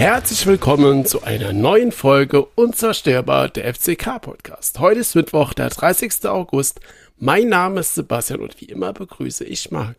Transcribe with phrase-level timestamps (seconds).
[0.00, 4.78] Herzlich willkommen zu einer neuen Folge Unzerstörbar der FCK Podcast.
[4.78, 6.24] Heute ist Mittwoch, der 30.
[6.24, 6.80] August.
[7.18, 9.96] Mein Name ist Sebastian und wie immer begrüße ich Marc.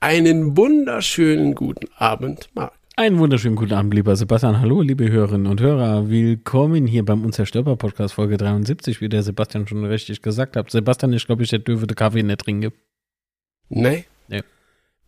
[0.00, 2.72] Einen wunderschönen guten Abend, Marc.
[2.96, 4.60] Einen wunderschönen guten Abend, lieber Sebastian.
[4.60, 6.10] Hallo, liebe Hörerinnen und Hörer.
[6.10, 10.68] Willkommen hier beim Unzerstörbar Podcast Folge 73, wie der Sebastian schon richtig gesagt hat.
[10.68, 12.72] Sebastian, ich glaube, ich hätte dürfe den Kaffee nicht trinken.
[13.68, 14.06] Nee?
[14.26, 14.42] Nee.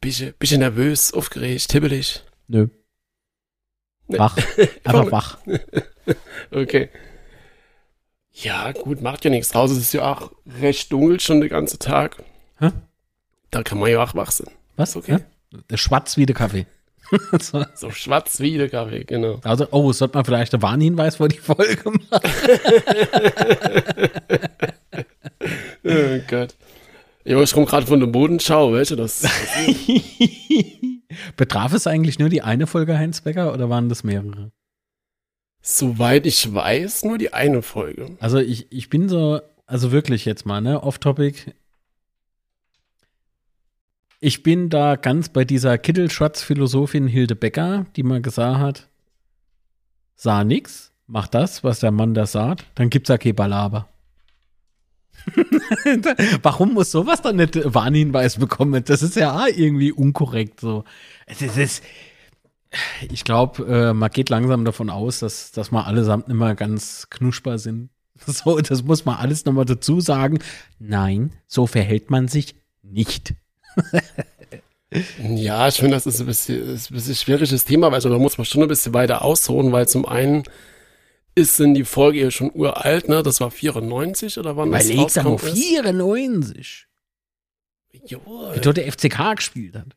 [0.00, 2.22] Bisschen, bisschen nervös, aufgeregt, hibbelig.
[2.46, 2.66] Nö.
[2.66, 2.85] Nee.
[4.08, 4.36] Wach.
[4.84, 5.38] Einfach wach.
[6.52, 6.88] Okay.
[8.32, 9.72] Ja, gut, macht ja nichts draus.
[9.72, 12.22] Es ist ja auch recht dunkel schon den ganzen Tag.
[12.60, 12.70] Hä?
[13.50, 14.46] Da kann man ja auch wach sein.
[14.76, 14.94] Was?
[14.94, 15.12] Okay.
[15.12, 15.20] Ja?
[15.68, 16.66] Der schwarz wie der Kaffee.
[17.40, 17.64] so.
[17.74, 19.40] So schwarz wie der Kaffee, genau.
[19.42, 22.30] Also, oh, sollte man vielleicht einen Warnhinweis vor die Folge machen?
[25.84, 26.54] Oh Gott.
[27.24, 29.26] Ja, ich komme gerade von der Bodenschau, weißt du das?
[31.36, 34.52] Betraf es eigentlich nur die eine Folge Heinz Becker oder waren das mehrere?
[35.62, 38.16] Soweit ich weiß, nur die eine Folge.
[38.20, 41.54] Also ich, ich bin so, also wirklich jetzt mal, ne, off-topic.
[44.20, 48.88] Ich bin da ganz bei dieser Kittelschatz-Philosophin Hilde Becker, die mal gesagt hat,
[50.14, 53.88] sah nix, mach das, was der Mann da sagt, dann gibt's ja kein Balaber.
[56.42, 58.84] Warum muss sowas dann nicht Warnhinweis bekommen?
[58.84, 60.84] Das ist ja irgendwie unkorrekt so.
[61.26, 61.82] Es ist, es
[63.10, 67.58] ich glaube, äh, man geht langsam davon aus, dass, dass wir allesamt immer ganz knuschbar
[67.58, 67.90] sind.
[68.26, 70.38] So, das muss man alles nochmal dazu sagen.
[70.78, 73.34] Nein, so verhält man sich nicht.
[75.18, 78.38] Ja, finde, das ist ein bisschen, ist ein bisschen schwieriges Thema, weil also, da muss
[78.38, 80.44] man schon ein bisschen weiter ausholen, weil zum einen
[81.36, 83.22] ist denn die Folge ja schon uralt, ne?
[83.22, 85.42] Das war 94 oder wann Weil das rauskommt?
[85.42, 85.52] ist?
[85.52, 86.86] 94.
[88.06, 88.54] Jawohl.
[88.54, 89.96] Wie dort der FCK gespielt hat.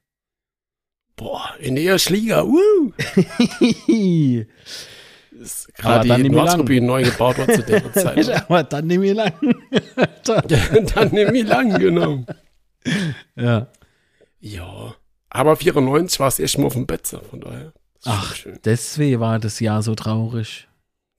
[1.16, 2.94] Boah, in der ersten Liga, uh,
[5.42, 6.30] ist gerade die.
[6.30, 8.16] Nordtribüne neu gebaut worden zu der Zeit.
[8.28, 8.44] ne?
[8.46, 9.34] Aber dann nicht mehr lang.
[10.24, 12.24] Dann nehme ich lang, genau.
[13.36, 13.68] ja.
[14.40, 14.96] Ja,
[15.30, 17.74] aber 94 war es echt mal auf dem Betzer, von daher.
[18.06, 18.58] Ach, schön.
[18.64, 20.69] deswegen war das Jahr so traurig.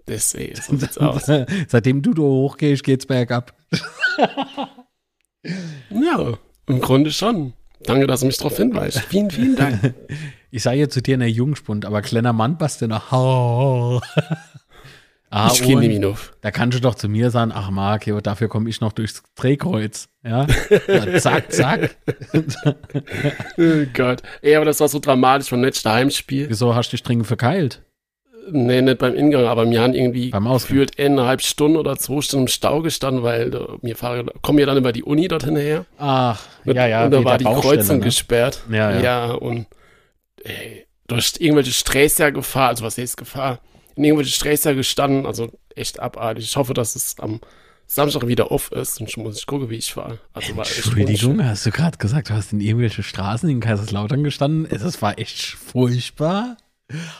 [0.09, 1.31] Deswegen, so sieht's aus.
[1.69, 3.55] Seitdem du da hochgehst, geht's bergab.
[5.91, 6.35] Ja,
[6.67, 7.55] im Grunde schon.
[7.85, 9.01] Danke, dass du mich darauf hinweist.
[9.09, 9.95] Vielen, vielen Dank.
[10.53, 13.13] Ich sage jetzt zu dir in der Jungspund, aber kleiner Mann passt dir noch.
[13.13, 14.01] ah,
[15.53, 16.33] ich kenne mich auf.
[16.41, 20.09] Da kannst du doch zu mir sagen, ach Marc, dafür komme ich noch durchs Drehkreuz.
[20.25, 20.49] Ja,
[20.89, 21.97] ja zack, zack.
[23.57, 24.23] Oh Gott.
[24.43, 26.49] Ey, aber das war so dramatisch vom letzten Heimspiel.
[26.51, 27.85] Wieso hast du dich dringend verkeilt?
[28.51, 32.45] Nee, nicht beim Ingang, aber wir haben irgendwie Beim gefühlt eineinhalb Stunden oder zwei Stunden
[32.45, 35.87] im Stau gestanden, weil äh, wir fahren, kommen ja dann über die Uni dort hinterher.
[35.99, 37.05] Ach, Und, ja, ja.
[37.05, 38.05] und da war die Baustelle, Kreuzung ne?
[38.05, 38.63] gesperrt.
[38.71, 39.01] Ja, ja.
[39.01, 39.67] Ja, und
[40.43, 43.61] ey, durch irgendwelche Sträßer Gefahr, also was heißt Gefahr?
[43.97, 46.45] In irgendwelche Sträßer gestanden, also echt abartig.
[46.45, 47.41] Ich hoffe, dass es am
[47.87, 50.21] Samstag wieder off ist und schon muss ich gucken, wie ich fahre.
[50.33, 54.69] Also Entschuldigung, hast du gerade gesagt, du hast in irgendwelche Straßen in Kaiserslautern gestanden?
[54.71, 56.57] Das war echt furchtbar.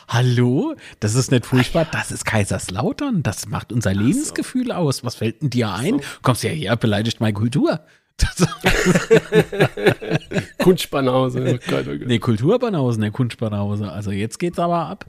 [0.07, 0.75] Hallo?
[0.99, 3.23] Das ist nicht furchtbar, das ist Kaiserslautern.
[3.23, 5.03] Das macht unser Lebensgefühl aus.
[5.03, 6.01] Was fällt denn dir ein?
[6.21, 7.81] Kommst ja her, beleidigt meine Kultur.
[10.59, 11.59] Kunstbanause.
[11.71, 13.91] Oh oh nee, Kulturbanausen, der Kunstbanause.
[13.91, 15.05] Also jetzt geht's aber ab.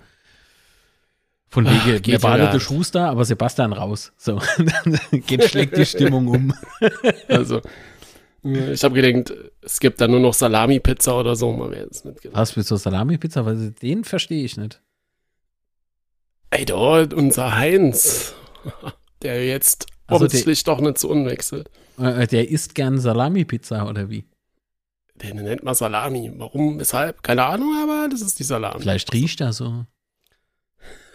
[1.52, 2.60] Von wegen, ja der nicht.
[2.60, 4.14] Schuster, aber Sebastian raus.
[4.16, 6.54] So, dann geht schlägt die Stimmung um.
[7.28, 7.60] Also,
[8.44, 12.22] ich habe gedacht, es gibt da nur noch Salami-Pizza oder so, man wäre es nicht
[12.22, 12.38] gedacht.
[12.40, 13.46] Was für so Salami-Pizza?
[13.46, 14.80] Weil den verstehe ich nicht.
[16.50, 18.34] Ey, dort, unser Heinz,
[19.22, 21.70] der jetzt Also offensichtlich doch nicht zu unwechselt.
[21.98, 24.24] Äh, Der isst gern Salami-Pizza oder wie?
[25.14, 26.32] Den nennt man Salami.
[26.36, 27.22] Warum, weshalb?
[27.22, 28.80] Keine Ahnung, aber das ist die Salami.
[28.80, 29.86] Vielleicht riecht er so.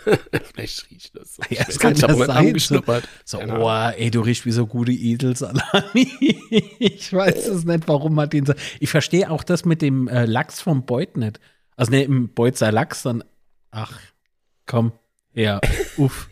[0.54, 1.44] Vielleicht riecht das so.
[1.50, 3.07] Ja, Ich das kann ja sein, angeschnuppert.
[3.25, 6.07] So, Keine oh, ey, du riechst wie so gute Edelsalami.
[6.80, 8.54] ich weiß es nicht, warum man den so.
[8.80, 11.39] Ich verstehe auch das mit dem äh, Lachs vom Beut nicht.
[11.75, 13.24] Also, ne, im Beut sei Lachs, dann.
[13.71, 14.00] Ach,
[14.65, 14.92] komm,
[15.33, 15.59] ja,
[15.98, 16.30] uff.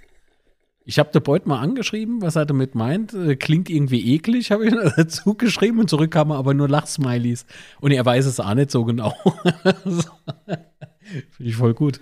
[0.87, 3.11] Ich habe der Beut mal angeschrieben, was er damit meint.
[3.13, 7.47] Äh, klingt irgendwie eklig, habe ich dazu geschrieben und zurück kamen aber nur Lachsmileys.
[7.81, 9.15] Und er weiß es auch nicht so genau.
[9.83, 10.03] So.
[11.31, 11.99] Finde ich voll gut.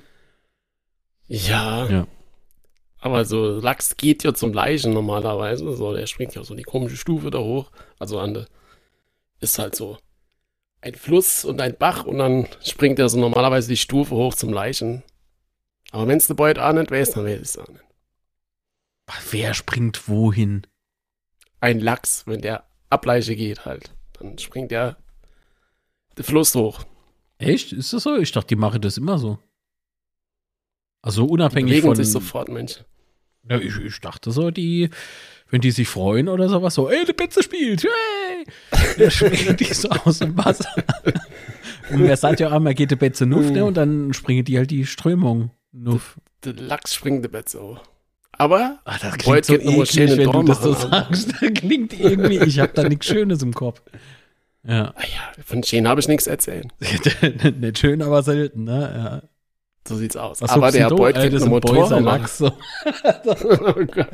[1.27, 1.87] Ja.
[1.89, 2.07] Ja.
[2.99, 5.75] Aber so Lachs geht ja zum Leichen normalerweise.
[5.75, 7.69] So, der springt ja so die komische Stufe da hoch.
[7.99, 8.47] Also an der,
[9.41, 9.97] ist halt so
[10.81, 14.51] ein Fluss und ein Bach und dann springt er so normalerweise die Stufe hoch zum
[14.51, 15.03] Leichen.
[15.91, 17.83] Aber wenn es der Beut nicht weiß, dann weiß ich es nicht.
[19.31, 20.65] Wer springt wohin?
[21.59, 24.97] Ein Lachs, wenn der Ableiche geht halt, dann springt der
[26.17, 26.83] den Fluss hoch.
[27.37, 27.73] Echt?
[27.73, 28.17] Ist das so?
[28.17, 29.39] Ich dachte, die machen das immer so.
[31.03, 31.95] Also unabhängig Bewegen von.
[31.95, 32.83] sich sofort Menschen.
[33.49, 34.89] Ja, ich, ich dachte so, die,
[35.49, 38.45] wenn die sich freuen oder sowas, so, ey, die Betze spielt, hey!
[38.97, 40.69] Da springen die so aus dem Wasser.
[41.91, 43.65] Und wer sagt ja auch, man geht die Betze nuff, ne?
[43.65, 46.17] Und dann springen die halt die Strömung nuff.
[46.45, 47.81] Der Lachs springt die Betze hoch.
[48.31, 51.33] Aber Ah, das klingt Heute so geht schön eklig, in wenn du das so sagst.
[51.33, 53.81] Das klingt irgendwie, ich habe da nichts Schönes im Kopf.
[54.65, 54.93] Ja.
[54.95, 56.71] ah ja, von Schäden habe ich nichts erzählen.
[57.59, 59.21] Nicht schön, aber selten, ne?
[59.21, 59.29] Ja.
[59.87, 60.41] So sieht's aus.
[60.41, 61.03] Was Aber der denn du?
[61.03, 62.03] Beut Äh, kriegt eine sind Boyser Motorrad.
[62.03, 62.47] Lachs, so.
[62.47, 64.09] oh Gott.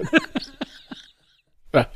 [1.74, 1.88] Ja.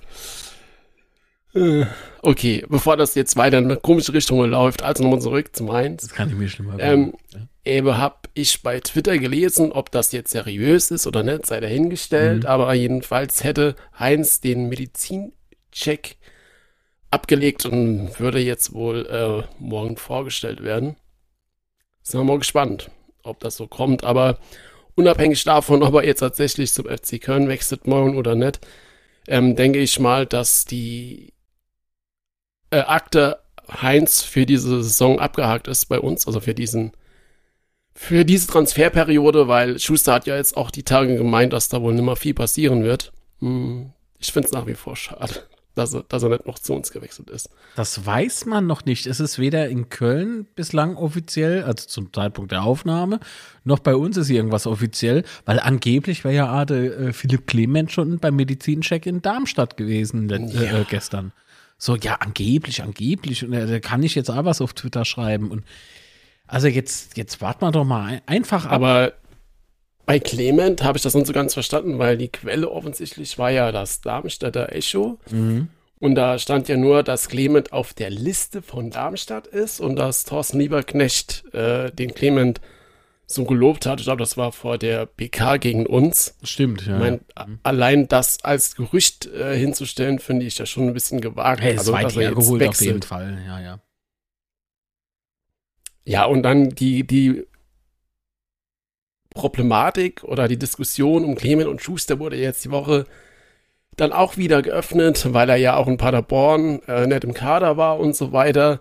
[2.21, 6.01] Okay, bevor das jetzt weiter in eine komische Richtung läuft, also nochmal zurück zu Mainz.
[6.03, 7.49] Das kann ich mir schlimmer Ähm, vorstellen.
[7.65, 12.43] Eben habe ich bei Twitter gelesen, ob das jetzt seriös ist oder nicht, sei dahingestellt.
[12.43, 12.49] Mhm.
[12.49, 16.17] Aber jedenfalls hätte Heinz den Medizincheck
[17.11, 20.95] abgelegt und würde jetzt wohl äh, morgen vorgestellt werden.
[22.01, 22.89] Sind wir mal gespannt,
[23.23, 24.03] ob das so kommt.
[24.03, 24.37] Aber
[24.95, 28.59] unabhängig davon, ob er jetzt tatsächlich zum FC Köln wechselt morgen oder nicht,
[29.27, 31.33] ähm, denke ich mal, dass die
[32.71, 33.39] äh, Akte
[33.81, 36.91] Heinz für diese Saison abgehakt ist bei uns, also für diesen
[37.95, 41.93] für diese Transferperiode, weil Schuster hat ja jetzt auch die Tage gemeint, dass da wohl
[41.93, 43.13] nicht mehr viel passieren wird.
[43.39, 46.73] Hm, ich finde es nach wie vor schade, dass er, dass er nicht noch zu
[46.73, 47.49] uns gewechselt ist.
[47.75, 49.07] Das weiß man noch nicht.
[49.07, 53.19] Es ist weder in Köln bislang offiziell, also zum Zeitpunkt der Aufnahme,
[53.63, 58.19] noch bei uns ist irgendwas offiziell, weil angeblich wäre ja Ade äh, Philipp Clement schon
[58.19, 60.79] beim Medizincheck in Darmstadt gewesen let- Ja.
[60.79, 61.31] äh, gestern.
[61.77, 63.43] So, ja, angeblich, angeblich.
[63.43, 65.51] Und äh, da kann ich jetzt auch was auf Twitter schreiben.
[65.51, 65.63] Und
[66.47, 68.71] also jetzt, jetzt warten wir doch mal ein, einfach ab.
[68.73, 69.13] Aber
[70.05, 73.71] bei Clement habe ich das nicht so ganz verstanden, weil die Quelle offensichtlich war ja
[73.71, 75.19] das Darmstädter Echo.
[75.31, 75.69] Mhm.
[75.99, 80.25] Und da stand ja nur, dass Clement auf der Liste von Darmstadt ist und dass
[80.25, 82.59] Thorsten Lieberknecht äh, den Clement
[83.25, 84.01] so gelobt hat.
[84.01, 86.35] Ich glaube, das war vor der PK gegen uns.
[86.43, 86.95] Stimmt, ja.
[86.95, 91.21] Ich meine, a- allein das als Gerücht äh, hinzustellen, finde ich ja schon ein bisschen
[91.21, 91.61] gewagt.
[91.61, 93.05] hey, also, weit dass er jetzt hergeholt auf jeden wechselt.
[93.05, 93.37] Fall.
[93.47, 93.79] Ja, ja.
[96.05, 97.45] Ja, und dann die, die
[99.33, 103.05] Problematik oder die Diskussion um Clement und Schuster wurde jetzt die Woche
[103.95, 107.99] dann auch wieder geöffnet, weil er ja auch in Paderborn äh, nicht im Kader war
[107.99, 108.79] und so weiter.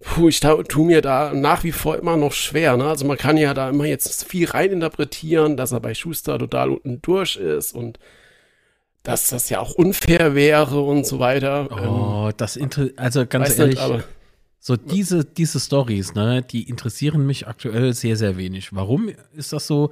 [0.00, 2.76] Puh, ich ta- tu mir da nach wie vor immer noch schwer.
[2.76, 2.84] Ne?
[2.86, 7.00] Also man kann ja da immer jetzt viel reininterpretieren, dass er bei Schuster total unten
[7.02, 7.98] durch ist und
[9.02, 11.68] dass das ja auch unfair wäre und so weiter.
[11.70, 14.04] Oh, das inter also ganz ehrlich, nicht,
[14.66, 18.74] so diese, diese Stories, ne, die interessieren mich aktuell sehr, sehr wenig.
[18.74, 19.90] Warum ist das so?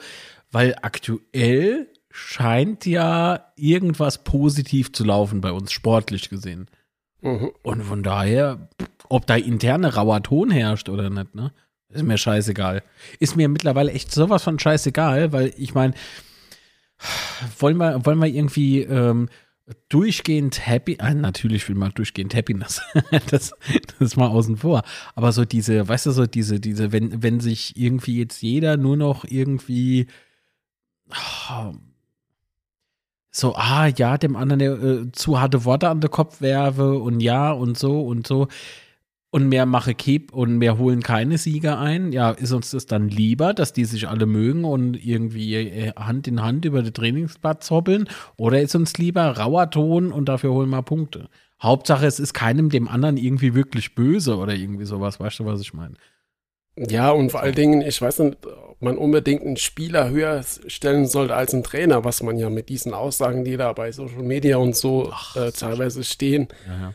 [0.51, 6.69] Weil aktuell scheint ja irgendwas positiv zu laufen bei uns, sportlich gesehen.
[7.21, 7.51] mhm.
[7.63, 8.71] Und von daher,
[9.11, 11.53] ob da interne rauer Ton herrscht oder nicht, ne?
[11.91, 12.83] Ist mir scheißegal.
[13.19, 15.93] Ist mir mittlerweile echt sowas von scheißegal, weil ich meine,
[17.59, 19.29] wollen wir, wollen wir irgendwie ähm,
[19.89, 22.81] durchgehend happy, ah, natürlich will man durchgehend Happiness,
[23.31, 23.53] das,
[23.87, 24.83] das ist mal außen vor,
[25.15, 28.97] aber so diese, weißt du, so diese, diese, wenn, wenn sich irgendwie jetzt jeder nur
[28.97, 30.09] noch irgendwie
[31.11, 31.73] ah,
[33.31, 37.51] so, ah, ja, dem anderen äh, zu harte Worte an den Kopf werfe und ja
[37.51, 38.49] und so und so
[39.33, 42.13] und mehr mache Keep und mehr holen keine Sieger ein.
[42.13, 46.29] Ja, ist uns das dann lieber, dass die sich alle mögen und irgendwie äh, Hand
[46.29, 48.09] in Hand über den Trainingsplatz hoppeln?
[48.37, 51.31] Oder ist uns lieber rauer Ton und dafür holen wir Punkte?
[51.63, 55.19] Hauptsache, es ist keinem dem anderen irgendwie wirklich böse oder irgendwie sowas.
[55.19, 55.95] Weißt du, was ich meine?
[56.77, 61.07] Ja, und vor allen Dingen, ich weiß nicht, ob man unbedingt einen Spieler höher stellen
[61.07, 64.59] sollte als einen Trainer, was man ja mit diesen Aussagen, die da bei Social Media
[64.59, 66.95] und so Ach, äh, teilweise stehen, Ja, ja.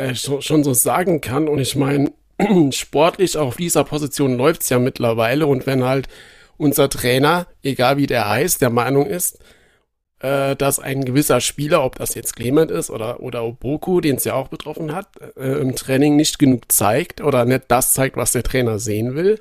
[0.00, 1.48] Äh, schon, schon so sagen kann.
[1.48, 2.12] Und ich meine,
[2.70, 5.46] sportlich auf dieser Position läuft's ja mittlerweile.
[5.46, 6.08] Und wenn halt
[6.56, 9.38] unser Trainer, egal wie der heißt, der Meinung ist,
[10.20, 14.24] äh, dass ein gewisser Spieler, ob das jetzt Clement ist oder, oder Oboku, den es
[14.24, 18.32] ja auch betroffen hat, äh, im Training nicht genug zeigt oder nicht das zeigt, was
[18.32, 19.40] der Trainer sehen will,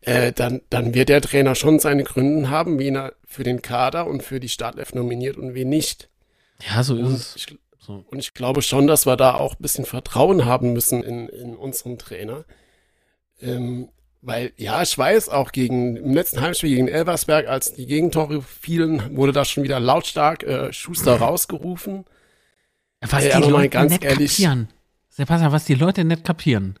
[0.00, 4.06] äh, dann, dann wird der Trainer schon seine Gründe haben, wen er für den Kader
[4.06, 6.08] und für die Startelf nominiert und wen nicht.
[6.68, 7.36] ja so ist es.
[7.36, 8.04] ich, So.
[8.10, 11.54] und ich glaube schon, dass wir da auch ein bisschen Vertrauen haben müssen in, in
[11.56, 12.44] unseren Trainer.
[13.40, 13.88] Ähm,
[14.22, 19.16] weil, ja, ich weiß, auch gegen, im letzten Heimspiel gegen Elversberg, als die Gegentore fielen,
[19.16, 22.04] wurde da schon wieder lautstark äh, Schuster rausgerufen.
[23.02, 24.68] Was die Leute ganz nicht ehrlich- kapieren.
[25.10, 26.78] Sebastian, was die Leute nicht kapieren.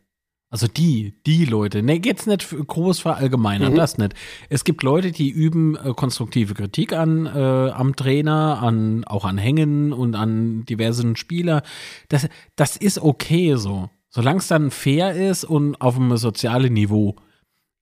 [0.48, 1.82] Also die, die Leute.
[1.82, 3.76] Ne, jetzt nicht groß verallgemeinern, Mhm.
[3.76, 4.14] das nicht.
[4.48, 7.30] Es gibt Leute, die üben äh, konstruktive Kritik an äh,
[7.70, 11.62] am Trainer, an auch an Hängen und an diversen Spieler.
[12.08, 13.90] Das, das ist okay so.
[14.08, 17.16] Solange es dann fair ist und auf einem sozialen Niveau.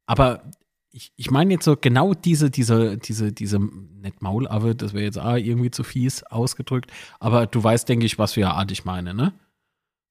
[0.06, 0.42] Aber
[0.90, 5.18] ich, ich meine jetzt so genau diese, diese, diese, diese, nicht Maulaffe, das wäre jetzt
[5.18, 6.90] auch irgendwie zu fies ausgedrückt,
[7.20, 9.32] aber du weißt, denke ich, was für eine Art ich meine, ne?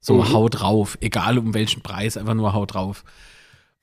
[0.04, 0.34] So mhm.
[0.34, 3.06] haut drauf, egal um welchen Preis, einfach nur haut drauf.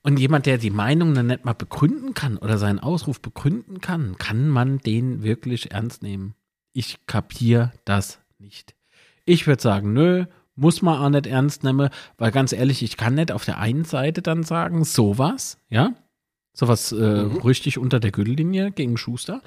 [0.02, 4.18] Und jemand, der die Meinung dann nicht mal begründen kann oder seinen Ausruf begründen kann,
[4.18, 6.34] kann man den wirklich ernst nehmen?
[6.74, 8.74] Ich kapiere das nicht.
[9.24, 13.14] Ich würde sagen, nö, muss man auch nicht ernst nehmen, weil ganz ehrlich, ich kann
[13.14, 15.94] nicht auf der einen Seite dann sagen, sowas, ja,
[16.52, 17.38] sowas äh, mhm.
[17.38, 19.40] richtig unter der Gürtellinie gegen Schuster.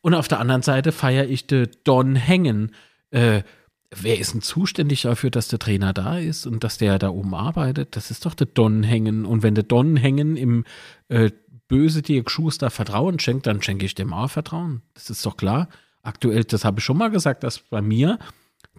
[0.00, 2.74] Und auf der anderen Seite feiere ich den Don Hängen.
[3.10, 3.42] Äh,
[3.90, 7.34] wer ist denn zuständig dafür, dass der Trainer da ist und dass der da oben
[7.34, 7.96] arbeitet?
[7.96, 9.24] Das ist doch der Don Hängen.
[9.24, 10.64] Und wenn der Don Hängen im
[11.08, 11.30] äh,
[11.68, 14.82] böse Dirk Schuster Vertrauen schenkt, dann schenke ich dem auch Vertrauen.
[14.94, 15.68] Das ist doch klar.
[16.02, 18.18] Aktuell, das habe ich schon mal gesagt, dass bei mir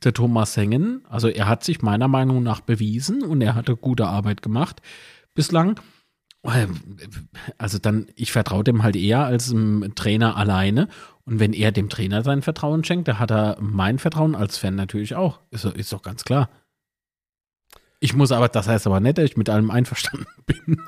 [0.04, 4.08] der Thomas Hengen, also er hat sich meiner Meinung nach bewiesen und er hatte gute
[4.08, 4.82] Arbeit gemacht
[5.34, 5.80] bislang.
[7.58, 10.88] Also dann, ich vertraue dem halt eher als dem Trainer alleine.
[11.28, 14.76] Und wenn er dem Trainer sein Vertrauen schenkt, dann hat er mein Vertrauen als Fan
[14.76, 15.42] natürlich auch.
[15.52, 16.50] Ist, ist doch ganz klar.
[18.00, 20.82] Ich muss aber, das heißt aber nicht, dass ich mit allem einverstanden bin.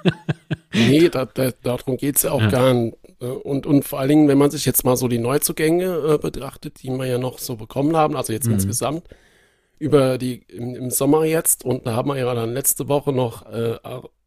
[0.74, 2.50] nee, da, da, darum geht es ja auch ja.
[2.50, 2.98] gar nicht.
[3.22, 3.34] Ne?
[3.34, 6.82] Und, und vor allen Dingen, wenn man sich jetzt mal so die Neuzugänge äh, betrachtet,
[6.82, 8.54] die wir ja noch so bekommen haben, also jetzt mhm.
[8.54, 9.04] insgesamt
[9.78, 13.46] über die im, im, Sommer jetzt, und da haben wir ja dann letzte Woche noch
[13.52, 13.78] äh,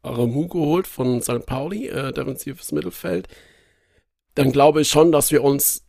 [0.03, 1.45] Aremu geholt von St.
[1.47, 3.27] Pauli, äh, defensives Mittelfeld,
[4.35, 5.82] dann glaube ich schon, dass wir uns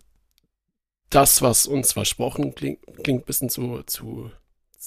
[1.15, 4.31] das, was uns versprochen klingt, klingt ein bisschen zu, zu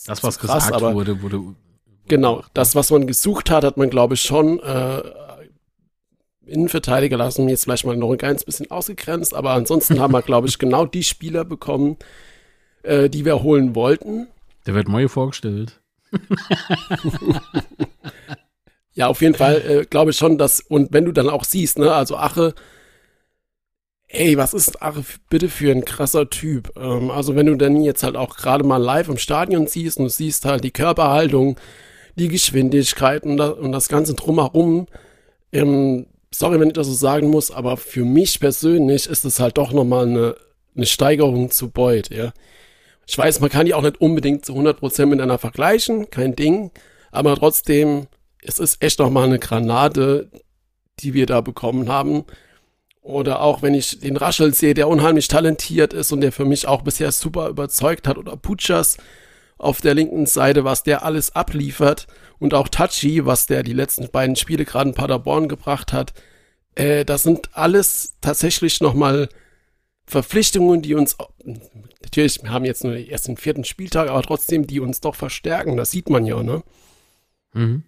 [0.05, 1.55] das, was krass, gesagt aber wurde, wurde, wurde
[2.07, 5.03] Genau, das, was man gesucht hat, hat man, glaube ich, schon äh,
[6.45, 10.47] Innenverteidiger lassen jetzt vielleicht mal noch ein ganz bisschen ausgegrenzt, aber ansonsten haben wir, glaube
[10.47, 11.97] ich, genau die Spieler bekommen,
[12.83, 14.27] äh, die wir holen wollten.
[14.65, 15.81] Der wird neu vorgestellt.
[18.93, 21.77] ja, auf jeden Fall äh, glaube ich schon, dass, und wenn du dann auch siehst,
[21.79, 22.53] ne, also Ache,
[24.07, 26.71] ey, was ist Ache bitte für ein krasser Typ?
[26.77, 30.05] Ähm, also wenn du dann jetzt halt auch gerade mal live im Stadion siehst und
[30.05, 31.57] du siehst halt die Körperhaltung,
[32.15, 34.87] die Geschwindigkeit und, das, und das Ganze drumherum,
[35.51, 39.57] ähm, sorry, wenn ich das so sagen muss, aber für mich persönlich ist es halt
[39.57, 40.35] doch nochmal eine,
[40.75, 42.33] eine Steigerung zu Beut, ja.
[43.09, 46.71] Ich weiß, man kann die auch nicht unbedingt zu 100% miteinander vergleichen, kein Ding,
[47.11, 48.07] aber trotzdem,
[48.41, 50.29] es ist echt nochmal eine Granate,
[50.99, 52.25] die wir da bekommen haben.
[53.07, 56.67] Oder auch wenn ich den Raschel sehe, der unheimlich talentiert ist und der für mich
[56.67, 58.17] auch bisher super überzeugt hat.
[58.17, 58.97] Oder Putschers
[59.57, 64.09] auf der linken Seite, was der alles abliefert und auch Tachi, was der die letzten
[64.09, 66.13] beiden Spiele gerade in Paderborn gebracht hat,
[66.75, 69.29] äh, das sind alles tatsächlich nochmal
[70.05, 71.15] Verpflichtungen, die uns,
[72.03, 75.77] natürlich, wir haben jetzt nur erst den vierten Spieltag, aber trotzdem, die uns doch verstärken,
[75.77, 76.61] das sieht man ja, ne?
[77.53, 77.85] Mhm.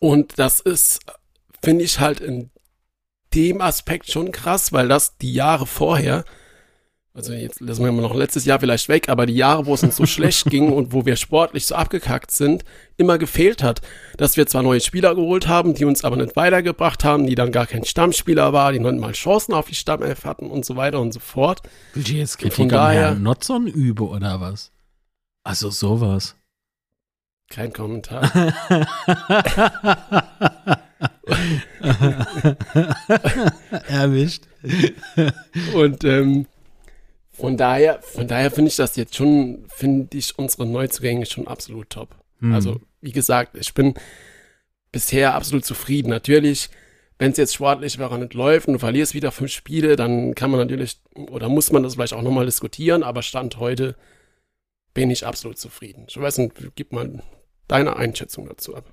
[0.00, 0.98] Und das ist,
[1.62, 2.50] finde ich halt in
[3.34, 6.24] dem Aspekt schon krass, weil das die Jahre vorher
[7.12, 9.82] also jetzt lassen wir mal noch letztes Jahr vielleicht weg, aber die Jahre, wo es
[9.82, 12.64] uns so schlecht ging und wo wir sportlich so abgekackt sind,
[12.96, 13.80] immer gefehlt hat.
[14.16, 17.50] Dass wir zwar neue Spieler geholt haben, die uns aber nicht weitergebracht haben, die dann
[17.50, 20.76] gar kein Stammspieler war, die noch nicht mal Chancen auf die Stammelf hatten und so
[20.76, 21.62] weiter und so fort.
[21.94, 24.70] Will ich jetzt Kritik von daher, Notzon übe oder was?
[25.42, 26.36] Also sowas.
[27.48, 28.30] Kein Kommentar.
[33.88, 34.44] Erwischt.
[35.74, 36.46] und ähm,
[37.32, 41.90] von daher, von daher finde ich das jetzt schon, finde ich unsere Neuzugänge schon absolut
[41.90, 42.14] top.
[42.40, 42.52] Mhm.
[42.52, 43.94] Also, wie gesagt, ich bin
[44.92, 46.10] bisher absolut zufrieden.
[46.10, 46.68] Natürlich,
[47.18, 50.50] wenn es jetzt sportlich wäre nicht läuft und du verlierst wieder fünf Spiele, dann kann
[50.50, 53.96] man natürlich oder muss man das vielleicht auch nochmal diskutieren, aber Stand heute
[54.92, 56.06] bin ich absolut zufrieden.
[56.08, 57.22] Ich weiß nicht, gib mal
[57.68, 58.92] deine Einschätzung dazu ab.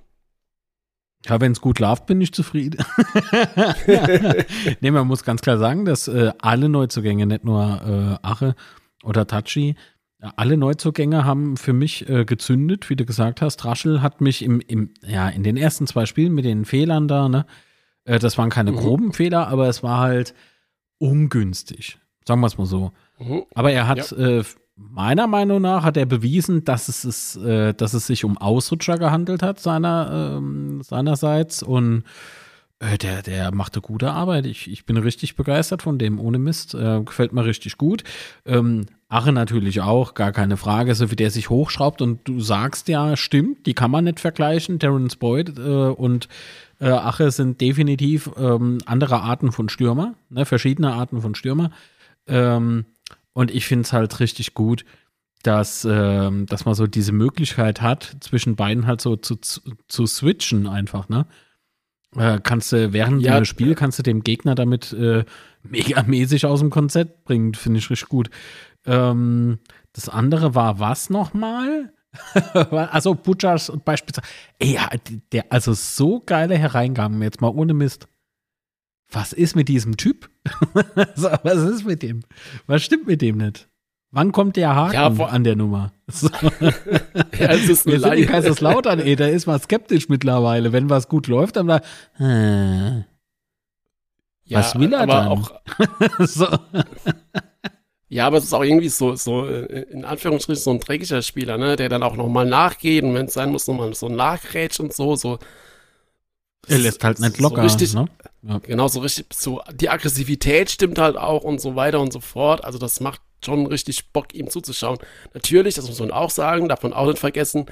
[1.28, 2.84] Ja, wenn es gut läuft, bin ich zufrieden.
[4.82, 8.56] nee, man muss ganz klar sagen, dass äh, alle Neuzugänge, nicht nur äh, Ache
[9.04, 9.76] oder Tachi,
[10.36, 13.66] alle Neuzugänge haben für mich äh, gezündet, wie du gesagt hast.
[13.66, 17.30] Raschel hat mich im, im, ja, in den ersten zwei Spielen mit den Fehlern da,
[17.30, 17.46] ne,
[18.06, 18.78] äh, das waren keine mhm.
[18.78, 20.34] groben Fehler, aber es war halt
[20.98, 22.00] ungünstig.
[22.26, 22.92] Sagen wir es mal so.
[23.20, 23.44] Mhm.
[23.54, 24.40] Aber er hat ja.
[24.40, 24.44] äh,
[24.78, 28.98] meiner Meinung nach hat er bewiesen, dass es, ist, äh, dass es sich um Ausrutscher
[28.98, 32.04] gehandelt hat seiner, ähm, seinerseits und
[32.80, 34.46] äh, der, der machte gute Arbeit.
[34.46, 36.76] Ich, ich bin richtig begeistert von dem, ohne Mist.
[36.76, 38.04] Äh, gefällt mir richtig gut.
[38.46, 42.88] Ähm, Ache natürlich auch, gar keine Frage, so wie der sich hochschraubt und du sagst
[42.88, 44.80] ja, stimmt, die kann man nicht vergleichen.
[44.80, 46.28] Terence Boyd äh, und
[46.80, 51.72] äh, Ache sind definitiv ähm, andere Arten von Stürmer, ne, verschiedene Arten von Stürmer.
[52.28, 52.86] Ähm,
[53.38, 54.84] und ich finde es halt richtig gut,
[55.44, 60.08] dass, äh, dass man so diese Möglichkeit hat, zwischen beiden halt so zu, zu, zu
[60.08, 61.28] switchen einfach, ne?
[62.16, 65.24] Äh, kannst du während Ja, dem Spiel kannst du dem Gegner damit äh,
[65.62, 68.32] megamäßig aus dem Konzept bringen, finde ich richtig gut.
[68.88, 69.60] Ähm,
[69.94, 71.94] das andere war was nochmal?
[72.72, 74.28] also Butchers beispielsweise.
[74.58, 74.90] Ey, ja,
[75.32, 78.08] der, also so geile Hereingaben, jetzt mal ohne Mist.
[79.10, 80.30] Was ist mit diesem Typ?
[81.16, 82.22] so, was ist mit dem?
[82.66, 83.68] Was stimmt mit dem nicht?
[84.12, 85.92] Wann kommt der Haken Ja, vor- an der Nummer?
[86.08, 86.30] So.
[87.40, 88.26] Ja, es ist eine Wir sind in Laie.
[88.26, 90.72] Kaiserslautern, ey, da ist man skeptisch mittlerweile.
[90.74, 91.82] Wenn was gut läuft, dann war,
[92.20, 93.00] äh,
[94.46, 95.28] Ja, was will er aber dann?
[95.28, 95.52] Auch,
[96.20, 96.48] so.
[98.10, 101.58] ja, aber es ist auch irgendwie so, so äh, in Anführungsstrichen so ein dreckiger Spieler,
[101.58, 104.94] ne, der dann auch nochmal nachgeht und wenn es sein muss, nochmal so nachgrätscht und
[104.94, 105.38] so, so.
[106.68, 107.64] Er lässt halt nicht so locker.
[107.64, 108.06] richtig, ne?
[108.64, 112.64] Genau, so richtig, so die Aggressivität stimmt halt auch und so weiter und so fort.
[112.64, 114.98] Also das macht schon richtig Bock, ihm zuzuschauen.
[115.34, 117.66] Natürlich, das muss man auch sagen, darf man auch nicht vergessen.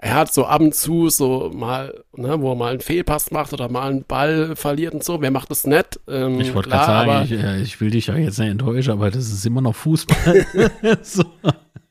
[0.00, 3.52] Er hat so ab und zu so mal, ne, wo er mal einen Fehlpass macht
[3.52, 5.20] oder mal einen Ball verliert und so.
[5.20, 5.98] Wer macht das nicht?
[6.06, 8.92] Ähm, Ich wollte gerade aber, sagen, ich, äh, ich will dich ja jetzt nicht enttäuschen,
[8.92, 10.46] aber das ist immer noch Fußball.
[11.02, 11.24] so.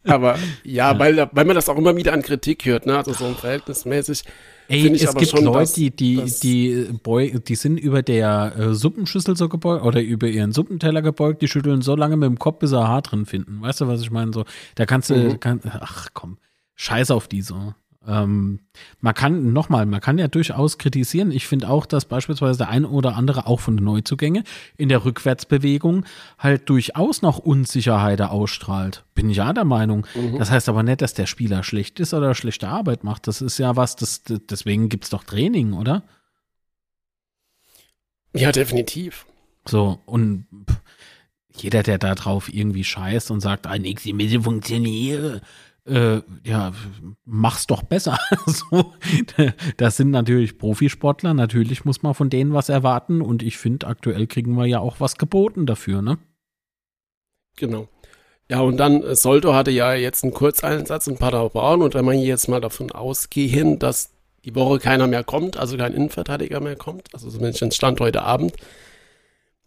[0.06, 2.98] aber ja, Weil, weil man das auch immer wieder an Kritik hört, ne?
[2.98, 4.24] Also so ein verhältnismäßig.
[4.70, 8.54] Ey, es gibt schon, Leute, dass- die, die, dass- die, beu- die sind über der
[8.58, 12.38] äh, Suppenschüssel so gebeugt oder über ihren Suppenteller gebeugt, die schütteln so lange mit dem
[12.40, 13.62] Kopf, bis sie Haar drin finden.
[13.62, 14.34] Weißt du, was ich meine?
[14.34, 14.44] So,
[14.76, 15.40] da kannst du, Mhm.
[15.40, 16.38] kann, ach komm,
[16.76, 17.74] scheiß auf die so.
[18.08, 18.62] Ähm,
[19.02, 21.32] man kann, nochmal, man kann ja durchaus kritisieren.
[21.32, 24.44] Ich finde auch, dass beispielsweise der eine oder andere auch von den Neuzugängen
[24.78, 26.06] in der Rückwärtsbewegung
[26.40, 29.04] halt durchaus noch Unsicherheit ausstrahlt.
[29.14, 30.08] Bin ich ja der Meinung.
[30.16, 30.38] Mhm.
[30.38, 33.28] Das heißt aber nicht, dass der Spieler schlecht ist oder schlechte Arbeit macht.
[33.28, 36.04] Das ist ja was, das, deswegen gibt es doch Training, oder?
[38.34, 39.26] Ja, definitiv.
[39.66, 40.46] So, und
[41.62, 45.42] jeder, der da drauf irgendwie scheißt und sagt, ah, nix, die Mitte funktioniert,
[45.88, 46.74] äh, ja,
[47.26, 48.18] mach's doch besser.
[48.46, 48.94] so,
[49.78, 54.28] das sind natürlich Profisportler, natürlich muss man von denen was erwarten und ich finde, aktuell
[54.28, 56.18] kriegen wir ja auch was geboten dafür, ne?
[57.56, 57.88] Genau.
[58.50, 62.20] Ja, und dann, äh, Soldo hatte ja jetzt einen Kurzeinsatz in Paderborn und wenn man
[62.20, 64.12] jetzt mal davon ausgehen, dass
[64.46, 68.54] die Woche keiner mehr kommt, also kein Innenverteidiger mehr kommt, also zumindest Stand heute Abend,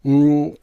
[0.03, 0.53] mh,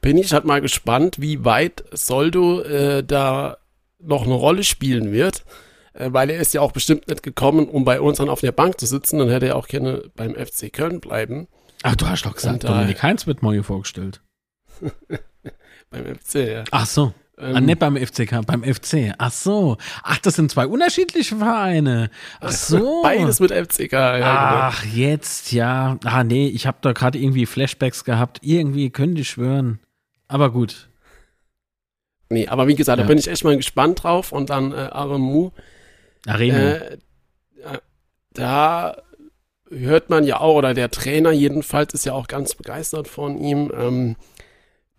[0.00, 3.58] bin ich halt mal gespannt, wie weit Soldo äh, da
[4.02, 5.44] noch eine Rolle spielen wird,
[5.92, 8.52] äh, weil er ist ja auch bestimmt nicht gekommen, um bei uns dann auf der
[8.52, 11.48] Bank zu sitzen, dann hätte er auch gerne beim FC Köln bleiben.
[11.82, 14.20] Ach, du hast doch gesagt, Und, äh, Dominik Heinz wird morgen vorgestellt.
[15.90, 16.64] Beim FC, ja.
[16.70, 17.12] Ach so.
[17.36, 19.14] Ähm, ah, nicht beim FCK, beim FC.
[19.18, 19.78] Ach so.
[20.02, 22.10] Ach, das sind zwei unterschiedliche Vereine.
[22.40, 23.00] Ach so.
[23.02, 24.60] Beides mit FCK, ja, genau.
[24.62, 25.98] Ach, jetzt, ja.
[26.04, 28.38] Ah, nee, ich habe da gerade irgendwie Flashbacks gehabt.
[28.42, 29.80] Irgendwie könnte ich schwören.
[30.28, 30.89] Aber gut.
[32.30, 33.04] Nee, aber wie gesagt, Ja.
[33.04, 34.32] da bin ich echt mal gespannt drauf.
[34.32, 35.50] Und dann äh, Aremu,
[36.26, 36.56] Arena.
[36.58, 36.98] äh, äh,
[38.32, 38.96] da
[39.68, 43.70] hört man ja auch, oder der Trainer jedenfalls ist ja auch ganz begeistert von ihm.
[43.76, 44.16] Ähm,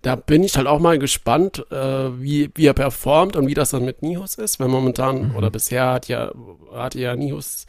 [0.02, 1.76] da bin ich halt auch mal gespannt, äh,
[2.22, 5.36] wie, wie er performt und wie das dann mit Nihus ist, weil momentan, Mhm.
[5.36, 6.32] oder bisher hat ja,
[6.74, 7.66] hatte ja Nihus,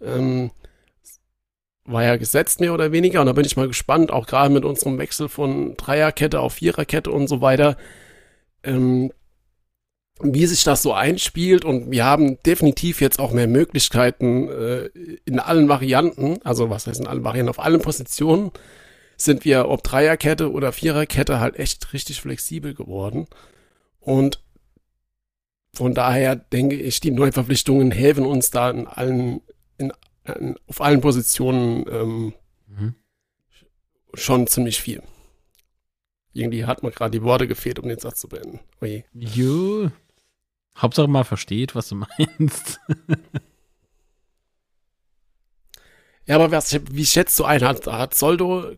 [0.00, 0.50] ähm,
[1.84, 4.64] war ja gesetzt mehr oder weniger und da bin ich mal gespannt, auch gerade mit
[4.64, 7.76] unserem Wechsel von Dreierkette auf Viererkette und so weiter,
[8.62, 9.12] ähm,
[10.20, 14.86] wie sich das so einspielt und wir haben definitiv jetzt auch mehr Möglichkeiten äh,
[15.26, 18.50] in allen Varianten, also was heißt in allen Varianten, auf allen Positionen
[19.18, 23.26] sind wir, ob Dreierkette oder Viererkette, halt echt richtig flexibel geworden.
[24.00, 24.42] Und
[25.74, 29.40] von daher denke ich, die Neuverpflichtungen helfen uns da in allen,
[29.78, 29.92] in,
[30.38, 32.32] in, auf allen Positionen ähm,
[32.68, 32.94] Mhm.
[34.14, 35.02] schon ziemlich viel.
[36.36, 38.60] Irgendwie hat mir gerade die Worte gefehlt, um den Satz zu beenden.
[38.80, 39.04] Oje.
[39.14, 39.90] Jo.
[40.76, 42.78] Hauptsache mal versteht, was du meinst.
[46.26, 47.62] Ja, aber was, wie schätzt du ein?
[47.62, 48.72] Hat, hat Soldo,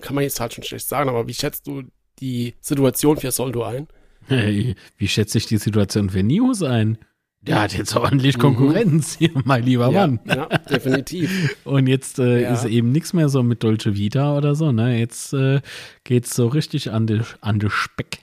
[0.00, 1.84] kann man jetzt halt schon schlecht sagen, aber wie schätzt du
[2.20, 3.88] die Situation für Soldo ein?
[4.26, 6.98] Hey, wie schätze ich die Situation für Nius ein?
[7.46, 8.40] Der hat jetzt ordentlich Mhm.
[8.42, 10.20] Konkurrenz hier, mein lieber ja, Mann.
[10.26, 11.56] ja, definitiv.
[11.64, 12.54] Und jetzt äh, Ja.
[12.54, 14.98] ist eben nichts mehr so mit Dolce Vita oder so, ne?
[14.98, 15.60] Jetzt äh,
[16.04, 18.20] geht's so richtig an den an de Speck.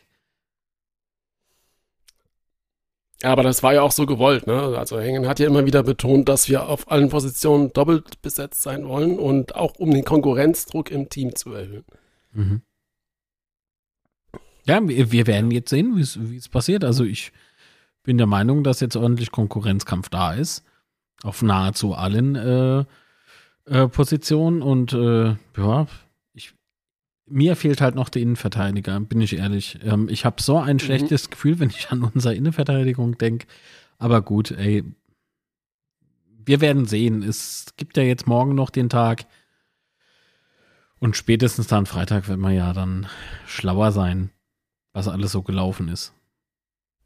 [3.21, 4.59] Ja, aber das war ja auch so gewollt, ne?
[4.75, 8.87] Also Hengen hat ja immer wieder betont, dass wir auf allen Positionen doppelt besetzt sein
[8.87, 11.85] wollen und auch um den Konkurrenzdruck im Team zu erhöhen.
[12.33, 12.61] Mhm.
[14.65, 16.83] Ja, wir, wir werden jetzt sehen, wie es- wie es passiert.
[16.83, 17.31] Also ich
[18.03, 20.63] bin der Meinung, dass jetzt ordentlich Konkurrenzkampf da ist.
[21.23, 22.85] Auf nahezu allen äh,
[23.65, 24.61] äh, Positionen.
[24.61, 25.87] Und äh, ja,
[26.33, 26.53] ich,
[27.27, 29.79] mir fehlt halt noch der Innenverteidiger, bin ich ehrlich.
[29.83, 33.47] Ähm, ich habe so ein schlechtes Gefühl, wenn ich an unsere Innenverteidigung denke.
[33.97, 34.83] Aber gut, ey.
[36.43, 37.21] Wir werden sehen.
[37.21, 39.25] Es gibt ja jetzt morgen noch den Tag.
[40.97, 43.07] Und spätestens dann Freitag wird man ja dann
[43.45, 44.31] schlauer sein,
[44.91, 46.13] was alles so gelaufen ist.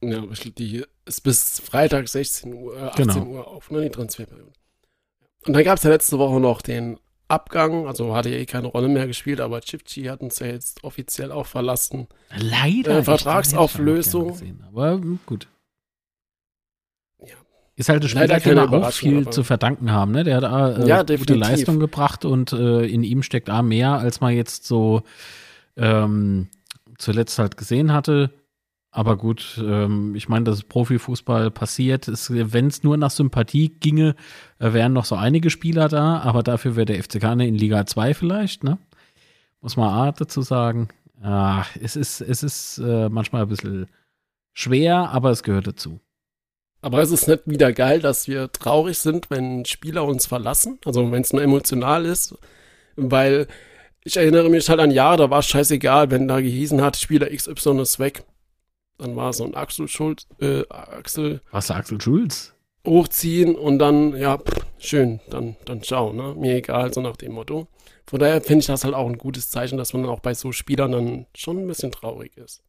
[0.02, 0.22] Ja,
[0.58, 3.26] die ist bis Freitag 16 Uhr, äh, 18 Genau.
[3.26, 4.52] Uhr auf, ne, die Transferperiode.
[5.48, 8.68] Und dann gab es ja letzte Woche noch den Abgang, also hatte ja eh keine
[8.68, 12.08] Rolle mehr gespielt, aber Chipchi hat uns ja jetzt offiziell auch verlassen.
[12.38, 13.00] Leider.
[13.00, 14.28] Äh, Vertragsauflösung.
[14.30, 15.48] gesehen, Aber gut.
[17.22, 17.36] Ja.
[17.76, 20.12] Ist halt ein Spieler, dem wir auch viel aber- zu verdanken haben.
[20.12, 20.24] Ne?
[20.24, 21.34] Der hat äh, Ja, gute.
[21.36, 25.02] Leistung gebracht und äh, in ihm steckt A mehr, als man jetzt so
[25.78, 26.50] ähm,
[26.98, 28.30] zuletzt halt gesehen hatte.
[28.96, 32.08] Aber gut, ähm, ich meine, dass Profifußball passiert.
[32.30, 34.16] Wenn es nur nach Sympathie ginge,
[34.58, 38.14] äh, wären noch so einige Spieler da, aber dafür wäre der FCK in Liga 2
[38.14, 38.78] vielleicht, ne?
[39.60, 40.88] Muss man A dazu sagen.
[41.22, 43.88] Ah, es ist, es ist äh, manchmal ein bisschen
[44.54, 46.00] schwer, aber es gehört dazu.
[46.80, 51.12] Aber es ist nicht wieder geil, dass wir traurig sind, wenn Spieler uns verlassen, also
[51.12, 52.34] wenn es nur emotional ist,
[52.96, 53.48] weil
[54.06, 57.28] ich erinnere mich halt an Jahre, da war es scheißegal, wenn da gehießen hat, Spieler
[57.30, 58.24] XY ist weg.
[58.98, 62.54] Dann war so ein Axel Schuld, äh, Axel Was Axel Schulz?
[62.86, 66.36] hochziehen und dann, ja, pff, schön, dann, dann ciao, ne?
[66.38, 67.68] Mir egal, so nach dem Motto.
[68.08, 70.34] Von daher finde ich das halt auch ein gutes Zeichen, dass man dann auch bei
[70.36, 72.62] so Spielern dann schon ein bisschen traurig ist.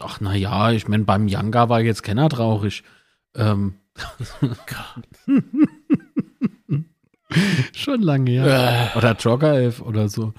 [0.00, 2.82] Ach, na ja, ich meine, beim Yanga war jetzt keiner traurig.
[3.34, 3.78] Ähm.
[7.74, 8.90] Schon lange, ja.
[8.94, 10.34] Äh, Oder Jogger oder so.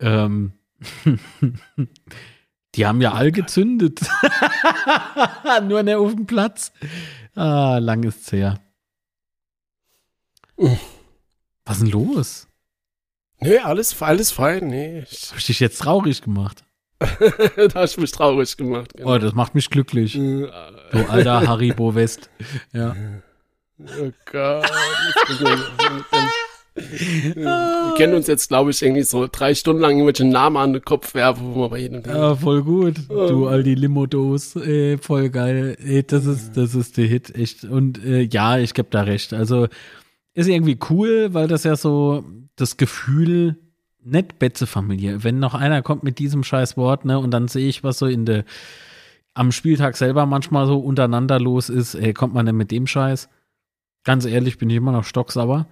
[0.00, 0.52] Ähm.
[2.74, 4.00] Die haben ja all gezündet.
[5.62, 6.72] Nur nicht auf dem Platz.
[7.34, 8.60] Ah, lang ist's her.
[10.56, 10.78] Mhm.
[11.64, 12.46] Was ist denn los?
[13.40, 15.00] nee, alles, alles fein, nee.
[15.10, 16.62] Ich, Hab ich dich jetzt traurig gemacht?
[17.00, 18.92] da hast du mich traurig gemacht.
[18.94, 19.14] genau.
[19.14, 20.12] Oh, das macht mich glücklich.
[20.12, 20.50] Du
[21.08, 22.28] alter Haribo West.
[22.72, 22.94] Ja.
[23.98, 24.70] Oh Gott.
[27.34, 30.72] Wir- Wir kennen uns jetzt, glaube ich, irgendwie so drei Stunden lang irgendwelche Namen an
[30.72, 32.02] den Kopf werfen, wo man bei jedem.
[32.06, 32.96] Ja, voll gut.
[33.08, 35.76] Du alti Limodos, äh, voll geil.
[35.84, 37.64] Ey, das ist, das ist der Hit, echt.
[37.64, 39.32] Und äh, ja, ich geb da recht.
[39.32, 39.66] Also
[40.34, 42.24] ist irgendwie cool, weil das ja so
[42.56, 43.56] das Gefühl,
[44.02, 45.24] nicht Betze-Familie.
[45.24, 48.06] Wenn noch einer kommt mit diesem scheiß Wort, ne, und dann sehe ich, was so
[48.06, 48.44] in der
[49.34, 53.28] am Spieltag selber manchmal so untereinander los ist, ey, kommt man denn mit dem Scheiß?
[54.04, 55.66] Ganz ehrlich, bin ich immer noch stocksauer.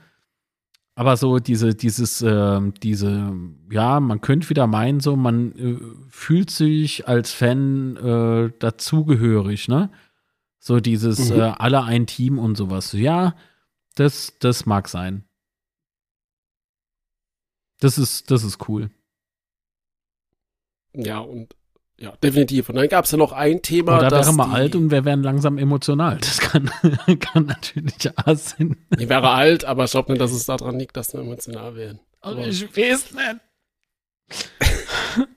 [0.99, 3.33] Aber so diese, dieses, ähm, diese,
[3.71, 5.79] ja, man könnte wieder meinen, so, man äh,
[6.11, 9.93] fühlt sich als Fan äh, dazugehörig, ne?
[10.59, 11.37] So dieses Mhm.
[11.39, 12.95] äh, alle ein Team und sowas.
[12.95, 13.37] Ja,
[13.95, 15.23] das, das mag sein.
[17.79, 18.91] Das ist, das ist cool.
[20.95, 21.55] Ja, und
[22.01, 22.69] ja, definitiv.
[22.69, 25.05] Und dann gab es ja noch ein Thema, Oder das wäre man alt und wir
[25.05, 26.19] wären langsam emotional.
[26.19, 26.71] Das kann,
[27.21, 28.77] kann natürlich auch sein.
[28.99, 32.01] die wäre alt, aber ich glaube nicht, dass es daran liegt, dass wir emotional werden.
[32.21, 33.37] Aber Aber- ich weiß nicht.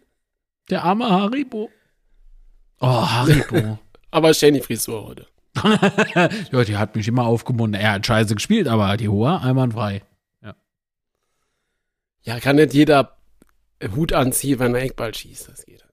[0.70, 1.70] Der arme Haribo.
[2.80, 3.78] Oh, Haribo.
[4.12, 5.28] Aber schöne Frisur heute.
[6.16, 7.82] ja, die hat mich immer aufgemuntert.
[7.82, 10.02] Er hat scheiße gespielt, aber die hohe einwandfrei.
[12.24, 13.18] Ja, kann nicht jeder
[13.96, 15.50] Hut anziehen, wenn er Eckball schießt.
[15.50, 15.91] Das geht halt.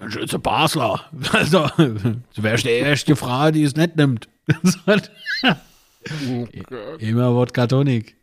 [0.00, 1.04] Mensch, ist ein Basler.
[1.32, 4.28] Also, du wärst die erste Frau, die es nicht nimmt.
[4.86, 4.96] Oh.
[6.98, 8.16] Immer Wodka Tonic.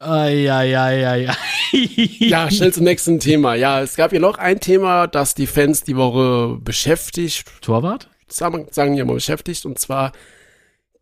[0.00, 1.30] Eieieiei.
[1.72, 3.54] Ja, schnell zum nächsten Thema.
[3.54, 8.10] Ja, es gab ja noch ein Thema, das die Fans die Woche beschäftigt, Torwart?
[8.28, 10.12] sagen, sagen wir mal beschäftigt, und zwar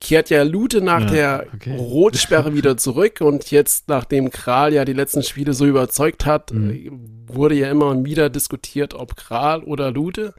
[0.03, 1.77] kehrt ja Lute nach Ja, der okay.
[1.77, 6.71] Rotsperre wieder zurück und jetzt, nachdem Kral ja die letzten Spiele so überzeugt hat, Mhm.
[6.71, 6.91] äh,
[7.35, 10.35] wurde ja immer wieder diskutiert, ob Kral oder Lute.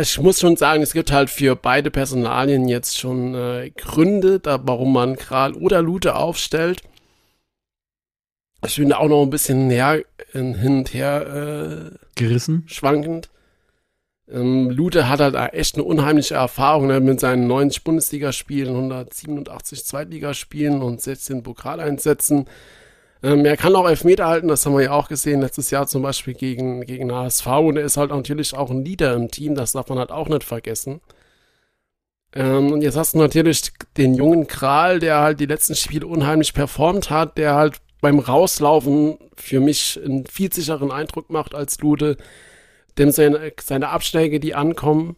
[0.00, 4.58] Ich muss schon sagen, es gibt halt für beide Personalien jetzt schon äh, Gründe, da,
[4.62, 6.80] warum man Kral oder Lute aufstellt.
[8.66, 10.02] Ich bin da auch noch ein bisschen her,
[10.32, 12.62] hin und her äh, Gerissen?
[12.68, 13.28] schwankend.
[14.28, 20.82] Ähm, Lute hat halt echt eine unheimliche Erfahrung ne, mit seinen 90 Bundesligaspielen, 187 Zweitligaspielen
[20.82, 22.46] und 16 Pokaleinsätzen.
[23.22, 26.02] Ähm, er kann auch Elfmeter halten, das haben wir ja auch gesehen, letztes Jahr zum
[26.02, 29.72] Beispiel gegen, gegen HSV und er ist halt natürlich auch ein Leader im Team, das
[29.72, 31.00] darf man halt auch nicht vergessen.
[32.34, 36.52] Ähm, und jetzt hast du natürlich den jungen Kral, der halt die letzten Spiele unheimlich
[36.52, 42.16] performt hat, der halt beim Rauslaufen für mich einen viel sicheren Eindruck macht als Lute,
[42.98, 45.16] dem seine, seine Abschläge, die ankommen.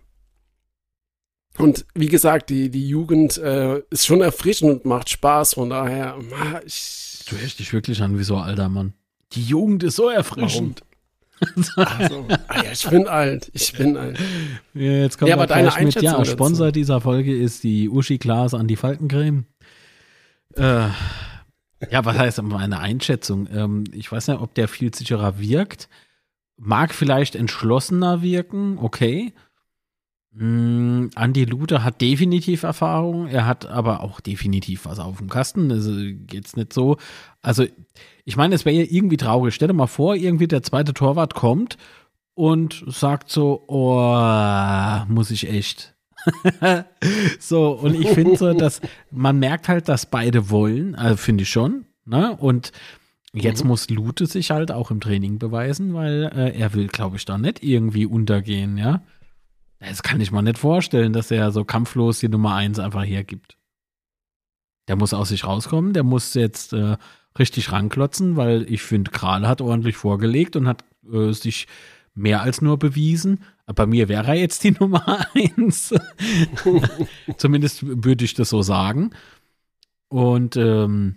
[1.59, 5.55] Und wie gesagt, die, die Jugend äh, ist schon erfrischend und macht Spaß.
[5.55, 6.17] Von daher,
[6.65, 8.95] ich, Du hörst dich wirklich an wie so ein alter Mann.
[9.33, 10.83] Die Jugend ist so erfrischend.
[11.77, 13.51] also, ah ja, ich bin alt.
[13.55, 14.19] Ich bin alt.
[14.75, 16.31] Ja, jetzt kommt Ja, aber deine mit, ja, Einschätzung dazu.
[16.31, 19.45] Sponsor dieser Folge ist die Uschi Glas Anti-Faltencreme.
[20.55, 20.89] Äh,
[21.91, 23.49] Ja, was heißt meine Einschätzung?
[23.53, 25.89] Ähm, ich weiß nicht, ob der viel sicherer wirkt.
[26.59, 29.33] Mag vielleicht entschlossener wirken, okay.
[30.33, 35.71] Mm, Andy Lute hat definitiv Erfahrung, er hat aber auch definitiv was auf dem Kasten.
[35.71, 35.93] Also
[36.27, 36.97] geht's nicht so.
[37.43, 37.65] Also,
[38.25, 39.55] ich meine, es wäre ja irgendwie traurig.
[39.55, 41.79] Stell dir mal vor, irgendwie der zweite Torwart kommt
[42.35, 45.97] und sagt so, oh, muss ich echt.
[47.41, 51.51] so, und ich finde so, dass man merkt halt, dass beide wollen, also finde ich
[51.51, 51.87] schon.
[52.05, 52.37] Ne?
[52.37, 52.73] Und
[53.39, 53.69] jetzt mhm.
[53.69, 57.39] muss Lute sich halt auch im Training beweisen, weil äh, er will, glaube ich, da
[57.39, 59.03] nicht irgendwie untergehen, ja.
[59.81, 63.57] Das kann ich mir nicht vorstellen, dass er so kampflos die Nummer 1 einfach hergibt.
[64.89, 66.97] Der muss aus sich rauskommen, der muss jetzt äh,
[67.39, 71.69] richtig ranklotzen, weil ich finde, Kral hat ordentlich vorgelegt und hat äh, sich
[72.15, 73.45] mehr als nur bewiesen.
[73.67, 75.95] Bei mir wäre er jetzt die Nummer eins.
[77.37, 79.11] Zumindest würde ich das so sagen.
[80.09, 81.17] Und ähm,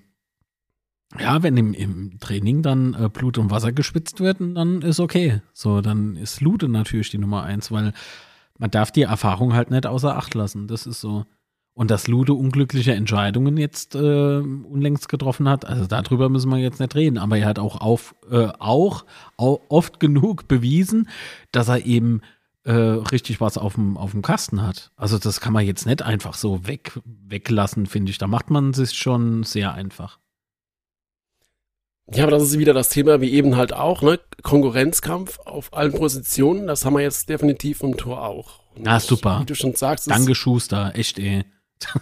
[1.19, 5.41] ja, wenn im, im Training dann äh, Blut und Wasser gespitzt wird, dann ist okay.
[5.53, 7.93] So, dann ist Lute natürlich die Nummer eins, weil
[8.57, 10.67] man darf die Erfahrung halt nicht außer Acht lassen.
[10.67, 11.25] Das ist so.
[11.73, 16.79] Und dass Lude unglückliche Entscheidungen jetzt äh, unlängst getroffen hat, also darüber müssen wir jetzt
[16.79, 17.17] nicht reden.
[17.17, 19.05] Aber er hat auch, auf, äh, auch,
[19.37, 21.09] auch oft genug bewiesen,
[21.51, 22.21] dass er eben
[22.63, 24.91] äh, richtig was auf dem, Kasten hat.
[24.95, 28.17] Also das kann man jetzt nicht einfach so weg, weglassen, finde ich.
[28.17, 30.19] Da macht man es schon sehr einfach.
[32.13, 34.19] Ja, aber das ist wieder das Thema, wie eben halt auch, ne?
[34.43, 38.59] Konkurrenzkampf auf allen Positionen, das haben wir jetzt definitiv im Tor auch.
[38.75, 39.39] Und ah, super.
[39.41, 40.09] Wie du schon sagst.
[40.09, 41.43] Danke, Schuster, echt eh.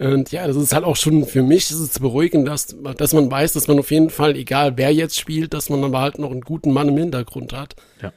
[0.00, 3.28] Und ja, das ist halt auch schon für mich ist es beruhigend, dass, dass man
[3.30, 6.30] weiß, dass man auf jeden Fall, egal wer jetzt spielt, dass man aber halt noch
[6.30, 7.74] einen guten Mann im Hintergrund hat.
[8.00, 8.12] Ja.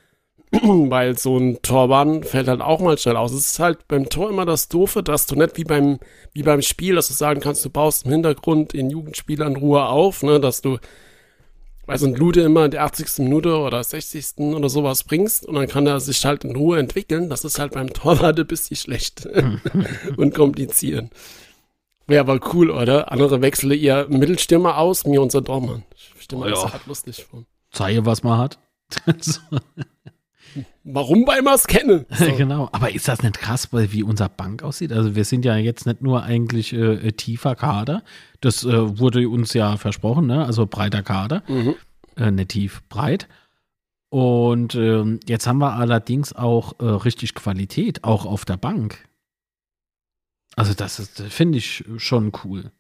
[0.62, 3.32] Weil so ein Torwart fällt halt auch mal schnell aus.
[3.32, 6.00] Es ist halt beim Tor immer das Doofe, dass du nicht wie beim,
[6.34, 10.24] wie beim Spiel, dass du sagen kannst, du baust im Hintergrund in Jugendspielern Ruhe auf,
[10.24, 10.78] ne, dass du
[11.88, 13.20] weil so ein Lute immer in der 80.
[13.20, 14.38] Minute oder 60.
[14.38, 17.30] oder sowas bringst und dann kann er sich halt in Ruhe entwickeln.
[17.30, 19.28] Das ist halt beim Torwart ein bisschen schlecht
[20.18, 21.10] und komplizieren.
[22.08, 23.12] Wäre aber cool, oder?
[23.12, 25.84] Andere wechseln ihr Mittelstürmer aus, mir unser Dormann.
[26.32, 26.74] Mir oh, das ja.
[26.74, 27.44] halt lustig vor.
[27.72, 28.60] Zeige, was man hat.
[30.84, 32.06] Warum, weil man es kenne.
[32.22, 32.36] So.
[32.36, 34.92] genau, aber ist das nicht krass, wie unser Bank aussieht?
[34.92, 38.04] Also wir sind ja jetzt nicht nur eigentlich äh, äh, tiefer Kader,
[38.42, 40.46] das äh, wurde uns ja versprochen, ne?
[40.46, 41.76] also breiter Kader, mhm.
[42.16, 43.28] äh, nicht tief, breit.
[44.10, 49.08] Und ähm, jetzt haben wir allerdings auch äh, richtig Qualität, auch auf der Bank.
[50.56, 52.72] Also das, das finde ich schon cool.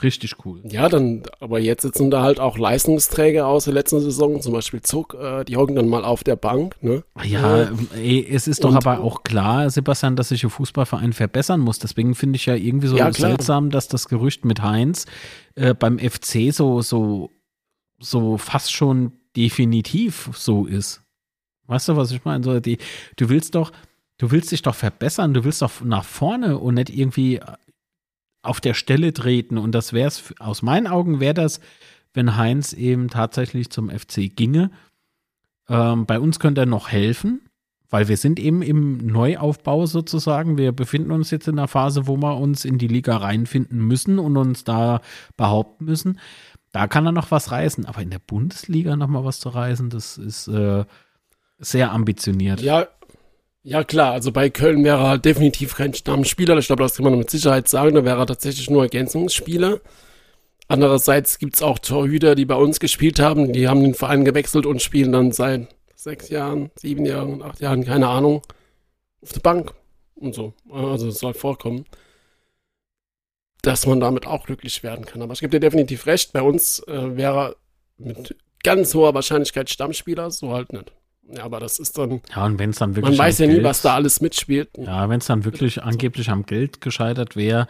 [0.00, 0.60] Richtig cool.
[0.64, 4.80] Ja, dann, aber jetzt sitzen da halt auch Leistungsträger aus der letzten Saison, zum Beispiel
[4.80, 7.02] Zuck, äh, die hocken dann mal auf der Bank, ne?
[7.24, 11.60] Ja, äh, ey, es ist doch aber auch klar, Sebastian, dass sich der Fußballverein verbessern
[11.60, 11.80] muss.
[11.80, 15.06] Deswegen finde ich ja irgendwie so ja, seltsam, dass das Gerücht mit Heinz
[15.56, 17.30] äh, beim FC so, so,
[17.98, 21.02] so fast schon definitiv so ist.
[21.66, 22.44] Weißt du, was ich meine?
[22.44, 22.78] So, die,
[23.16, 23.72] du willst doch,
[24.18, 27.40] du willst dich doch verbessern, du willst doch nach vorne und nicht irgendwie
[28.42, 29.58] auf der Stelle treten.
[29.58, 31.60] Und das wäre es, aus meinen Augen wäre das,
[32.14, 34.70] wenn Heinz eben tatsächlich zum FC ginge.
[35.68, 37.42] Ähm, bei uns könnte er noch helfen,
[37.90, 40.56] weil wir sind eben im Neuaufbau sozusagen.
[40.58, 44.18] Wir befinden uns jetzt in einer Phase, wo wir uns in die Liga reinfinden müssen
[44.18, 45.00] und uns da
[45.36, 46.18] behaupten müssen.
[46.72, 49.88] Da kann er noch was reißen, aber in der Bundesliga noch mal was zu reißen,
[49.88, 50.84] das ist äh,
[51.58, 52.60] sehr ambitioniert.
[52.60, 52.86] Ja,
[53.68, 56.56] ja, klar, also bei Köln wäre er definitiv kein Stammspieler.
[56.56, 57.96] Ich glaube, das kann man mit Sicherheit sagen.
[57.96, 59.82] Da wäre er tatsächlich nur Ergänzungsspieler.
[60.68, 63.52] Andererseits gibt es auch Torhüter, die bei uns gespielt haben.
[63.52, 67.84] Die haben den Verein gewechselt und spielen dann seit sechs Jahren, sieben Jahren, acht Jahren,
[67.84, 68.40] keine Ahnung,
[69.20, 69.74] auf der Bank
[70.14, 70.54] und so.
[70.72, 71.84] Also es soll vorkommen,
[73.60, 75.20] dass man damit auch glücklich werden kann.
[75.20, 77.56] Aber ich gebe dir definitiv recht, bei uns äh, wäre er
[77.98, 80.90] mit ganz hoher Wahrscheinlichkeit Stammspieler, so halt nicht.
[81.30, 82.20] Ja, aber das ist dann.
[82.34, 83.18] Ja, und wenn es dann wirklich.
[83.18, 84.70] Man weiß ja Geld, nie, was da alles mitspielt.
[84.78, 87.68] Ja, wenn es dann wirklich angeblich am Geld gescheitert wäre,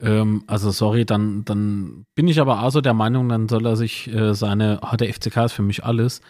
[0.00, 3.76] ähm, also sorry, dann, dann bin ich aber auch so der Meinung, dann soll er
[3.76, 6.20] sich äh, seine, oh, der FCK ist für mich alles,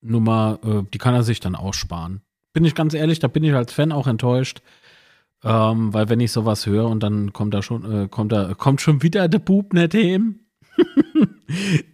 [0.00, 2.20] Nummer, äh, die kann er sich dann aussparen.
[2.52, 4.62] Bin ich ganz ehrlich, da bin ich als Fan auch enttäuscht.
[5.44, 8.80] Ähm, weil wenn ich sowas höre und dann kommt da schon, äh, kommt da, kommt
[8.80, 10.40] schon wieder der Bub nicht hin.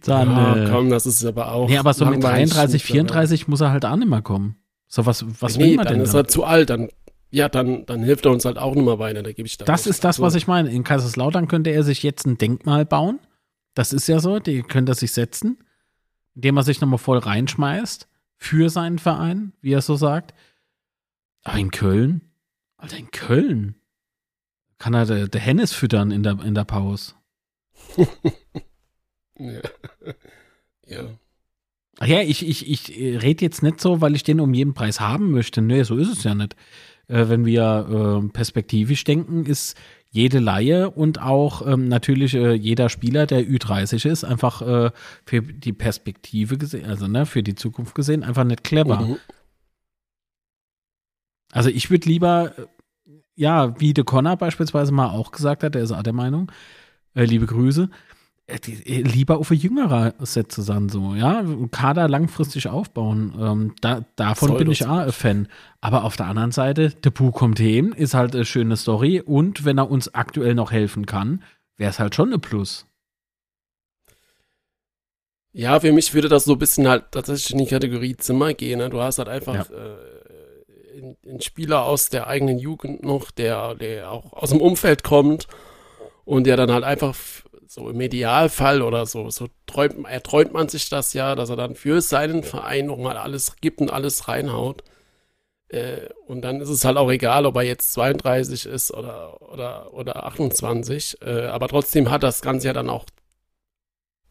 [0.03, 1.69] Dann, ja, äh, komm, das ist aber auch.
[1.69, 4.57] Nee, aber so mit 33, 34 muss er halt auch nicht mehr kommen.
[4.87, 5.99] So, was, was nee, will man dann denn?
[6.03, 6.89] Dann ist er zu alt, dann,
[7.31, 9.65] ja, dann, dann hilft er uns halt auch nicht mehr weiter, da gebe ich da
[9.65, 10.23] Das ist das, so.
[10.23, 10.71] was ich meine.
[10.71, 13.19] In Kaiserslautern könnte er sich jetzt ein Denkmal bauen.
[13.73, 15.57] Das ist ja so, die könnte er sich setzen,
[16.33, 20.33] indem er sich nochmal voll reinschmeißt für seinen Verein, wie er so sagt.
[21.43, 22.21] Aber in Köln,
[22.77, 23.75] Alter, in Köln
[24.77, 27.13] kann er der, der Hennis füttern in der, in der Pause.
[29.37, 29.61] ja.
[30.87, 31.09] ja.
[31.99, 32.89] Ach ja, ich, ich, ich
[33.21, 35.61] rede jetzt nicht so, weil ich den um jeden Preis haben möchte.
[35.61, 36.55] Nee, so ist es ja nicht.
[37.07, 39.77] Äh, wenn wir äh, perspektivisch denken, ist
[40.09, 44.91] jede Laie und auch ähm, natürlich äh, jeder Spieler, der Ü30 ist, einfach äh,
[45.25, 49.01] für die Perspektive gesehen, also ne, für die Zukunft gesehen, einfach nicht clever.
[49.01, 49.17] Mhm.
[51.51, 52.65] Also ich würde lieber, äh,
[53.35, 56.51] ja, wie de Connor beispielsweise mal auch gesagt hat, der ist auch der Meinung,
[57.13, 58.14] äh, liebe Grüße, äh, äh,
[58.47, 63.33] lieber auf ein jüngerer Set zusammen so, ja, Kader langfristig aufbauen.
[63.39, 65.47] Ähm, da, davon Soll bin ich auch ein Fan.
[65.81, 69.65] Aber auf der anderen Seite, der Bu kommt hin, ist halt eine schöne Story und
[69.65, 71.43] wenn er uns aktuell noch helfen kann,
[71.77, 72.85] wäre es halt schon ein Plus.
[75.51, 78.79] Ja, für mich würde das so ein bisschen halt tatsächlich in die Kategorie Zimmer gehen.
[78.79, 78.89] Ne?
[78.89, 79.75] Du hast halt einfach ja.
[79.75, 85.47] äh, einen Spieler aus der eigenen Jugend noch, der, der auch aus dem Umfeld kommt
[86.25, 87.15] und der dann halt einfach
[87.75, 91.75] so im Idealfall oder so, so träumt, erträumt man sich das ja, dass er dann
[91.75, 94.81] für seinen Verein nochmal alles gibt und alles reinhaut.
[95.67, 99.93] Äh, und dann ist es halt auch egal, ob er jetzt 32 ist oder, oder,
[99.93, 101.17] oder 28.
[101.21, 103.05] Äh, aber trotzdem hat das Ganze ja dann auch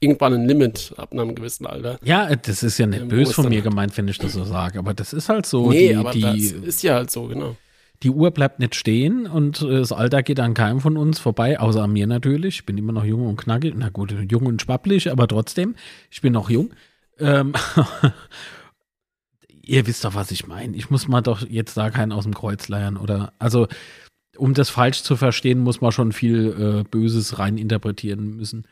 [0.01, 1.99] irgendwann ein Limit ab einem gewissen Alter.
[2.03, 4.79] Ja, das ist ja nicht ähm, böse von mir gemeint, wenn ich das so sage,
[4.79, 5.69] aber das ist halt so.
[5.69, 7.57] Nee, die, aber die, das ist ja halt so, genau
[8.05, 11.59] die Uhr bleibt nicht stehen und äh, das Alter geht an keinem von uns vorbei,
[11.59, 12.57] außer an mir natürlich.
[12.57, 13.75] Ich bin immer noch jung und knackig.
[13.77, 15.75] Na gut, jung und schwapplich, aber trotzdem,
[16.11, 16.75] ich bin noch jung.
[17.19, 17.55] Ähm,
[19.63, 20.77] ihr wisst doch, was ich meine.
[20.77, 23.67] Ich muss mal doch jetzt da keinen aus dem Kreuz leiern oder, also,
[24.37, 28.67] um das falsch zu verstehen, muss man schon viel äh, Böses reininterpretieren müssen.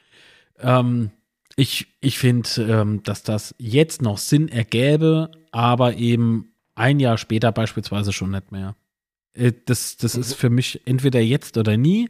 [0.58, 1.10] Ähm,
[1.56, 7.52] ich ich finde, ähm, dass das jetzt noch Sinn ergäbe, aber eben ein Jahr später
[7.52, 8.74] beispielsweise schon nicht mehr.
[9.34, 12.08] Äh, das, das ist für mich entweder jetzt oder nie.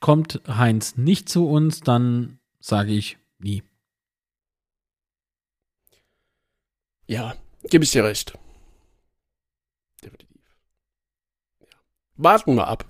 [0.00, 3.62] Kommt Heinz nicht zu uns, dann sage ich nie.
[7.06, 7.34] Ja,
[7.68, 8.36] gebe ich dir recht.
[10.02, 10.40] Definitiv.
[11.60, 11.66] Ja.
[12.16, 12.86] Warten wir ab.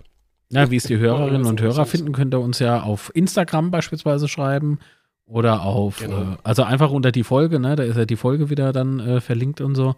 [0.50, 4.28] Ja, wie es die Hörerinnen und Hörer finden, könnt ihr uns ja auf Instagram beispielsweise
[4.28, 4.78] schreiben
[5.26, 6.34] oder auf, genau.
[6.34, 7.76] äh, also einfach unter die Folge, ne?
[7.76, 9.96] Da ist ja die Folge wieder dann äh, verlinkt und so.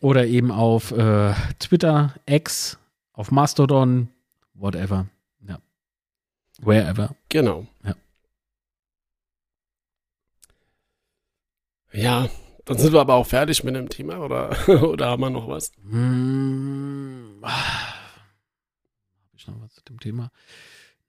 [0.00, 2.78] Oder eben auf äh, Twitter, X,
[3.12, 4.08] auf Mastodon,
[4.54, 5.06] whatever.
[5.46, 5.58] Ja.
[6.60, 7.14] Wherever.
[7.28, 7.66] Genau.
[7.84, 7.94] Ja.
[11.92, 12.28] Ja,
[12.64, 15.72] dann sind wir aber auch fertig mit dem Thema, oder, oder haben wir noch was?
[15.82, 17.52] Hm, Habe
[19.36, 20.30] ich noch was zu dem Thema?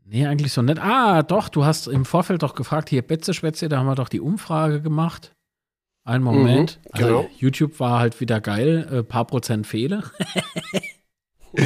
[0.04, 0.80] Nee, eigentlich so nicht.
[0.80, 4.10] Ah, doch, du hast im Vorfeld doch gefragt, hier Betze Schwätze, da haben wir doch
[4.10, 5.36] die Umfrage gemacht.
[6.12, 6.80] Ein Moment.
[6.84, 7.18] Mhm, genau.
[7.20, 8.86] Also YouTube war halt wieder geil.
[8.90, 10.04] Ein äh, paar Prozent Fehler.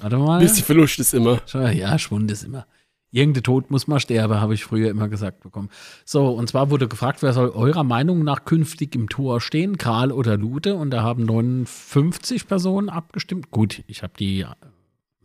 [0.00, 0.40] Warte mal.
[0.40, 1.40] Bisschen Verlust ist immer.
[1.52, 2.66] Ja, Schwund ist immer.
[3.10, 5.70] Irgendein Tod muss mal sterben, habe ich früher immer gesagt bekommen.
[6.04, 10.12] So, und zwar wurde gefragt, wer soll eurer Meinung nach künftig im Tor stehen, Karl
[10.12, 10.74] oder Lute?
[10.74, 13.50] Und da haben 59 Personen abgestimmt.
[13.50, 14.44] Gut, ich habe die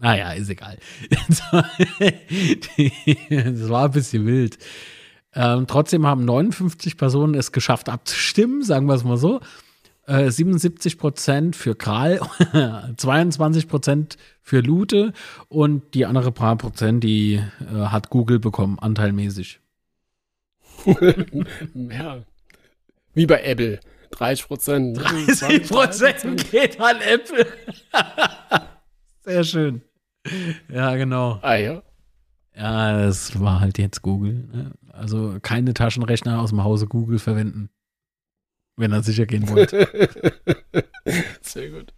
[0.02, 0.78] naja, ist egal.
[1.10, 1.52] das
[3.70, 4.58] war ein bisschen wild.
[5.36, 9.42] Ähm, trotzdem haben 59 Personen es geschafft abzustimmen, sagen wir es mal so.
[10.08, 12.20] Äh, 77 Prozent für Kral,
[12.98, 15.14] 22 Prozent für Lute
[15.48, 19.60] und die andere paar Prozent, die äh, hat Google bekommen, anteilmäßig.
[21.76, 22.24] ja.
[23.14, 23.80] Wie bei Apple.
[24.12, 24.98] 30 Prozent.
[24.98, 27.46] 30 Prozent geht an Apple.
[29.24, 29.82] Sehr schön.
[30.70, 31.38] Ja, genau.
[31.42, 31.84] Ah ja.
[32.60, 34.50] Ja, das war halt jetzt Google.
[34.52, 34.72] Ne?
[34.92, 37.70] Also keine Taschenrechner aus dem Hause Google verwenden,
[38.76, 39.88] wenn er sicher gehen wollte.
[41.42, 41.94] Sehr gut.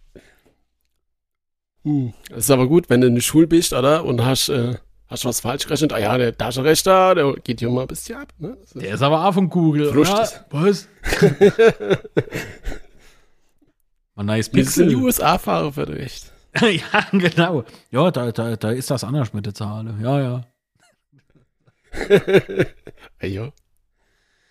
[1.82, 2.12] Hm.
[2.28, 4.04] Das ist aber gut, wenn du in der Schule bist, oder?
[4.04, 4.76] Und hast, äh,
[5.08, 5.92] hast was falsch gerechnet.
[5.92, 8.32] Ah ja, der Taschenrechner, der geht hier mal ein bisschen ab.
[8.38, 8.56] Ne?
[8.62, 10.30] Ist der ist aber auch von Google, oder?
[10.50, 10.88] Was?
[14.14, 14.84] Mal nice Pixel.
[14.84, 16.30] in die USA fahren für recht.
[16.60, 17.64] ja, genau.
[17.90, 19.92] Ja, da, da, da ist das anders mit der Zahl.
[20.00, 20.44] Ja, ja.
[23.22, 23.52] ja.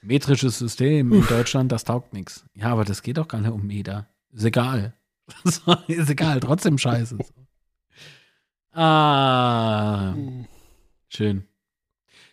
[0.02, 2.46] Metrisches System in Deutschland, das taugt nichts.
[2.56, 4.08] Ja, aber das geht doch gar nicht um Meter.
[4.32, 4.94] Ist egal.
[5.88, 7.18] ist egal, trotzdem scheiße.
[8.74, 10.16] Ah.
[11.10, 11.46] Schön.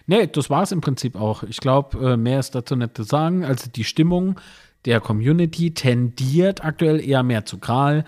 [0.06, 1.42] Nee, das war es im Prinzip auch.
[1.42, 3.44] Ich glaube, äh, mehr ist dazu nicht zu sagen.
[3.44, 4.40] Also die Stimmung
[4.84, 8.04] der Community tendiert aktuell eher mehr zu Kral.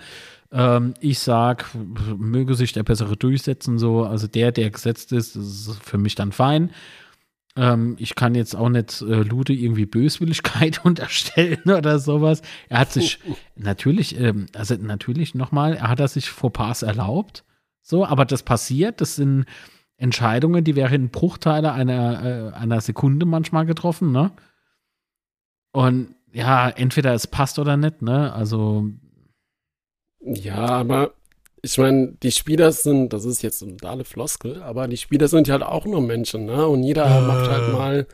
[0.51, 1.65] Ähm, ich sag,
[2.17, 4.03] möge sich der Bessere durchsetzen, so.
[4.03, 6.71] Also der, der gesetzt ist, ist für mich dann fein.
[7.55, 12.41] Ähm, ich kann jetzt auch nicht äh, Lude irgendwie Böswilligkeit unterstellen oder sowas.
[12.69, 13.19] Er hat sich
[13.55, 17.43] natürlich, ähm, also natürlich nochmal, er hat er sich Fauxpas erlaubt.
[17.81, 19.45] So, aber das passiert, das sind
[19.97, 24.31] Entscheidungen, die wären in Bruchteile einer, äh, einer Sekunde manchmal getroffen, ne?
[25.73, 28.33] Und ja, entweder es passt oder nicht, ne?
[28.33, 28.89] Also.
[30.23, 31.13] Ja, aber
[31.63, 35.49] ich meine, die Spieler sind, das ist jetzt eine totale Floskel, aber die Spieler sind
[35.49, 36.67] halt auch nur Menschen, ne?
[36.67, 37.21] Und jeder äh.
[37.21, 38.07] macht halt mal,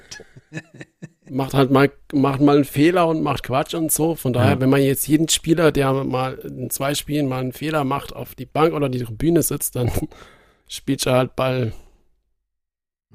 [1.29, 4.15] macht halt mal, macht mal einen Fehler und macht Quatsch und so.
[4.15, 4.59] Von daher, ja.
[4.59, 8.35] wenn man jetzt jeden Spieler, der mal in zwei Spielen mal einen Fehler macht, auf
[8.35, 9.91] die Bank oder die Tribüne sitzt, dann
[10.67, 11.73] spielt er halt Ball.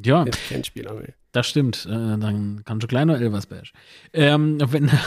[0.03, 0.25] Ja.
[0.49, 1.13] Kein Spieler mehr.
[1.33, 1.87] Das stimmt.
[1.87, 3.67] Äh, dann kannst du kleiner Elversberg.
[4.13, 4.91] Ähm, wenn.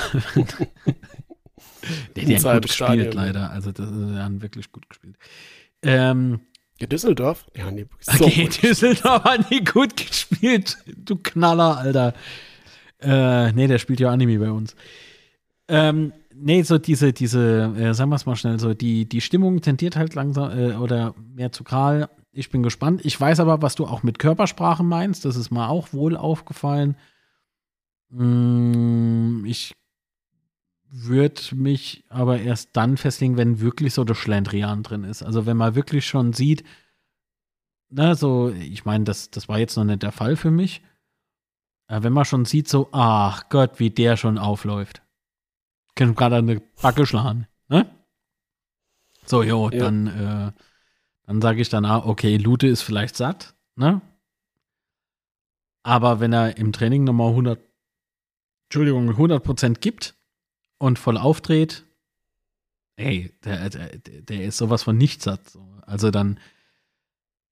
[2.16, 3.52] Der, der hat gut gespielt, leider.
[3.52, 5.18] Also, das ist ja wirklich gut gespielt.
[5.82, 6.42] Ähm,
[6.80, 7.46] ja, Düsseldorf?
[7.56, 10.78] Ja, nee, so okay, Düsseldorf hat nie gut gespielt.
[10.86, 12.14] Du Knaller, Alter.
[13.00, 14.76] Äh, nee, der spielt ja Anime bei uns.
[15.68, 19.62] Ähm, nee, so diese, diese, äh, sagen wir es mal schnell, so die, die Stimmung
[19.62, 22.10] tendiert halt langsam äh, oder mehr zu Kral.
[22.32, 23.02] Ich bin gespannt.
[23.06, 25.24] Ich weiß aber, was du auch mit Körpersprache meinst.
[25.24, 26.98] Das ist mir auch wohl aufgefallen.
[28.10, 29.76] Mm, ich
[31.04, 35.24] würde mich aber erst dann festlegen, wenn wirklich so der Schlendrian drin ist.
[35.24, 36.64] Also wenn man wirklich schon sieht,
[37.90, 40.82] na, so, ich meine, das, das war jetzt noch nicht der Fall für mich.
[41.88, 45.02] Aber wenn man schon sieht, so, ach Gott, wie der schon aufläuft.
[45.96, 47.90] Können gerade eine Backe schlagen, ne?
[49.26, 49.80] So, jo, ja.
[49.80, 50.52] dann, äh,
[51.26, 54.02] dann sage ich dann, ah, okay, Lute ist vielleicht satt, ne?
[55.84, 57.60] Aber wenn er im Training nochmal 100,
[58.68, 60.15] Entschuldigung, 100% gibt,
[60.86, 61.84] und voll aufdreht,
[62.98, 65.42] ey, der, der, der ist sowas von nichts hat.
[65.82, 66.40] Also dann,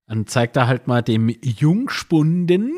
[0.06, 2.72] dann zeigt er halt mal dem Jungspunden,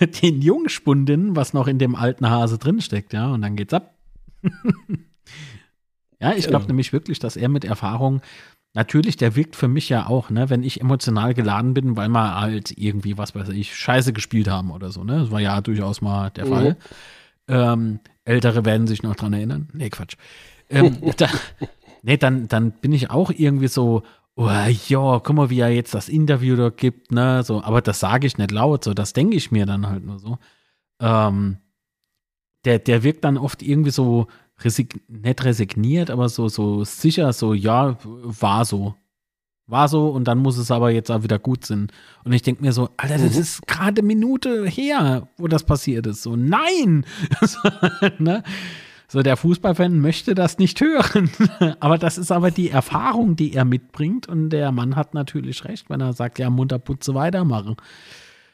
[0.22, 3.94] den Jungspunden, was noch in dem alten Hase drinsteckt, ja, und dann geht's ab.
[6.20, 6.68] ja, ich glaube ja.
[6.68, 8.20] nämlich wirklich, dass er mit Erfahrung,
[8.74, 12.38] natürlich, der wirkt für mich ja auch, ne, wenn ich emotional geladen bin, weil wir
[12.38, 16.02] halt irgendwie, was weiß ich, Scheiße gespielt haben oder so, ne, das war ja durchaus
[16.02, 16.50] mal der mhm.
[16.50, 16.76] Fall.
[17.48, 19.68] Ähm, Ältere werden sich noch dran erinnern.
[19.72, 20.16] Nee, Quatsch.
[20.68, 21.28] Ähm, da,
[22.02, 24.02] nee, dann, dann bin ich auch irgendwie so,
[24.36, 28.00] oh, ja, guck mal, wie er jetzt das Interview da gibt, ne, so, aber das
[28.00, 30.38] sage ich nicht laut, so, das denke ich mir dann halt nur so.
[31.00, 31.58] Ähm,
[32.64, 34.26] der, der wirkt dann oft irgendwie so
[34.62, 38.94] resig nicht resigniert, aber so, so sicher, so, ja, war so.
[39.68, 41.88] War so und dann muss es aber jetzt auch wieder gut sein.
[42.24, 43.40] Und ich denke mir so, Alter, das mhm.
[43.40, 46.22] ist gerade Minute her, wo das passiert ist.
[46.22, 47.04] So, nein!
[48.18, 48.42] ne?
[49.08, 51.30] So, der Fußballfan möchte das nicht hören.
[51.80, 54.26] aber das ist aber die Erfahrung, die er mitbringt.
[54.26, 57.76] Und der Mann hat natürlich recht, wenn er sagt, ja, Munterputze weitermachen.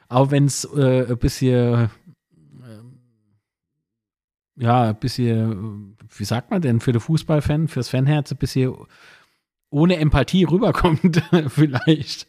[0.09, 1.89] Auch wenn es äh, ein bisschen, äh,
[4.57, 8.75] ja, ein bisschen, wie sagt man denn, für den Fußballfan, fürs Fanherz ein bisschen
[9.75, 12.29] ohne Empathie rüberkommt, vielleicht.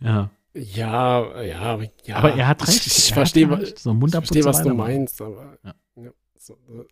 [0.00, 0.30] Ja.
[0.54, 2.16] Ja, ja, ja.
[2.16, 2.86] Aber er hat recht.
[2.86, 3.46] Ich, ich verstehe,
[3.76, 5.74] so ich verstehe was du meinst, aber ja.
[5.96, 6.84] Ja, so, äh,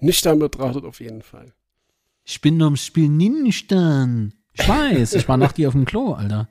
[0.00, 1.54] nüchtern betrachtet auf jeden Fall.
[2.24, 4.34] Ich bin nur im Spiel nüchtern.
[4.52, 6.48] Ich weiß, ich war nach dir auf dem Klo, Alter.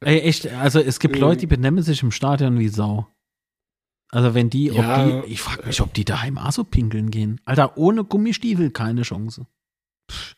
[0.00, 3.06] Ey, echt, also es gibt Leute, die benennen sich im Stadion wie Sau.
[4.10, 7.40] Also wenn die, ja, die ich frage mich, ob die daheim auch so pinkeln gehen.
[7.44, 9.46] Alter, ohne Gummistiefel keine Chance.
[10.10, 10.37] Pff.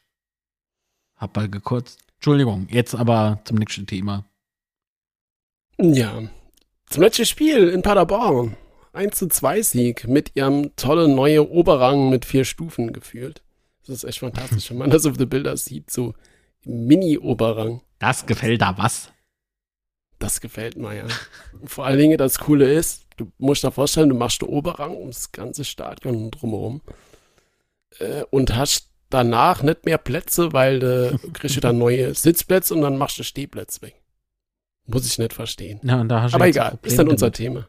[1.21, 2.01] Hab mal gekürzt.
[2.17, 4.25] Entschuldigung, jetzt aber zum nächsten Thema.
[5.79, 6.23] Ja,
[6.89, 8.57] zum letzten Spiel in Paderborn.
[8.93, 13.43] 1 zu 2 Sieg mit ihrem tollen neuen Oberrang mit vier Stufen gefühlt.
[13.87, 16.15] Das ist echt fantastisch, wenn man das auf den Bildern sieht, so
[16.65, 17.83] Mini-Oberrang.
[17.99, 19.13] Das gefällt da was?
[20.19, 21.07] Das gefällt mir, ja.
[21.65, 25.33] Vor allen Dingen, das Coole ist, du musst dir vorstellen, du machst den Oberrang ums
[25.33, 26.83] ganze Stadion drumherum
[27.99, 32.83] äh, und hast danach nicht mehr Plätze, weil du kriegst du dann neue Sitzplätze und
[32.83, 34.01] dann machst du Stehplätze weg.
[34.87, 35.81] Muss ich nicht verstehen.
[35.83, 37.69] Ja, Aber egal, ist dann unser Thema.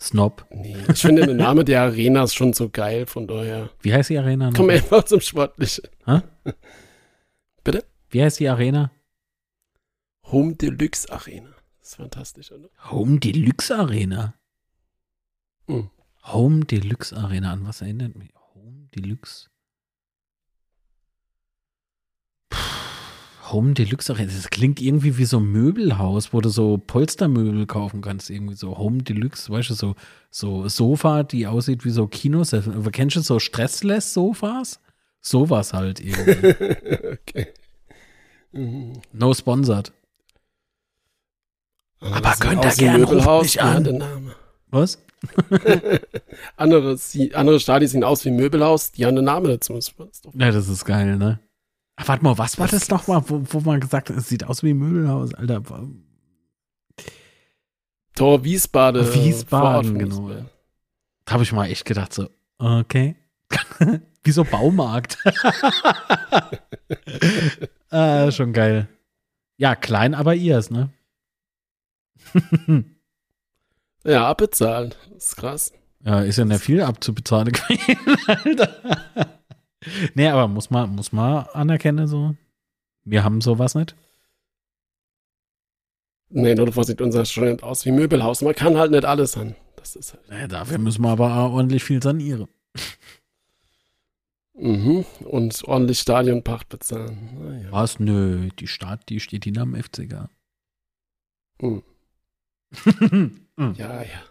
[0.00, 0.46] Snob.
[0.50, 3.70] Nee, ich finde der Name der Arena ist schon so geil, von daher.
[3.80, 4.50] Wie heißt die Arena?
[4.54, 5.88] Komm einfach zum Sportlichen.
[6.04, 6.20] Hä?
[7.64, 7.84] Bitte?
[8.10, 8.92] Wie heißt die Arena?
[10.30, 11.50] Home Deluxe Arena.
[11.80, 12.68] Das ist fantastisch, oder?
[12.90, 14.34] Home Deluxe Arena?
[15.66, 15.90] Mhm.
[16.24, 18.30] Home Deluxe Arena, an was erinnert mich?
[18.94, 19.48] Deluxe.
[23.50, 28.28] Home Deluxe, das klingt irgendwie wie so ein Möbelhaus, wo du so Polstermöbel kaufen kannst,
[28.28, 29.94] irgendwie so Home Deluxe, weißt du, so,
[30.30, 32.54] so Sofa, die aussieht wie so Kinos.
[32.92, 34.80] Kennst du so Stressless-Sofas?
[35.20, 37.12] Sowas halt irgendwie.
[37.12, 37.46] okay.
[39.12, 39.92] No sponsored.
[42.00, 44.34] Aber, Aber könnt ihr gerne Möbelhaus, nicht an.
[44.68, 44.98] Was?
[46.56, 46.98] andere,
[47.34, 49.78] andere Stadien sehen aus wie Möbelhaus, die haben einen Namen dazu.
[50.34, 51.40] Ja, das ist geil, ne?
[51.96, 54.62] Ach, warte mal, was war das nochmal, wo, wo man gesagt hat, es sieht aus
[54.62, 55.62] wie Möbelhaus, Alter.
[58.14, 59.14] Tor Wiesbaden.
[59.14, 60.30] Wiesbaden, genau.
[61.24, 63.16] Da habe ich mal echt gedacht, so, okay.
[64.24, 65.18] wie so Baumarkt.
[67.90, 68.88] äh, schon geil.
[69.56, 70.90] Ja, klein, aber ihr ist, ne?
[74.04, 74.94] Ja, abbezahlen.
[75.12, 75.72] Das ist krass.
[76.04, 79.38] Ja, ist ja nicht viel abzubezahlen gewesen, Alter.
[80.14, 82.34] nee, aber muss man, muss man anerkennen, so.
[83.04, 83.96] Wir haben sowas nicht.
[86.30, 88.42] Nee, nur was sieht unser Student aus wie Möbelhaus.
[88.42, 89.56] Man kann halt nicht alles an.
[89.76, 90.24] Das ist halt.
[90.28, 92.48] Ja, dafür müssen wir aber ordentlich viel sanieren.
[94.60, 95.04] Mhm.
[95.24, 97.38] Und ordentlich Stadionpacht bezahlen.
[97.40, 97.68] Naja.
[97.70, 98.00] Was?
[98.00, 100.28] Nö, die Stadt, die steht hinter dem FCK.
[101.60, 101.82] Mhm.
[103.58, 104.22] ja, ja.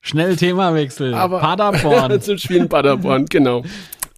[0.00, 1.14] Schnell Themawechsel.
[1.14, 2.20] Aber Paderborn.
[2.22, 3.62] zum Spielen Paderborn, genau.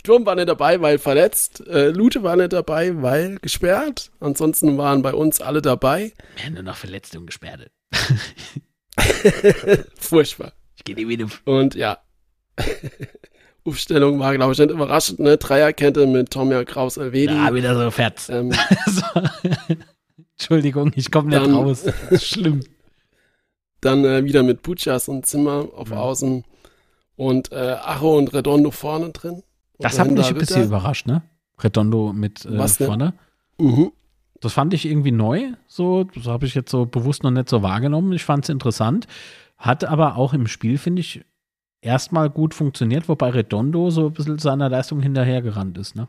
[0.05, 1.65] Turm war nicht dabei, weil verletzt.
[1.67, 4.11] Äh, Lute war nicht dabei, weil gesperrt.
[4.21, 6.13] Ansonsten waren bei uns alle dabei.
[6.43, 7.71] Ja, nur noch verletzt und gesperrt.
[9.99, 10.53] Furchtbar.
[10.77, 11.27] Ich gehe wieder.
[11.45, 11.99] Und ja.
[13.65, 15.21] Aufstellung war, glaube ich, nicht überraschend.
[15.21, 15.37] Ne?
[15.37, 17.33] Dreierkette mit Tomja Kraus Elvedi.
[17.33, 18.29] Ja, wieder so fett.
[18.29, 18.53] Ähm,
[18.87, 19.03] so.
[20.37, 21.85] Entschuldigung, ich komme nicht raus.
[22.21, 22.63] Schlimm.
[23.83, 25.97] Dann äh, wieder mit Butchas und Zimmer auf ja.
[25.97, 26.45] Außen.
[27.17, 29.43] Und äh, Acho und Redondo vorne drin.
[29.79, 31.23] Das hat mich ein bisschen überrascht, ne?
[31.59, 33.13] Redondo mit äh, Was vorne.
[33.59, 33.93] Mhm.
[34.41, 35.53] Das fand ich irgendwie neu.
[35.67, 38.13] So, das habe ich jetzt so bewusst noch nicht so wahrgenommen.
[38.13, 39.07] Ich fand es interessant.
[39.57, 41.25] Hat aber auch im Spiel, finde ich,
[41.81, 46.09] erstmal gut funktioniert, wobei Redondo so ein bisschen seiner Leistung hinterhergerannt ist, ne?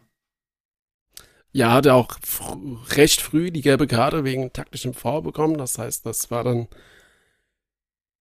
[1.52, 2.58] Ja, hat er auch fr
[2.96, 5.58] recht früh die gelbe Karte wegen taktischem Foul bekommen.
[5.58, 6.68] Das heißt, das war dann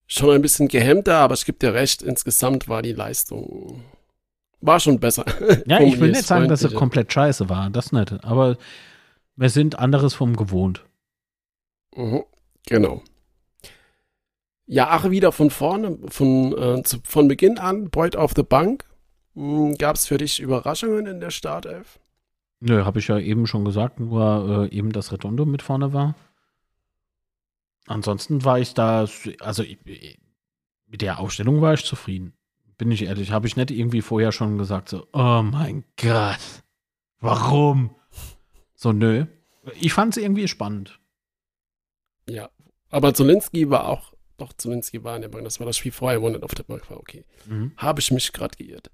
[0.07, 3.83] schon ein bisschen gehemmter, aber ich gebe dir recht, insgesamt war die Leistung
[4.63, 5.25] war schon besser.
[5.67, 8.25] Ja, ich will nicht sagen, dass es komplett scheiße war, das nicht.
[8.25, 8.57] Aber
[9.37, 10.85] wir sind anderes vom gewohnt.
[11.95, 12.25] Mhm,
[12.67, 13.03] genau.
[14.67, 18.85] Ja, ach, wieder von vorne, von, äh, zu, von Beginn an, Beut auf the Bank.
[19.35, 21.99] Hm, Gab es für dich Überraschungen in der Startelf?
[22.61, 26.15] Nö, habe ich ja eben schon gesagt, nur äh, eben, dass Redondo mit vorne war.
[27.93, 29.07] Ansonsten war ich da,
[29.41, 29.79] also ich,
[30.87, 32.33] mit der Aufstellung war ich zufrieden.
[32.79, 36.41] Bin ich ehrlich, habe ich nicht irgendwie vorher schon gesagt, so, oh mein Gott,
[37.21, 37.95] warum?
[38.75, 39.27] So, nö.
[39.79, 40.99] Ich fand es irgendwie spannend.
[42.29, 42.51] Ja,
[42.91, 46.23] aber Zolinski war auch, doch, Zolinski war in der Bank, das war das Spiel vorher,
[46.23, 47.25] wo nicht auf der Bank war, okay.
[47.47, 47.73] Mhm.
[47.77, 48.91] Habe ich mich gerade geirrt.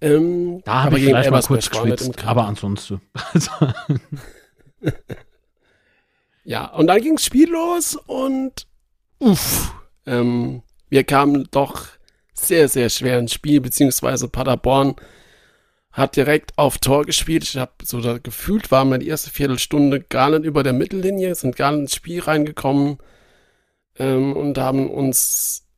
[0.00, 3.00] Ähm, da habe ich vielleicht mal kurz geschwitzt, aber ansonsten.
[6.50, 8.66] ja, und dann ging das Spiel los und
[9.20, 9.72] uff,
[10.04, 11.86] ähm, wir kamen doch
[12.32, 14.96] sehr, sehr schwer ins Spiel, beziehungsweise Paderborn
[15.92, 17.44] hat direkt auf Tor gespielt.
[17.44, 21.36] Ich habe so da gefühlt, waren wir die erste Viertelstunde gar nicht über der Mittellinie,
[21.36, 22.98] sind gar nicht ins Spiel reingekommen
[23.94, 25.68] ähm, und haben uns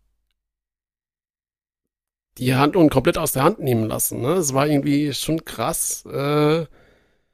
[2.38, 4.22] die Handlung komplett aus der Hand nehmen lassen.
[4.22, 4.36] Ne?
[4.36, 6.06] Das war irgendwie schon krass.
[6.06, 6.64] Äh,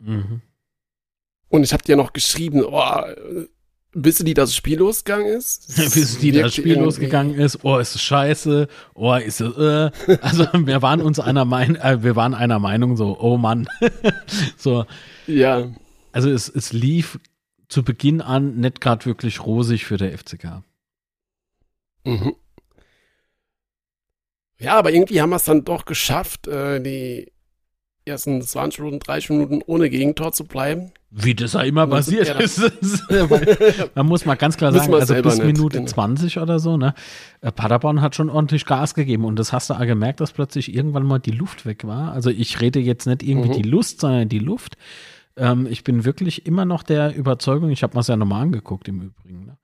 [0.01, 0.43] mhm.
[1.49, 3.03] Und ich habe dir noch geschrieben, oh,
[3.94, 5.78] Wissen die, dass das Spiel losgegangen ist?
[5.96, 7.64] Wissen die, dass das Spiel losgegangen ist?
[7.64, 8.68] Oh, ist es scheiße?
[8.94, 9.90] Oh, ist es, äh.
[10.20, 13.66] Also, wir waren uns einer Meinung, äh, wir waren einer Meinung so, oh Mann.
[14.57, 14.84] so.
[15.26, 15.70] Ja.
[16.12, 17.18] Also, es, es lief
[17.68, 20.62] zu Beginn an nicht gerade wirklich rosig für der FCK.
[22.05, 22.34] Mhm.
[24.59, 27.32] Ja, aber irgendwie haben wir es dann doch geschafft, äh, die
[28.09, 30.92] ersten 20 Minuten, 30 Minuten ohne Gegentor zu bleiben.
[31.11, 32.61] Wie das ja immer passiert ist.
[33.94, 36.44] Man muss mal ganz klar sagen, also bis Minute nicht, 20 genau.
[36.44, 36.92] oder so, ne?
[37.40, 40.74] Äh, Paderborn hat schon ordentlich Gas gegeben und das hast du auch gemerkt, dass plötzlich
[40.74, 42.12] irgendwann mal die Luft weg war.
[42.12, 43.62] Also ich rede jetzt nicht irgendwie mhm.
[43.62, 44.76] die Lust, sondern die Luft.
[45.38, 48.86] Ähm, ich bin wirklich immer noch der Überzeugung, ich habe mir es ja nochmal angeguckt
[48.88, 49.59] im Übrigen, ne?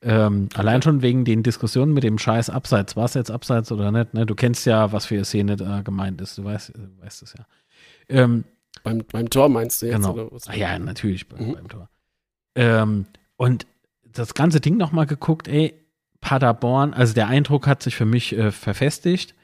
[0.00, 3.90] Ähm, allein schon wegen den Diskussionen mit dem Scheiß Abseits, war es jetzt Abseits oder
[3.90, 4.26] nicht, ne?
[4.26, 7.34] Du kennst ja, was für eine Szene da gemeint ist, du weißt, du weißt es
[7.36, 7.44] ja.
[8.08, 8.44] Ähm,
[8.82, 9.96] beim, beim Tor meinst du jetzt?
[9.96, 10.30] Genau.
[10.46, 11.52] Ah, ja, natürlich beim, mhm.
[11.54, 11.88] beim Tor.
[12.54, 13.06] Ähm,
[13.36, 13.66] und
[14.04, 15.74] das ganze Ding nochmal geguckt, ey,
[16.20, 19.34] Paderborn, also der Eindruck hat sich für mich äh, verfestigt.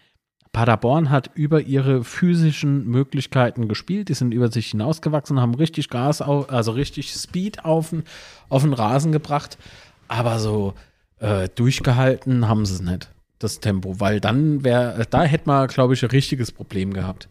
[0.53, 6.23] Paderborn hat über ihre physischen Möglichkeiten gespielt, die sind über sich hinausgewachsen, haben richtig Gas,
[6.23, 8.05] auf, also richtig Speed auf den,
[8.49, 9.59] auf den Rasen gebracht,
[10.07, 10.75] aber so
[11.19, 13.11] äh, durchgehalten haben sie es nicht,
[13.41, 17.29] das Tempo, weil dann wäre, da hätte man, glaube ich, ein richtiges Problem gehabt.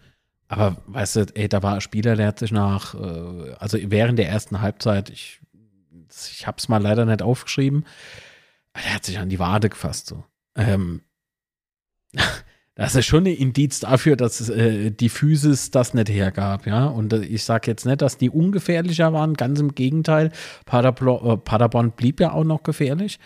[0.54, 4.20] Aber weißt du, ey, da war ein Spieler, der hat sich nach, äh, also während
[4.20, 5.42] der ersten Halbzeit, ich,
[6.32, 7.86] ich hab's mal leider nicht aufgeschrieben,
[8.76, 10.24] der hat sich an die Wade gefasst, so.
[10.56, 11.02] Ähm,
[12.76, 16.88] Das ist schon ein Indiz dafür, dass äh, die Physis das nicht hergab, ja.
[16.88, 20.32] Und äh, ich sage jetzt nicht, dass die ungefährlicher waren, ganz im Gegenteil.
[20.66, 23.20] Paderborn, äh, Paderborn blieb ja auch noch gefährlich.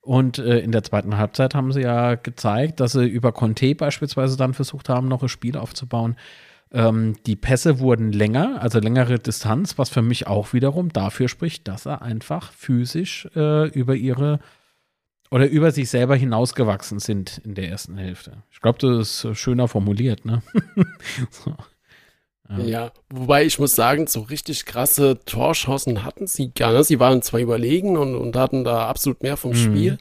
[0.00, 4.38] Und äh, in der zweiten Halbzeit haben sie ja gezeigt, dass sie über Conte beispielsweise
[4.38, 6.16] dann versucht haben, noch ein Spiel aufzubauen.
[6.70, 11.66] Ähm, die Pässe wurden länger, also längere Distanz, was für mich auch wiederum dafür spricht,
[11.66, 14.40] dass er einfach physisch äh, über ihre
[15.30, 18.42] oder über sich selber hinausgewachsen sind in der ersten Hälfte.
[18.50, 20.42] Ich glaube, das ist schöner formuliert, ne?
[21.30, 21.54] so.
[22.48, 22.58] ja.
[22.58, 22.92] ja.
[23.10, 26.86] wobei ich muss sagen, so richtig krasse Torchancen hatten sie gar nicht.
[26.86, 29.56] Sie waren zwar überlegen und, und hatten da absolut mehr vom mhm.
[29.56, 29.98] Spiel,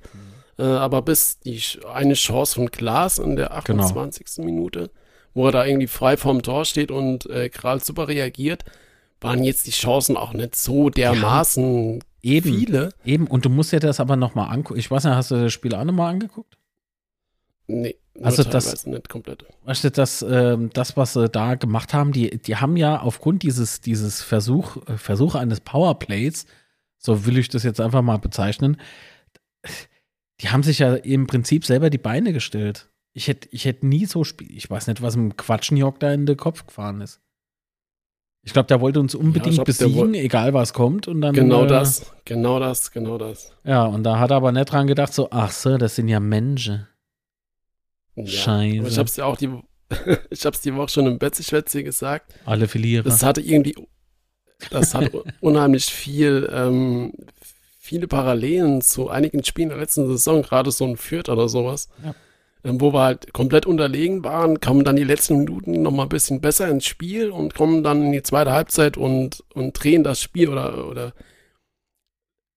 [0.57, 1.61] äh, aber bis die
[1.93, 4.25] eine Chance von Klaas in der 28.
[4.35, 4.45] Genau.
[4.45, 4.91] Minute,
[5.37, 8.65] wo er da irgendwie frei vorm Tor steht und äh, Kral super reagiert,
[9.21, 11.99] waren jetzt die Chancen auch nicht so dermaßen ja.
[12.23, 12.89] Eben, viele.
[13.05, 14.79] Eben, und du musst dir das aber nochmal angucken.
[14.79, 16.57] Ich weiß nicht, hast du das Spiel auch nochmal angeguckt?
[17.67, 19.45] Nee, also das nicht komplett.
[19.63, 23.43] Weißt du, das, äh, das, was sie da gemacht haben, die, die haben ja aufgrund
[23.43, 26.47] dieses, dieses Versuch, äh, Versuch eines Powerplays,
[26.97, 28.77] so will ich das jetzt einfach mal bezeichnen,
[30.41, 32.89] die haben sich ja im Prinzip selber die Beine gestellt.
[33.17, 36.37] Ich hätte ich hätt nie so, ich weiß nicht, was im Quatschenjock da in den
[36.37, 37.19] Kopf gefahren ist.
[38.43, 41.07] Ich glaube, der wollte uns unbedingt ja, besiegen, egal was kommt.
[41.07, 43.53] Und dann, genau äh, das, genau das, genau das.
[43.63, 46.19] Ja, und da hat er aber nicht dran gedacht, so, ach so, das sind ja
[46.19, 46.87] Menschen.
[48.13, 48.87] Ja, Scheiße.
[48.87, 49.49] Ich hab's ja auch die,
[50.29, 52.35] ich hab's die Woche schon im Betzi-Schwätzi gesagt.
[52.45, 53.03] Alle Verlierer.
[53.03, 53.73] Das hatte irgendwie,
[54.69, 55.11] das hat
[55.41, 57.13] unheimlich viel, ähm,
[57.79, 61.89] viele Parallelen zu einigen Spielen der letzten Saison, gerade so ein Fürth oder sowas.
[62.05, 62.13] Ja.
[62.67, 66.41] Ähm, wo wir halt komplett unterlegen waren, kommen dann die letzten Minuten nochmal ein bisschen
[66.41, 70.49] besser ins Spiel und kommen dann in die zweite Halbzeit und, und drehen das Spiel
[70.49, 71.13] oder, oder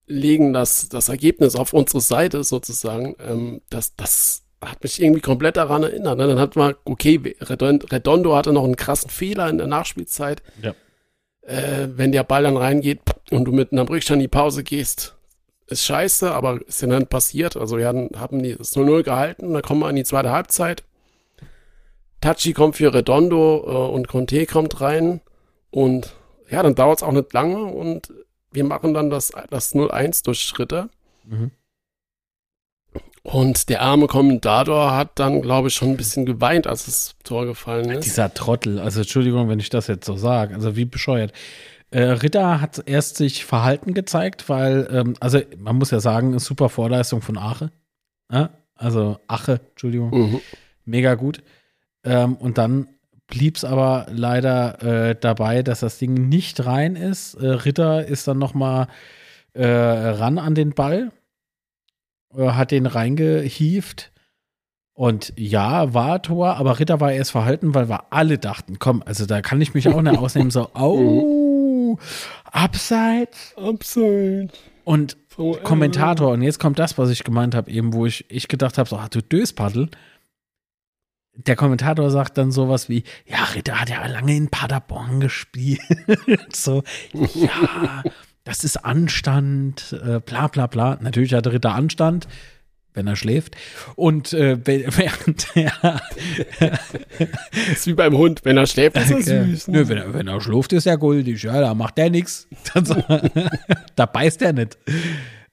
[0.07, 3.15] legen das, das Ergebnis auf unsere Seite sozusagen.
[3.25, 6.17] Ähm, das, das hat mich irgendwie komplett daran erinnert.
[6.17, 6.27] Ne?
[6.27, 10.43] Dann hat man, okay, Redondo hatte noch einen krassen Fehler in der Nachspielzeit.
[10.61, 10.75] Ja.
[11.43, 12.99] Äh, wenn der Ball dann reingeht
[13.31, 15.15] und du mit einem Rückstand in die Pause gehst,
[15.71, 17.57] ist scheiße, aber ist ja dann passiert.
[17.57, 20.83] Also wir haben, haben die das 0-0 gehalten, dann kommen wir in die zweite Halbzeit.
[22.21, 25.21] Tachi kommt für Redondo äh, und Conte kommt rein
[25.71, 26.13] und
[26.49, 28.13] ja, dann dauert es auch nicht lange und
[28.51, 30.89] wir machen dann das, das 0-1 durch Schritte.
[31.25, 31.51] Mhm.
[33.23, 37.45] Und der arme Kommentator hat dann, glaube ich, schon ein bisschen geweint, als das Tor
[37.45, 38.05] gefallen ist.
[38.05, 41.31] Dieser Trottel, also Entschuldigung, wenn ich das jetzt so sage, also wie bescheuert.
[41.91, 46.69] Äh, Ritter hat erst sich Verhalten gezeigt, weil, ähm, also man muss ja sagen, super
[46.69, 47.71] Vorleistung von Ache.
[48.31, 48.49] Ja?
[48.75, 50.09] Also Ache, Entschuldigung.
[50.09, 50.41] Mhm.
[50.85, 51.43] Mega gut.
[52.03, 52.87] Ähm, und dann
[53.27, 57.35] blieb es aber leider äh, dabei, dass das Ding nicht rein ist.
[57.35, 58.87] Äh, Ritter ist dann noch mal
[59.53, 61.11] äh, ran an den Ball,
[62.35, 64.11] äh, hat den reingehieft.
[64.93, 69.25] Und ja, war Tor, aber Ritter war erst verhalten, weil wir alle dachten, komm, also
[69.25, 70.99] da kann ich mich auch nicht ausnehmen, so, au,
[72.45, 73.55] Abseits.
[73.57, 74.57] Abseits.
[74.83, 75.59] Und VR.
[75.63, 78.89] Kommentator, und jetzt kommt das, was ich gemeint habe, eben, wo ich, ich gedacht habe,
[78.89, 79.89] so, ah, du Döspaddel.
[81.33, 85.79] Der Kommentator sagt dann sowas wie, ja, Ritter hat ja lange in Paderborn gespielt.
[86.53, 86.83] so,
[87.13, 88.03] ja,
[88.43, 90.97] das ist Anstand, äh, bla bla bla.
[91.01, 92.27] Natürlich hat Ritter Anstand
[92.93, 93.55] wenn er schläft.
[93.95, 96.01] Und äh, während er.
[97.71, 99.67] ist wie beim Hund, wenn er schläft, ist er süß.
[99.69, 99.79] Ne?
[99.79, 101.43] Nö, wenn er, wenn er schläft, ist er goldig.
[101.43, 102.47] Ja, da macht er nichts.
[103.95, 104.77] Da beißt er nicht.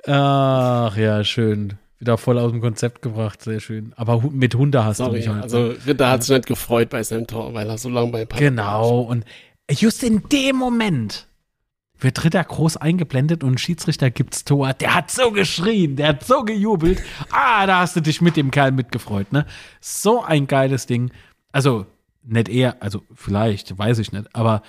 [0.07, 1.74] Ach ja, schön.
[1.99, 3.93] Wieder voll aus dem Konzept gebracht, sehr schön.
[3.97, 5.43] Aber mit Hunde hast Sorry, du mich halt.
[5.43, 8.39] Also Ritter hat sich nicht gefreut bei seinem Tor, weil er so lange bei Papa
[8.41, 9.24] Genau, und
[9.70, 11.27] just in dem Moment
[12.01, 14.72] wird Ritter groß eingeblendet und Schiedsrichter gibt's Tor.
[14.74, 17.03] Der hat so geschrien, der hat so gejubelt.
[17.30, 19.46] Ah, da hast du dich mit dem Kerl mitgefreut, ne?
[19.80, 21.11] So ein geiles Ding.
[21.53, 21.86] Also,
[22.22, 24.62] nicht eher, also vielleicht, weiß ich nicht, aber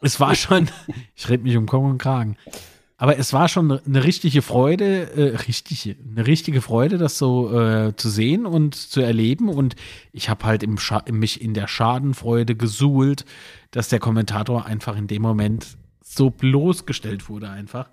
[0.00, 0.68] es war schon,
[1.14, 2.36] ich rede mich um Kong und Kragen.
[3.00, 7.96] Aber es war schon eine richtige Freude, äh, richtige, eine richtige Freude, das so äh,
[7.96, 9.48] zu sehen und zu erleben.
[9.48, 9.74] Und
[10.12, 10.76] ich habe halt im
[11.10, 13.24] mich in der Schadenfreude gesuhlt,
[13.70, 15.78] dass der Kommentator einfach in dem Moment
[16.10, 17.90] so bloßgestellt wurde einfach.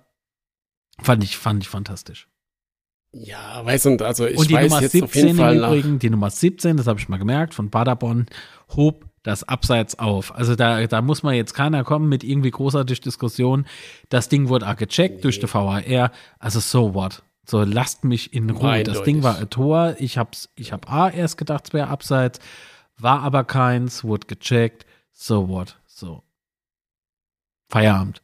[1.00, 2.28] Fand ich, fand ich fantastisch.
[3.12, 5.64] Ja, weiß und also ich und die weiß Nummer jetzt 17 auf jeden Fall im
[5.64, 8.26] Übrigen, die Nummer 17, das habe ich mal gemerkt, von Paderborn,
[8.74, 10.34] hob das Abseits auf.
[10.34, 13.66] Also da, da muss man jetzt keiner kommen mit irgendwie großartig Diskussion.
[14.08, 15.20] Das Ding wurde auch gecheckt nee.
[15.22, 16.10] durch die VAR.
[16.38, 17.22] Also so what?
[17.46, 18.70] So, lasst mich in Ruhe.
[18.70, 18.94] Eindeutig.
[18.94, 19.94] Das Ding war ein Tor.
[19.98, 22.40] Ich hab's, ich hab A erst gedacht, es wäre Abseits,
[22.98, 24.86] war aber keins, wurde gecheckt.
[25.12, 25.78] So what?
[25.86, 26.22] So.
[27.68, 28.22] Feierabend.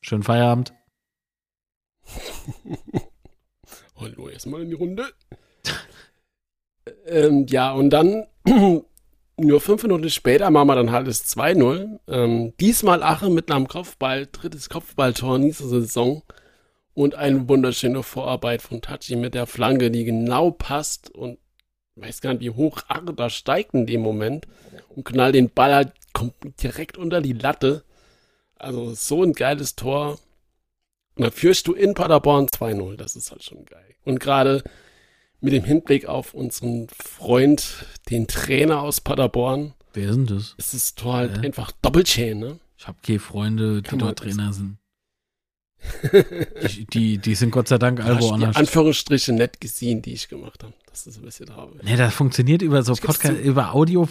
[0.00, 0.74] Schönen Feierabend.
[3.96, 5.06] Hallo, erstmal in die Runde.
[7.06, 8.26] Ähm, ja, und dann
[9.36, 12.00] nur fünf Minuten später machen wir dann halt das 2-0.
[12.08, 16.22] Ähm, diesmal Ache mit einem Kopfball, drittes Kopfballtor in dieser Saison.
[16.92, 21.38] Und eine wunderschöne Vorarbeit von Tachi mit der Flanke, die genau passt und
[21.96, 24.46] weiß gar nicht, wie hoch Ache da steigt in dem Moment
[24.88, 25.92] und knallt den Ball halt
[26.62, 27.84] direkt unter die Latte.
[28.56, 30.18] Also so ein geiles Tor.
[31.16, 32.96] Und dann führst du in Paderborn 2-0.
[32.96, 33.94] Das ist halt schon geil.
[34.04, 34.62] Und gerade
[35.40, 39.74] mit dem Hinblick auf unseren Freund, den Trainer aus Paderborn.
[39.92, 40.54] Wer ist denn das?
[40.56, 41.46] Ist das Tor halt äh?
[41.46, 42.58] einfach Doppelchain, ne?
[42.76, 44.78] Ich habe keine Freunde, die dort Trainer sind.
[46.12, 48.56] die, die, die, sind Gott sei Dank alle woanders.
[48.56, 50.74] Anführungsstriche nett gesehen, die ich gemacht habe.
[50.94, 51.76] Das ist ein bisschen habe.
[51.82, 54.08] Nee, das funktioniert über so Podcast, über Audio.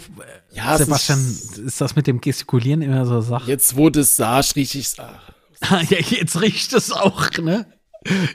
[0.51, 3.49] Ja, Sebastian, ist, ist, das mit dem Gestikulieren immer so Sache?
[3.49, 4.97] Jetzt, wo das sagst, riech ich es.
[4.97, 7.65] ja, jetzt riecht es auch, ne?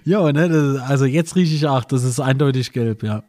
[0.06, 0.48] ja, ne?
[0.48, 3.22] Das, also jetzt rieche ich auch, das ist eindeutig gelb, ja.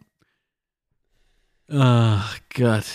[1.67, 2.85] Ach Gott.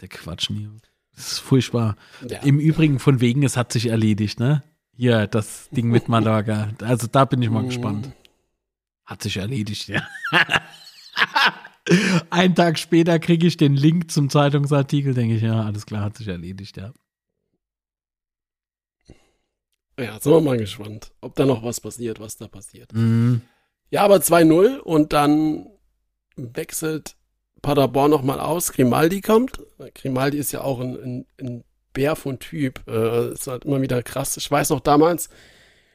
[0.00, 0.68] Der Quatsch, nie.
[1.14, 1.94] Das ist furchtbar.
[2.28, 2.40] Ja.
[2.40, 4.64] Im Übrigen, von wegen, es hat sich erledigt, ne?
[4.96, 6.70] Hier, das Ding mit Malaga.
[6.82, 7.68] Also da bin ich mal mhm.
[7.68, 8.10] gespannt.
[9.06, 10.02] Hat sich erledigt, ja.
[12.30, 16.16] Einen Tag später kriege ich den Link zum Zeitungsartikel, denke ich, ja, alles klar, hat
[16.16, 16.92] sich erledigt, ja.
[19.98, 22.92] Ja, sind wir mal gespannt, ob da noch was passiert, was da passiert.
[22.92, 23.42] Mhm.
[23.90, 25.66] Ja, aber 2-0 und dann
[26.36, 27.16] wechselt
[27.62, 28.72] Paderborn nochmal aus.
[28.72, 29.60] Grimaldi kommt.
[29.94, 32.82] Grimaldi ist ja auch ein, ein, ein Bär von Typ.
[32.86, 34.36] Äh, ist halt immer wieder krass.
[34.36, 35.30] Ich weiß noch damals,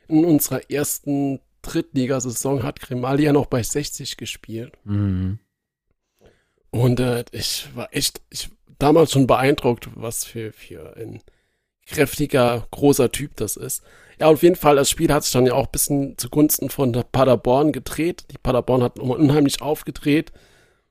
[0.08, 4.74] in unserer ersten Drittligasaison hat Grimaldi ja noch bei 60 gespielt.
[4.84, 5.40] Mhm.
[6.70, 8.50] Und äh, ich war echt, ich
[8.80, 11.22] damals schon beeindruckt, was für, für ein
[11.88, 13.84] kräftiger, großer Typ das ist.
[14.20, 16.94] Ja, auf jeden Fall, das Spiel hat sich dann ja auch ein bisschen zugunsten von
[16.94, 18.26] der Paderborn gedreht.
[18.32, 20.32] Die Paderborn hat unheimlich aufgedreht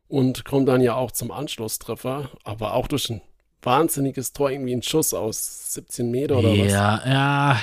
[0.09, 3.23] und kommt dann ja auch zum Anschlusstreffer, aber auch durch ein
[3.63, 6.73] wahnsinniges Tor, irgendwie ein Schuss aus 17 Meter oder ja, was.
[6.73, 7.63] Ja, ja,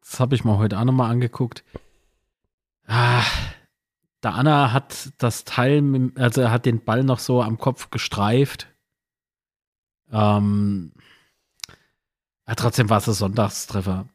[0.00, 1.64] das habe ich mal heute auch nochmal angeguckt.
[2.86, 3.24] Ah,
[4.22, 8.68] der Anna hat das Teil, also er hat den Ball noch so am Kopf gestreift.
[10.12, 10.92] Ähm,
[12.46, 14.06] ja, trotzdem war es ein Sonntagstreffer.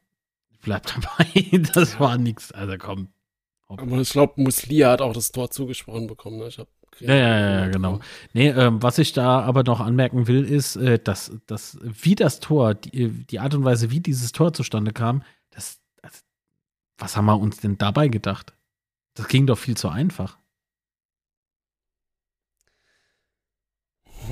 [0.61, 2.51] Bleibt dabei, das war nichts.
[2.51, 3.09] Also komm.
[3.67, 6.39] Aber ich glaube, Muslia hat auch das Tor zugesprochen bekommen.
[6.39, 6.47] Ne?
[6.47, 6.69] Ich habe
[6.99, 7.99] ja, ja, ja, genau.
[8.33, 12.41] Nee, ähm, was ich da aber noch anmerken will, ist, äh, dass, dass wie das
[12.41, 16.23] Tor, die, die Art und Weise, wie dieses Tor zustande kam, das, das,
[16.97, 18.53] was haben wir uns denn dabei gedacht?
[19.15, 20.37] Das ging doch viel zu einfach.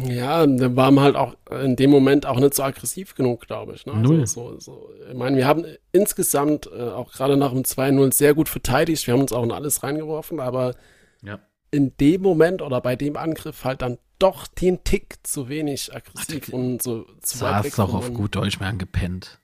[0.06, 3.74] Ja, da waren wir halt auch in dem Moment auch nicht so aggressiv genug, glaube
[3.74, 3.86] ich.
[3.86, 3.94] Ne?
[3.94, 4.20] Also Null.
[4.22, 4.94] Also, so, so.
[5.10, 9.06] Ich meine, wir haben insgesamt äh, auch gerade nach dem 2-0 sehr gut verteidigt.
[9.08, 10.76] Wir haben uns auch in alles reingeworfen, aber
[11.22, 11.40] ja.
[11.72, 16.46] in dem Moment oder bei dem Angriff halt dann doch den Tick zu wenig aggressiv
[16.50, 17.76] Ach, und so zu weit weg.
[17.76, 19.40] doch auf gut Deutsch mehr angepennt.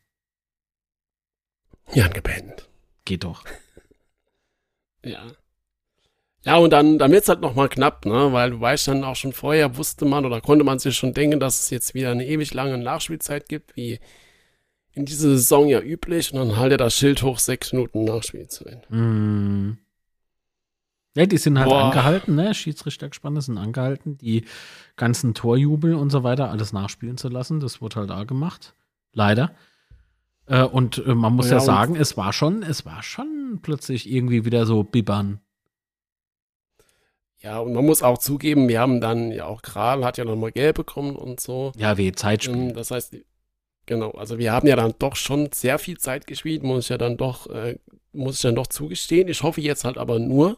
[1.93, 2.67] Ja, angepennt.
[3.05, 3.43] Geht doch.
[5.05, 5.25] Ja.
[6.43, 8.31] Ja, und dann, dann wird's halt nochmal knapp, ne?
[8.31, 11.39] Weil du weißt dann auch schon vorher, wusste man oder konnte man sich schon denken,
[11.39, 13.99] dass es jetzt wieder eine ewig lange Nachspielzeit gibt, wie
[14.93, 16.31] in dieser Saison ja üblich.
[16.31, 18.85] Und dann halt er das Schild hoch, sechs Minuten Nachspielzeit.
[18.91, 19.71] Mm.
[21.15, 21.85] Ja, die sind halt Boah.
[21.85, 22.53] angehalten, ne?
[22.53, 24.45] Schiedsrichtergespanne sind angehalten, die
[24.97, 27.59] ganzen Torjubel und so weiter alles nachspielen zu lassen.
[27.59, 28.75] Das wurde halt auch gemacht.
[29.13, 29.55] Leider.
[30.45, 34.09] Äh, und äh, man muss ja, ja sagen, es war schon, es war schon plötzlich
[34.09, 35.41] irgendwie wieder so bibbern.
[37.41, 40.51] Ja, und man muss auch zugeben, wir haben dann ja auch Kral hat ja nochmal
[40.51, 41.71] Geld bekommen und so.
[41.77, 42.55] Ja, wie Zeitspiel.
[42.55, 43.17] Ähm, das heißt,
[43.85, 46.97] genau, also wir haben ja dann doch schon sehr viel Zeit gespielt, muss ich ja
[46.97, 47.77] dann doch, äh,
[48.13, 49.27] muss ich dann doch zugestehen.
[49.27, 50.57] Ich hoffe jetzt halt aber nur,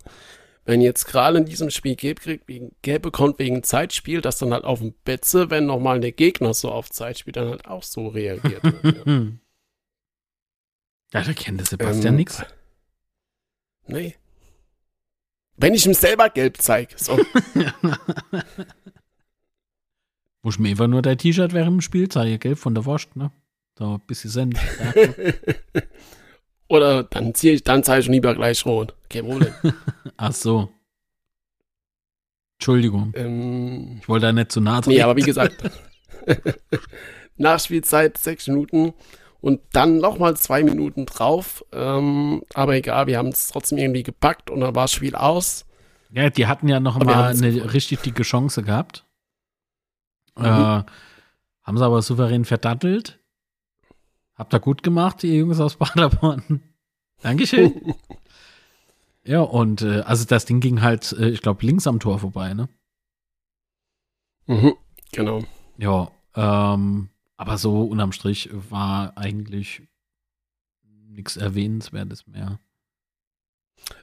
[0.64, 4.54] wenn jetzt Kral in diesem Spiel Gelb kriegt, wegen Gelb bekommt wegen Zeitspiel, dass dann
[4.54, 8.08] halt auf dem Betze, wenn nochmal der Gegner so auf Zeitspiel dann halt auch so
[8.08, 9.06] reagiert wird.
[9.06, 9.28] ja.
[11.14, 12.44] Ja, da kennt der Sebastian ähm, nichts.
[13.88, 14.16] Nee.
[15.58, 16.94] Wenn ich ihm selber gelb zeige.
[16.98, 17.18] So.
[20.44, 23.32] Muss mir einfach nur dein T-Shirt während dem Spiel zeigen, gelb von der Wurst, ne?
[23.78, 24.60] So ein bisschen Send.
[26.68, 28.96] Oder dann ziehe ich, dann zeige ich lieber gleich rot.
[29.10, 29.54] Kein Problem.
[30.18, 30.70] Ach so.
[32.60, 33.14] Entschuldigung.
[33.16, 34.96] Ähm, ich wollte da nicht zu nahe treten.
[34.96, 35.56] Nee, aber wie gesagt,
[37.38, 38.94] Nachspielzeit sechs Minuten
[39.42, 41.64] und dann nochmal zwei Minuten drauf.
[41.72, 45.66] Ähm, aber egal, wir haben es trotzdem irgendwie gepackt und dann war das Spiel aus.
[46.12, 47.70] Ja, die hatten ja noch mal eine gefunden.
[47.70, 49.06] richtig dicke Chance gehabt.
[50.38, 50.46] Mhm.
[50.46, 50.84] Äh,
[51.64, 53.20] haben sie aber souverän verdattelt.
[54.36, 56.62] Habt ihr gut gemacht, die Jungs aus Paderborn.
[57.22, 57.96] Dankeschön.
[59.24, 62.54] ja, und äh, also das Ding ging halt, äh, ich glaube, links am Tor vorbei,
[62.54, 62.70] ne?
[64.46, 64.76] Mhm,
[65.12, 65.44] genau.
[65.78, 69.84] Ja, ähm, aber so unterm Strich war eigentlich
[70.84, 72.60] nichts Erwähnenswertes mehr.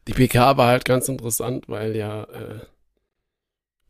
[0.06, 2.60] Die PK war halt ganz interessant, weil ja äh,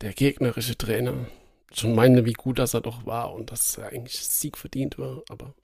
[0.01, 1.27] der gegnerische Trainer
[1.73, 5.23] schon meinte, wie gut das er doch war und dass er eigentlich Sieg verdient war,
[5.29, 5.55] aber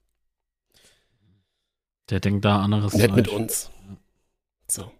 [2.09, 3.71] Der denkt da anderes nicht mit uns.
[4.67, 4.91] So.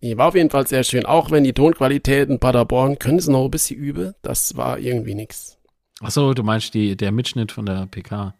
[0.00, 1.06] Nee, war auf jeden Fall sehr schön.
[1.06, 5.14] Auch wenn die Tonqualität in Paderborn, können sie noch ein bisschen üben, das war irgendwie
[5.14, 5.58] nix.
[6.02, 8.34] Achso, du meinst die, der Mitschnitt von der PK.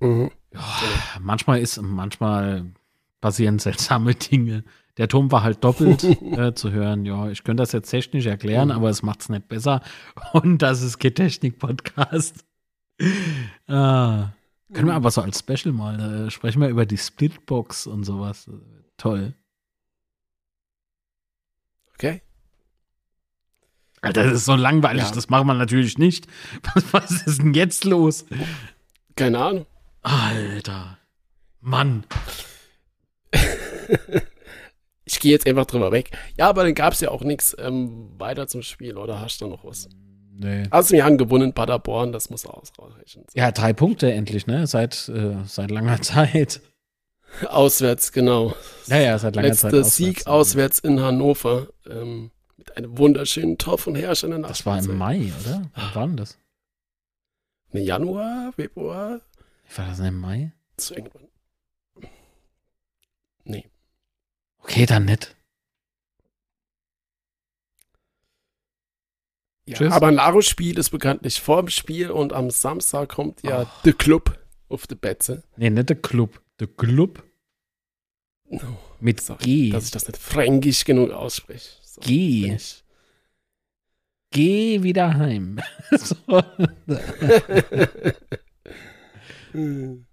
[0.00, 0.30] Mhm.
[0.52, 0.60] Ja,
[1.20, 2.66] manchmal ist, manchmal
[3.20, 4.64] passieren seltsame Dinge.
[4.96, 7.04] Der Ton war halt doppelt äh, zu hören.
[7.04, 8.74] Ja, ich könnte das jetzt technisch erklären, Mhm.
[8.74, 9.82] aber es macht es nicht besser.
[10.32, 12.44] Und das ist kein Technik-Podcast.
[13.68, 14.30] ah,
[14.72, 18.50] können wir aber so als Special mal äh, sprechen wir über die Splitbox und sowas.
[18.96, 19.34] Toll.
[21.94, 22.22] Okay.
[24.02, 25.10] Alter, das ist so langweilig, Ja.
[25.10, 26.26] das macht man natürlich nicht.
[26.74, 28.24] Was, was ist denn jetzt los?
[29.16, 29.66] Keine Ahnung.
[30.02, 30.98] Alter.
[31.60, 32.04] Mann.
[35.10, 36.10] Ich gehe jetzt einfach drüber weg.
[36.36, 39.46] Ja, aber dann gab es ja auch nichts ähm, weiter zum Spiel, oder hast du
[39.46, 39.88] noch was?
[40.34, 40.64] Nee.
[40.70, 43.24] Also wir haben gewonnen, Paderborn, das muss ausreichen.
[43.34, 44.66] Ja, drei Punkte endlich, ne?
[44.66, 46.60] Seit, äh, seit langer Zeit.
[47.48, 48.54] Auswärts, genau.
[48.86, 49.86] Ja, ja, seit langer Letzter Zeit.
[49.86, 51.68] Sieg auswärts in Hannover.
[51.88, 52.30] Ähm,
[52.68, 54.96] mit einem wunderschönen Tor von Herrscher in der Das war im.
[54.96, 55.70] Mai, oder?
[55.74, 56.38] Wann war denn das?
[57.72, 59.20] Nee, Januar, Februar,
[59.76, 60.52] War das im Mai?
[60.78, 61.28] so irgendwann.
[63.44, 63.68] Nee.
[64.62, 65.34] Okay, dann nicht.
[69.66, 69.92] Ja, Tschüss.
[69.92, 74.38] aber Laro-Spiel ist bekanntlich vor dem Spiel und am Samstag kommt ja The Club
[74.70, 75.42] auf die Betze.
[75.56, 76.40] Nee, nicht der Club.
[76.58, 77.22] Der Club
[78.50, 79.70] No, mit sorry, G.
[79.70, 81.68] dass ich das nicht fränkisch genug ausspreche.
[82.00, 82.42] So, G.
[82.42, 82.84] bin ich.
[84.30, 85.58] Geh wieder heim.
[85.92, 86.16] so.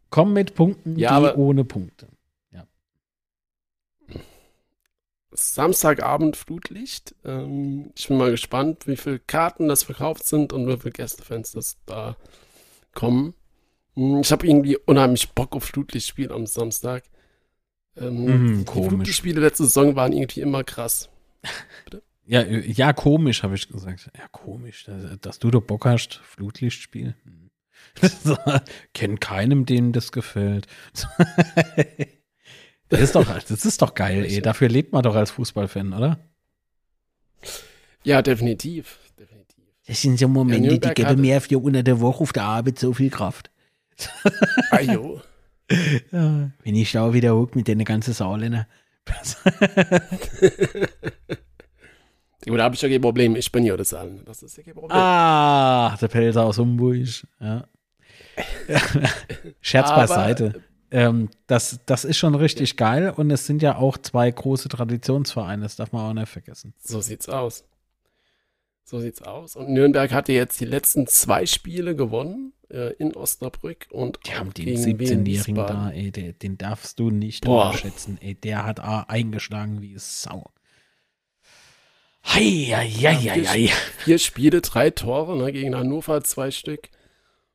[0.09, 2.07] Komm mit Punkten, Ja, geh aber- ohne Punkte.
[5.37, 7.13] Samstagabend Flutlicht.
[7.25, 11.51] Ähm, ich bin mal gespannt, wie viele Karten das verkauft sind und wie viele Gästefans
[11.51, 12.15] das da
[12.93, 13.33] kommen.
[13.95, 17.03] Hm, Ich habe irgendwie unheimlich Bock auf Flutlichtspiel am Samstag.
[17.97, 18.23] Ähm,
[18.59, 18.87] Mhm, die.
[18.87, 21.09] Flutlichtspiele letzte Saison waren irgendwie immer krass.
[22.25, 24.09] Ja, äh, ja, komisch, habe ich gesagt.
[24.17, 27.15] Ja, komisch, dass, dass du doch Bock hast, Flutlichtspiel.
[27.23, 27.49] Hm.
[28.23, 28.37] so,
[28.93, 30.67] kenn keinem, dem das gefällt.
[32.89, 34.41] das ist doch, das ist doch geil, ey.
[34.41, 36.19] Dafür lebt man doch als Fußballfan, oder?
[38.03, 38.99] Ja, definitiv.
[39.19, 39.63] definitiv.
[39.87, 42.79] Das sind so Momente, Ja, Nürnberg hatte- mir für unter der Woche auf der Arbeit
[42.79, 43.51] so viel Kraft.
[44.71, 45.21] Ajo.
[46.11, 48.67] Ja, wenn ich da wieder hock mit den ganzen Saarländer.
[52.47, 53.35] Gut, da habe ich ja kein Problem.
[53.35, 54.23] Ich bin ja das Allen.
[54.25, 54.91] Das ist ja kein Problem.
[54.97, 57.07] ah, der Pelzer aus Humburg.
[57.39, 57.65] Ja.
[59.61, 60.61] Scherz Aber- beiseite.
[60.91, 65.63] Ähm, das, das ist schon richtig geil und es sind ja auch zwei große Traditionsvereine,
[65.63, 66.73] das darf man auch nicht vergessen.
[66.81, 67.65] So sieht's aus.
[68.87, 69.55] So sieht's aus.
[69.55, 74.53] Und Nürnberg hatte jetzt die letzten zwei Spiele gewonnen äh, in Osnabrück und Die haben
[74.53, 75.75] den gegen Wien 17-Jährigen Wiesbaden.
[75.75, 77.67] da, ey, der, den darfst du nicht Boah.
[77.67, 78.19] unterschätzen.
[78.21, 80.51] Ey, der hat A eingeschlagen wie Sau.
[82.27, 82.41] Hei,
[82.75, 83.67] hei, hei, hei, hei.
[83.97, 86.89] Vier Spiele, drei Tore, ne, gegen Hannover zwei Stück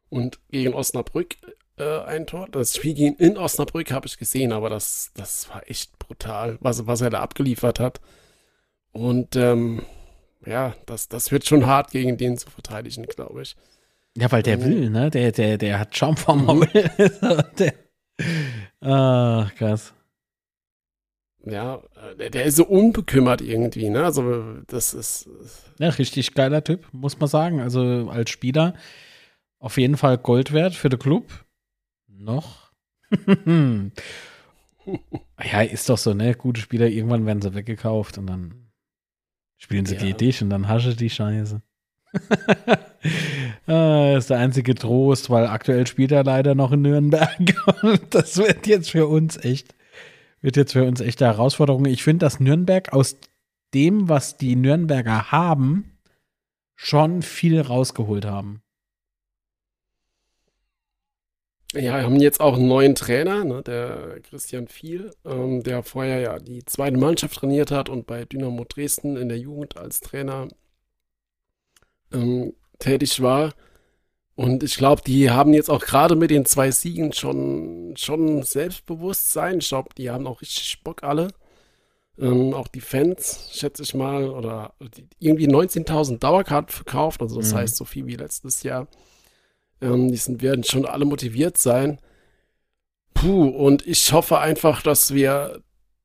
[0.08, 1.36] und gegen Osnabrück
[1.76, 2.48] äh, ein Tor.
[2.50, 6.88] Das Spiel gegen in Osnabrück habe ich gesehen, aber das, das war echt brutal, was,
[6.88, 8.00] was er da abgeliefert hat.
[8.92, 9.82] Und ähm,
[10.46, 13.56] ja, das, das wird schon hart gegen den zu verteidigen, glaube ich.
[14.16, 14.64] Ja, weil der Mhm.
[14.64, 15.10] will, ne?
[15.10, 16.66] Der, der, der hat Schaum vom Maul.
[17.58, 17.74] der,
[18.80, 19.94] ah, krass.
[21.44, 21.82] Ja,
[22.18, 24.04] der, der ist so unbekümmert irgendwie, ne?
[24.04, 25.28] Also das ist
[25.78, 27.60] Ja, richtig geiler Typ, muss man sagen.
[27.60, 28.74] Also als Spieler
[29.58, 31.44] auf jeden Fall Gold wert für den Club.
[32.08, 32.72] Noch.
[35.42, 36.34] ja, ist doch so, ne?
[36.34, 38.69] Gute Spieler, irgendwann werden sie weggekauft und dann
[39.60, 40.00] spielen sie Ja.
[40.00, 41.62] gegen dich und dann hasche die Scheiße.
[43.68, 47.38] ah, ist der einzige Trost, weil aktuell spielt er leider noch in Nürnberg.
[47.82, 49.76] Und das wird jetzt für uns echt,
[50.40, 51.84] wird jetzt für uns echte Herausforderung.
[51.84, 53.16] Ich finde, dass Nürnberg aus
[53.72, 55.98] dem, was die Nürnberger haben,
[56.74, 58.60] schon viel rausgeholt haben.
[61.74, 66.18] Ja, wir haben jetzt auch einen neuen Trainer, ne, der Christian Viel, ähm, der vorher
[66.20, 70.48] ja die zweite Mannschaft trainiert hat und bei Dynamo Dresden in der Jugend als Trainer
[72.12, 73.54] ähm, tätig war.
[74.36, 79.58] Und ich glaube, die haben jetzt auch gerade mit den zwei Siegen schon, schon Selbstbewusstsein.
[79.58, 81.28] Ich glaube, die haben auch richtig Bock alle.
[82.18, 84.74] Ähm, auch die Fans, schätze ich mal, oder
[85.18, 87.58] irgendwie 19.000 Dauerkarten verkauft, also das Mhm.
[87.58, 88.88] heißt so viel wie letztes Jahr.
[89.80, 91.98] Ähm, die sind, werden schon alle motiviert sein.
[93.14, 95.62] Puh, und ich hoffe einfach, dass wir,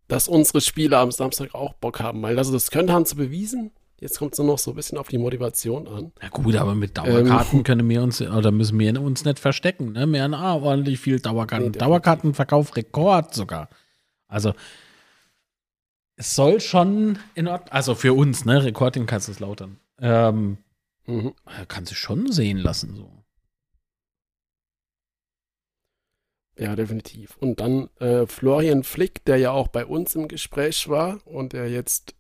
[0.08, 3.72] dass unsere Spieler am Samstag auch Bock haben, weil also das können haben sie bewiesen.
[4.00, 6.12] Jetzt kommt es nur noch so ein bisschen auf die Motivation an.
[6.22, 10.06] Na gut, aber mit Dauerkarten können wir uns, oder müssen wir uns nicht verstecken, ne?
[10.08, 11.72] Wir haben ah, ordentlich viel Dauerkarten.
[11.72, 11.78] Nee.
[11.78, 13.70] Dauerkartenverkauf Rekord sogar.
[14.28, 14.54] Also,
[16.18, 18.64] es soll schon in Ordnung, also für uns, ne?
[18.64, 19.80] Rekord in Kaiserslautern.
[20.00, 20.58] Ähm,
[21.08, 21.34] Mhm.
[21.68, 23.25] kann sich schon sehen lassen, so.
[26.58, 27.36] Ja, definitiv.
[27.38, 31.70] Und dann äh, Florian Flick, der ja auch bei uns im Gespräch war und der
[31.70, 32.16] jetzt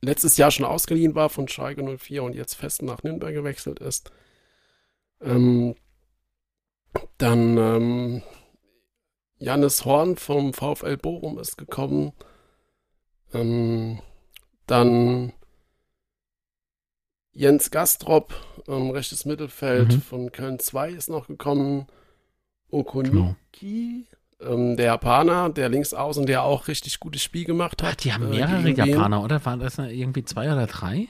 [0.00, 4.10] letztes Jahr schon ausgeliehen war von Schalke 04 und jetzt fest nach Nürnberg gewechselt ist.
[5.20, 5.74] Ähm,
[7.18, 8.22] dann ähm,
[9.38, 12.12] Jannis Horn vom VfL Bochum ist gekommen.
[13.34, 14.00] Ähm,
[14.66, 15.32] dann
[17.32, 18.34] Jens Gastrop,
[18.66, 20.00] ähm, rechtes Mittelfeld Mhm.
[20.02, 21.86] von Köln 2 ist noch gekommen.
[22.70, 24.06] Okonuki,
[24.38, 24.52] Genau.
[24.54, 27.90] ähm, der Japaner, der links außen, der auch richtig gutes Spiel gemacht hat.
[27.92, 28.76] Ach, die haben äh, mehrere Wien.
[28.76, 29.44] Japaner, oder?
[29.44, 31.08] Waren das irgendwie zwei oder drei?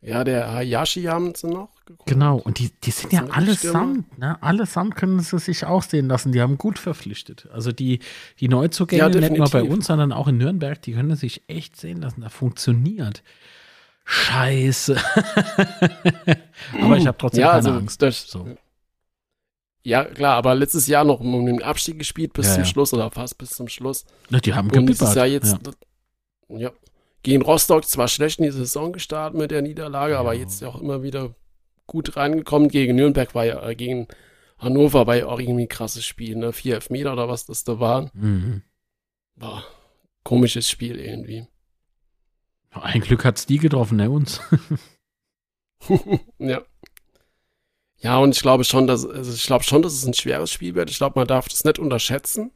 [0.00, 1.70] Ja, der Hayashi haben sie noch.
[1.84, 2.06] geholt.
[2.06, 4.40] Genau, und die, die sind Das ja sind allesamt, ne?
[4.42, 6.30] Allesamt können sie sich auch sehen lassen.
[6.30, 7.48] Die haben gut verpflichtet.
[7.52, 7.98] Also die,
[8.38, 11.74] die Neuzugänge, Ja, nicht nur bei uns, sondern auch in Nürnberg, die können sich echt
[11.76, 12.20] sehen lassen.
[12.20, 13.24] Da funktioniert.
[14.04, 14.96] Scheiße.
[16.80, 18.00] Aber ich habe trotzdem ja, keine also Angst.
[18.00, 18.46] Das, So.
[19.84, 22.68] Ja, klar, aber letztes Jahr noch um den Abstieg gespielt bis Ja, zum ja.
[22.68, 24.04] Schluss oder fast bis zum Schluss.
[24.28, 25.14] Na, die haben Und dieses.
[25.14, 25.56] Jahr jetzt,
[26.48, 26.58] Ja.
[26.58, 26.72] ja.
[27.22, 30.40] gegen Rostock zwar schlecht in die Saison gestartet mit der Niederlage, aber Ja.
[30.40, 31.34] jetzt auch immer wieder
[31.86, 32.68] gut reingekommen.
[32.68, 34.08] Gegen Nürnberg war ja, äh, gegen
[34.58, 36.52] Hannover war ja auch irgendwie ein krasses Spiel, ne?
[36.52, 38.10] Vier Elfmeter oder was das da waren.
[38.14, 38.62] Mhm.
[39.36, 39.64] War
[40.24, 41.46] komisches Spiel irgendwie.
[42.70, 44.40] Ein Glück hat's die getroffen, ne, uns.
[46.38, 46.62] ja.
[48.00, 50.74] Ja, und ich glaube schon, dass also ich glaube schon, dass es ein schweres Spiel
[50.74, 50.90] wird.
[50.90, 52.52] Ich glaube, man darf das nicht unterschätzen.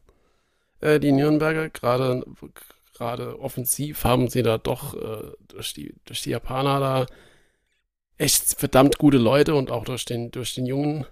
[0.80, 2.24] Äh, die Nürnberger gerade
[2.95, 7.07] gerade offensiv haben sie da doch äh, durch die durch die Japaner da
[8.18, 11.07] echt verdammt gute Leute und auch durch den durch den jungen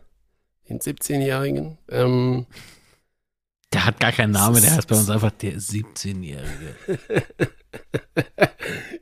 [0.69, 1.79] den 17-jährigen.
[1.89, 2.47] Ähm,
[3.73, 6.77] Der hat gar keinen Namen, der heißt bei uns einfach der 17-Jährige.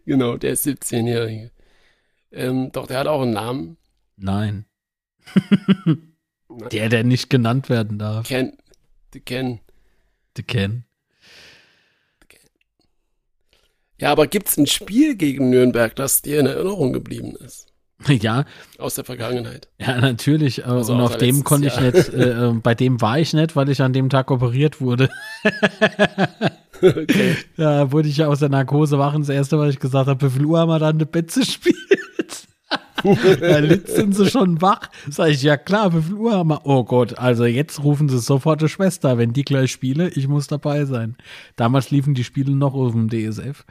[0.06, 1.50] genau, der 17-jährige.
[2.32, 3.76] Ähm, doch, der hat auch einen Namen.
[4.16, 4.66] Nein.
[6.72, 8.26] Der, der nicht genannt werden darf.
[8.28, 8.56] Ken,
[9.14, 9.60] die Ken.
[10.36, 10.84] Der Ken.
[14.00, 17.66] Ja, aber gibt es ein Spiel gegen Nürnberg, das dir in Erinnerung geblieben ist?
[18.06, 18.44] Ja,
[18.78, 19.66] Aus der Vergangenheit.
[19.78, 20.60] Ja, natürlich.
[20.60, 21.90] äh, Also und auf dem konnte ich Jahr.
[21.90, 25.10] nicht, äh, äh, bei dem war ich nicht, weil ich an dem Tag operiert wurde.
[26.80, 27.36] okay.
[27.56, 29.14] Da wurde ich ja aus der Narkose wach.
[29.14, 31.44] Und das erste, was ich gesagt habe, wie viel Uhr haben wir dann eine Betze
[31.44, 31.76] spielt?
[33.02, 34.90] Da litzen sie schon wach.
[35.08, 36.60] Sag ich, ja klar, wie viel Uhr haben wir?
[36.64, 40.46] Oh Gott, also jetzt rufen sie sofort die Schwester, wenn die gleich spiele, ich muss
[40.46, 41.16] dabei sein.
[41.56, 43.64] Damals liefen die Spiele noch auf dem DSF.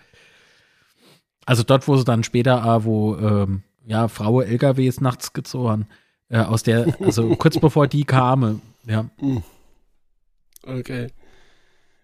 [1.46, 5.88] Also dort, wo sie dann später, äh, wo ähm, ja, Frauen LKWs nachts gezogen haben.
[6.30, 9.10] Äh, aus der, also kurz bevor die kamen, ja.
[10.64, 11.08] Okay.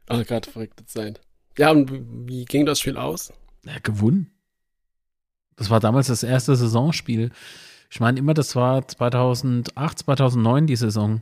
[0.10, 1.20] Oh Gott, verrückte Zeit.
[1.58, 3.32] Ja, und wie- wie ging das Spiel aus?
[3.66, 4.30] Ja, gewonnen.
[5.56, 7.32] Das war damals das erste Saisonspiel.
[7.89, 11.22] Ich meine immer, das war 2008, 2009 die Saison.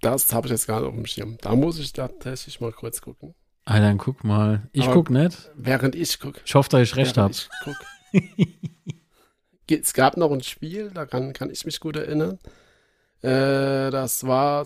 [0.00, 1.36] Das habe ich jetzt gerade auf dem Schirm.
[1.40, 3.34] Da muss ich tatsächlich mal kurz gucken.
[3.64, 4.68] Ah, dann guck mal.
[4.72, 5.50] Ich Aber- guck nicht.
[5.56, 6.40] Während ich gucke.
[6.44, 7.34] Ich hoffe, dass ich recht habe.
[9.68, 12.38] Es gab noch ein Spiel, da kann, ich mich gut erinnern.
[13.20, 14.64] Äh, das war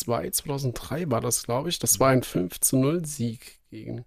[0.00, 1.78] 2002, 2003 war das, glaube ich.
[1.78, 4.04] Das war ein 5 zu 0 Sieg gegen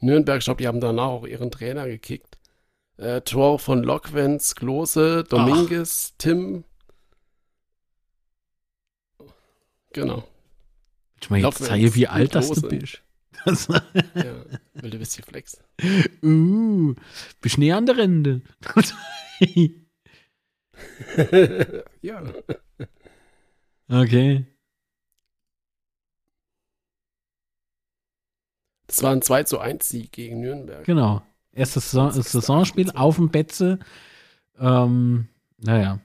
[0.00, 0.38] Nürnberg.
[0.38, 2.38] Ich glaube, die haben danach auch ihren Trainer gekickt.
[2.96, 6.64] Äh, Tor von Lokwenz, Klose, Dominguez, Tim.
[9.92, 10.24] Genau.
[11.20, 13.02] Ich meine, jetzt zeige, wie alt das du bist.
[13.44, 15.62] Das, Ja, wilde bisschen Flex.
[16.22, 16.94] uh,
[17.40, 18.42] bist näher an der Rinde.
[22.02, 22.22] ja.
[23.88, 24.46] okay.
[28.88, 30.84] Das war ein 2 zu 1 Sieg gegen Nürnberg.
[30.84, 31.22] Genau.
[31.52, 32.32] Erstes Saison, 20.
[32.32, 33.78] Saisonspiel auf dem Betze.
[34.58, 35.28] Ähm,
[35.58, 36.00] naja,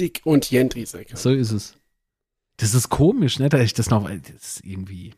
[0.00, 1.16] Dick und Jendrisek.
[1.16, 1.76] so ist es.
[2.56, 3.48] Das ist komisch, ne?
[3.48, 4.08] Dass ich das noch.
[4.08, 4.20] Das
[4.56, 5.14] ist irgendwie.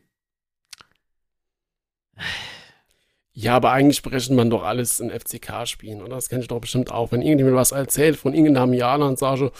[3.33, 6.15] Ja, aber eigentlich berechnet man doch alles in FCK-Spielen, oder?
[6.15, 7.11] Das kenne ich doch bestimmt auch.
[7.11, 9.51] Wenn irgendjemand was erzählt von irgendeinem Jahr, dann sage ich,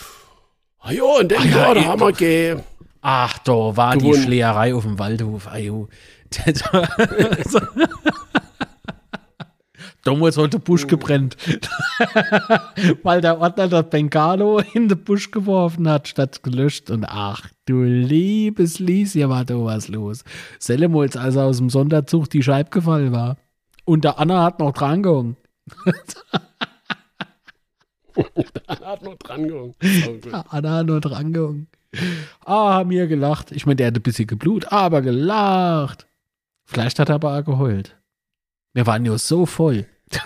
[0.79, 2.63] ah ja, in dem Ah ja, Jahr, da haben wir
[3.01, 4.23] Ach, da war die Gewonnen.
[4.23, 5.47] Schlägerei auf dem Waldhof.
[5.47, 5.87] Ajo.
[10.03, 11.37] Damals hat der Busch gebrennt.
[13.03, 16.89] Weil der Ordner das Bengalo in den Busch geworfen hat, statt gelöscht.
[16.89, 20.23] Und ach, du liebes Lieschen, war da was los.
[20.57, 23.37] Sellemolz, als er aus dem Sonderzug die Scheibe gefallen war.
[23.85, 25.37] Und der Anna hat noch dran gehangen.
[28.67, 29.73] Hat noch dran gehangen.
[29.81, 30.17] Oh.
[30.25, 31.67] Der Anna hat noch dran gehangen.
[32.43, 33.51] Ah, haben wir gelacht.
[33.51, 36.07] Ich meine, der hat ein bisschen geblut, aber gelacht.
[36.71, 37.97] Vielleicht hat er aber auch geheult.
[38.73, 39.85] Wir waren ja so voll.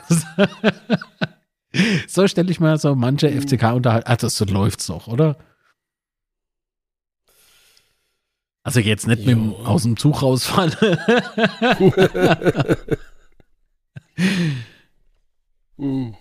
[2.07, 4.07] so stelle ich mir so manche FCK unterhalten.
[4.07, 5.37] Also so läuft's doch, oder?
[8.61, 9.65] Also jetzt nicht mit dem Jo.
[9.65, 10.75] aus dem Zug rausfallen.
[15.77, 16.15] Hm.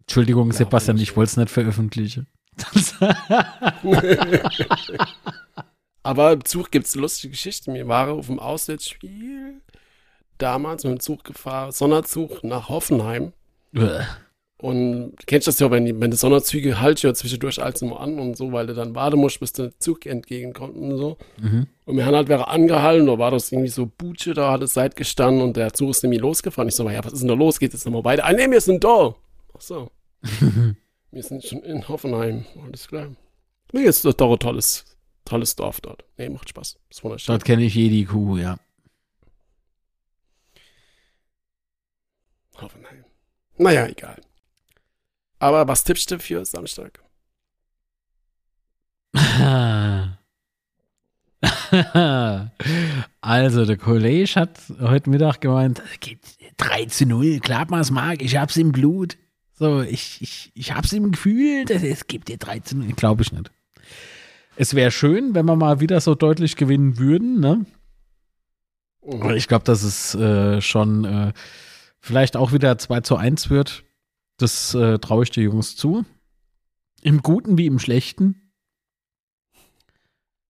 [0.00, 2.26] Entschuldigung, Sebastian, ich wollte es nicht veröffentlichen.
[6.04, 7.74] Aber im Zug gibt es lustige Geschichten.
[7.74, 9.60] Wir waren auf dem Auswärtsspiel
[10.38, 13.32] damals mit dem Zug gefahren, Sonderzug nach Hoffenheim.
[14.58, 18.00] Und du kennst das ja, wenn, die, wenn die Sonderzüge halten ja zwischendurch alles immer
[18.00, 21.16] an und so, weil du dann warten musst, bis der Zug entgegenkommt und so.
[21.40, 21.66] mhm.
[21.86, 24.74] Und wir haben halt wäre angehalten, da war das irgendwie so Butsche, da hat es
[24.74, 26.68] Seit gestanden und der Zug ist nämlich losgefahren.
[26.68, 27.58] Ich so, ja, was ist denn da los?
[27.58, 28.24] Geht jetzt nochmal weiter?
[28.24, 29.14] Ah, nee, wir sind da.
[29.54, 29.90] Ach so.
[31.10, 32.44] wir sind schon in Hoffenheim.
[32.64, 33.08] Alles klar.
[33.72, 34.93] Mir ist das doch ein tolles,
[35.24, 36.04] tolles Dorf dort.
[36.16, 36.78] Nee, macht Spaß.
[36.90, 37.32] Ist wunderschön.
[37.32, 38.58] Dort kenne ich jede Kuh, ja.
[42.60, 43.04] Hoffenheim.
[43.56, 44.20] Naja, egal.
[45.38, 47.02] Aber was tippst du für Samstag?
[53.20, 56.20] Also, der Kollege hat heute Mittag gemeint, geht
[56.56, 59.16] 3 zu 0, klappt mal mag, ich hab's im Blut.
[59.52, 62.92] So, ich, ich, ich hab's im Gefühl, dass es gibt dir 3 zu 0.
[62.92, 63.50] Glaube ich nicht.
[64.56, 67.66] Es wäre schön, wenn wir mal wieder so deutlich gewinnen würden, ne?
[69.06, 71.32] Aber ich glaube, dass es äh, schon äh,
[72.00, 73.84] vielleicht auch wieder 2 zu 1 wird.
[74.38, 76.04] Das äh, traue ich den Jungs zu.
[77.02, 78.52] Im Guten wie im Schlechten.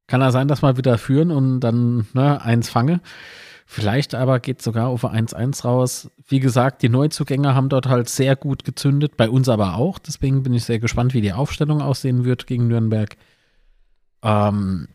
[0.06, 3.00] Kann ja sein, dass wir wieder führen und dann ne, eins fange.
[3.66, 6.10] Vielleicht aber geht sogar auf ein 1-1 raus.
[6.28, 9.98] Wie gesagt, die Neuzugänge haben dort halt sehr gut gezündet, bei uns aber auch.
[9.98, 13.16] Deswegen bin ich sehr gespannt, wie die Aufstellung aussehen wird gegen Nürnberg.
[14.24, 14.88] Ähm,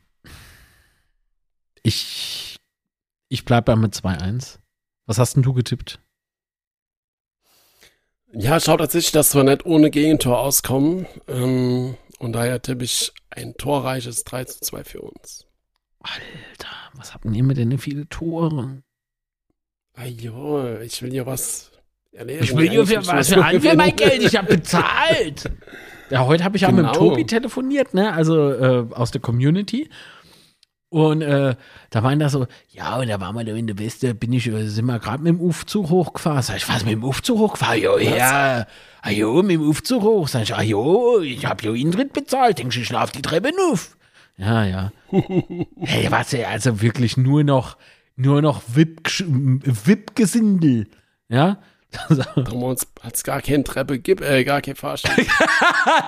[1.83, 2.59] ich
[3.29, 4.57] ich bleibe mit 2-1.
[5.05, 5.99] Was hast denn du getippt?
[8.33, 11.07] Ja, schau tatsächlich, dass wir nicht ohne Gegentor auskommen.
[11.27, 15.45] Ähm, und daher tippe ich ein torreiches 3 zu 2 für uns.
[15.99, 18.83] Alter, was habt ihr mit denn viele Tore?
[19.93, 21.68] Ajo, ich will ja was
[22.13, 22.43] erleben.
[22.43, 23.95] Ich will dir Eigentlich für was für an für mein.
[23.95, 24.23] Geld.
[24.23, 25.49] Ich habe bezahlt.
[26.09, 27.09] Ja, heute habe ich auch mit dem Genau.
[27.09, 28.13] Tobi telefoniert, ne?
[28.13, 29.89] Also äh, aus der Community.
[30.91, 31.55] Und äh,
[31.91, 34.47] da waren da so, ja, und da waren wir da in der Weste, bin ich,
[34.47, 36.41] äh, sind wir gerade mit dem Aufzug hochgefahren.
[36.41, 37.79] Sag ich, was, mit dem Aufzug hochgefahren?
[37.79, 38.65] Jo, ja,
[39.03, 40.27] ah, jo, mit dem Aufzug hoch.
[40.27, 42.57] Sag ich, ah, jo, ich hab jo Eintritt bezahlt.
[42.57, 43.95] Denkst du, ich schlaf die Treppe auf?
[44.37, 44.91] Ja, ja.
[45.11, 47.77] hey, was, also wirklich nur noch,
[48.15, 49.67] nur noch VIP-Gesindel.
[50.85, 50.87] VIP
[51.29, 51.59] ja?
[52.35, 55.25] Damals hat es gar keine Treppe, gibt, äh, gar kein Fahrstuhl.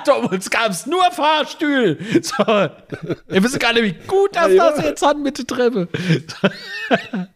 [0.05, 1.97] Damals gab es nur Fahrstuhl.
[2.21, 2.43] So.
[2.43, 4.69] Ihr wisst gar nicht, wie gut das Ja.
[4.71, 5.87] das jetzt hat mit der Treppe.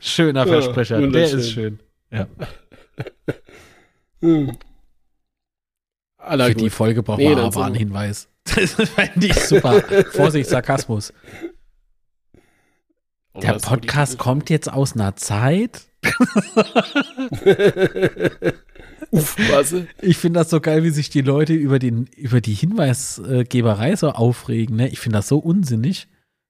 [0.00, 0.96] Schöner Ja, Versprecher.
[0.98, 1.38] Der wunderschön.
[1.38, 1.80] ist schön.
[2.10, 2.26] Ja.
[4.20, 4.56] hm.
[6.18, 6.72] Aller Für die gut.
[6.72, 8.28] Folge brauchen Nee, wir aber einen Hinweis.
[8.54, 9.82] Das fände ich super.
[10.12, 11.12] Vorsicht, Sarkasmus.
[13.34, 15.86] Der Podcast kommt jetzt aus einer Zeit.
[19.12, 19.74] Uff, was?
[20.02, 24.10] Ich finde das so geil, wie sich die Leute über, den, über die Hinweisgeberei so
[24.10, 24.76] aufregen.
[24.76, 24.88] Ne?
[24.88, 26.08] Ich finde das so unsinnig.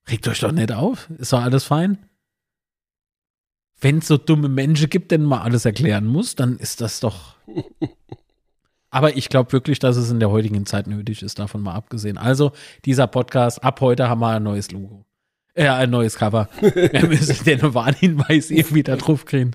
[0.09, 1.09] Regt euch doch nicht auf.
[1.19, 1.99] Ist doch alles fein.
[3.81, 7.37] Wenn es so dumme Menschen gibt, denen man alles erklären muss, dann ist das doch.
[8.91, 12.19] Aber ich glaube wirklich, dass es in der heutigen Zeit nötig ist, davon mal abgesehen.
[12.19, 12.53] Also,
[12.85, 15.07] dieser Podcast, ab heute haben wir ein neues Logo.
[15.61, 16.49] Äh, ein neues Cover.
[16.61, 19.51] Wir müssen den Warnhinweis irgendwie da drauf kriegen.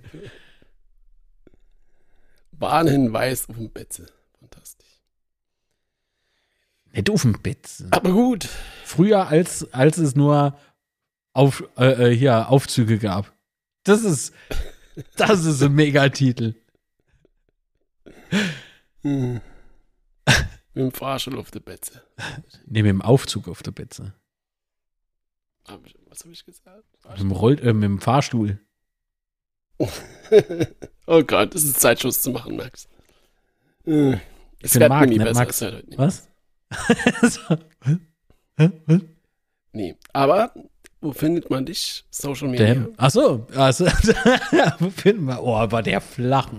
[2.52, 4.06] Warnhinweis auf dem Betze.
[4.40, 5.02] Fantastisch.
[6.92, 7.68] Nicht auf dem Bett.
[7.90, 8.48] Aber gut.
[8.84, 10.56] Früher, als, als es nur
[11.34, 13.34] auf, äh, äh, hier Aufzüge gab.
[13.84, 14.32] Das ist,
[15.16, 16.54] das ist ein Megatitel.
[19.02, 19.42] Hm.
[20.76, 22.04] Mit dem Fahrstuhl auf der Betze.
[22.68, 24.14] Ne, mit dem Aufzug auf der Betze.
[25.86, 26.84] Ich- Was habe ich gesagt?
[27.10, 28.60] Mit dem, Roll, äh, mit dem Fahrstuhl.
[31.08, 32.88] oh Gott, das ist Zeit, Schluss zu machen, Max.
[33.86, 34.18] Äh,
[34.62, 35.34] Es bin Marc, nicht besser.
[35.40, 35.62] Max.
[35.88, 36.28] nie Was?
[39.74, 39.96] Nee.
[40.14, 40.54] Aber
[41.02, 42.06] wo findet man dich?
[42.10, 42.74] Social Media?
[42.74, 42.94] Damn.
[42.98, 43.86] Ach so, also,
[44.80, 45.44] wo finden wir?
[45.44, 46.50] Oh, aber der flach.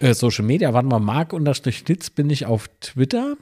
[0.00, 3.36] Äh, Social Media, warte mal, Mark unterstrich Litz bin ich auf Twitter.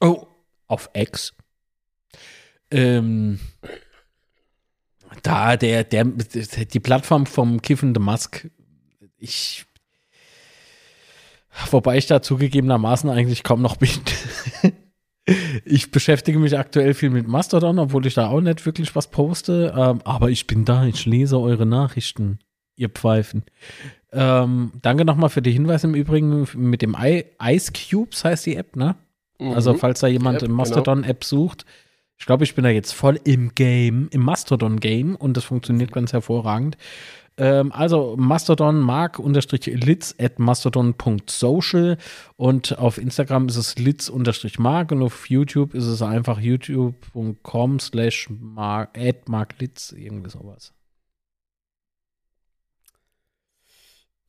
[0.00, 0.26] Oh,
[0.66, 1.32] auf X.
[2.70, 3.40] Ähm,
[5.22, 8.48] da, der, der, die Plattform vom kiffende Musk,
[9.18, 9.66] ich,
[11.70, 13.90] wobei ich da zugegebenermaßen eigentlich kaum noch bin.
[15.64, 19.74] ich beschäftige mich aktuell viel mit Mastodon, obwohl ich da auch nicht wirklich was poste,
[19.76, 22.38] ähm, aber ich bin da, ich lese eure Nachrichten,
[22.76, 23.44] ihr Pfeifen.
[24.12, 28.56] Ähm, danke nochmal für die Hinweise im Übrigen mit dem I Ice Cubes heißt die
[28.56, 28.96] App, ne?
[29.38, 29.52] Mhm.
[29.52, 31.64] Also falls da jemand App, im Mastodon-App sucht,
[32.20, 36.12] ich glaube, ich bin da jetzt voll im Game, im Mastodon-Game und das funktioniert ganz
[36.12, 36.76] hervorragend.
[37.38, 41.96] Ähm, also Mastodon mark-litz at mastodon.social
[42.36, 49.92] und auf Instagram ist es litz-mark und auf YouTube ist es einfach youtube.com slash marklitz,
[49.96, 50.74] irgendwie sowas.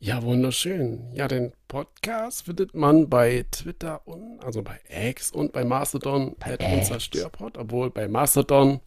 [0.03, 1.11] Ja, wunderschön.
[1.13, 6.53] Ja, den Podcast findet man bei Twitter und, also bei X und bei Mastodon Bei
[6.53, 8.79] at unzerstörpod, obwohl bei Mastodon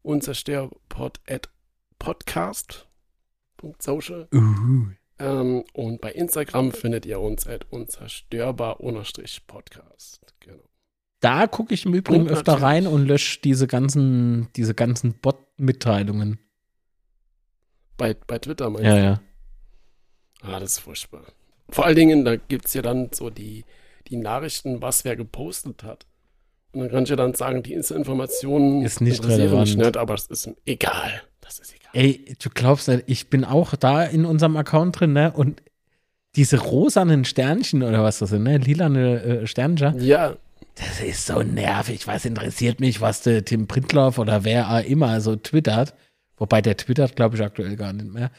[0.00, 1.50] unzerstörpod at
[1.98, 4.86] podcast.social Uh.
[5.18, 10.20] ähm, und bei Instagram findet ihr uns at unzerstörbar-podcast.
[10.40, 10.64] Genau.
[11.20, 15.12] Da gucke ich im Übrigen Und öfter natürlich- rein und lösche diese ganzen, diese ganzen
[15.20, 16.38] Bot-Mitteilungen.
[17.98, 19.02] Bei, bei Twitter meinst Ja, du?
[19.02, 19.20] ja.
[20.42, 21.22] Ah, das ist furchtbar.
[21.68, 23.64] Vor allen Dingen, da gibt es ja dann so die,
[24.08, 26.06] die Nachrichten, was wer gepostet hat.
[26.72, 29.76] Und dann kann ich ja dann sagen, diese Informationen Ist nicht interessieren mich relevant.
[29.78, 31.22] nicht, aber es ist egal.
[31.40, 31.90] Das ist egal.
[31.92, 35.32] Ey, du glaubst nicht, ich bin auch da in unserem Account drin, ne?
[35.32, 35.62] Und
[36.34, 38.56] diese rosanen Sternchen oder was das sind, ne?
[38.56, 40.36] Lilane äh, Sternchen, Ja,
[40.76, 42.06] das ist so nervig.
[42.06, 45.94] Was interessiert mich, was der Tim Pritloff oder wer auch immer so twittert?
[46.38, 48.30] Wobei der twittert, glaube ich, aktuell gar nicht mehr.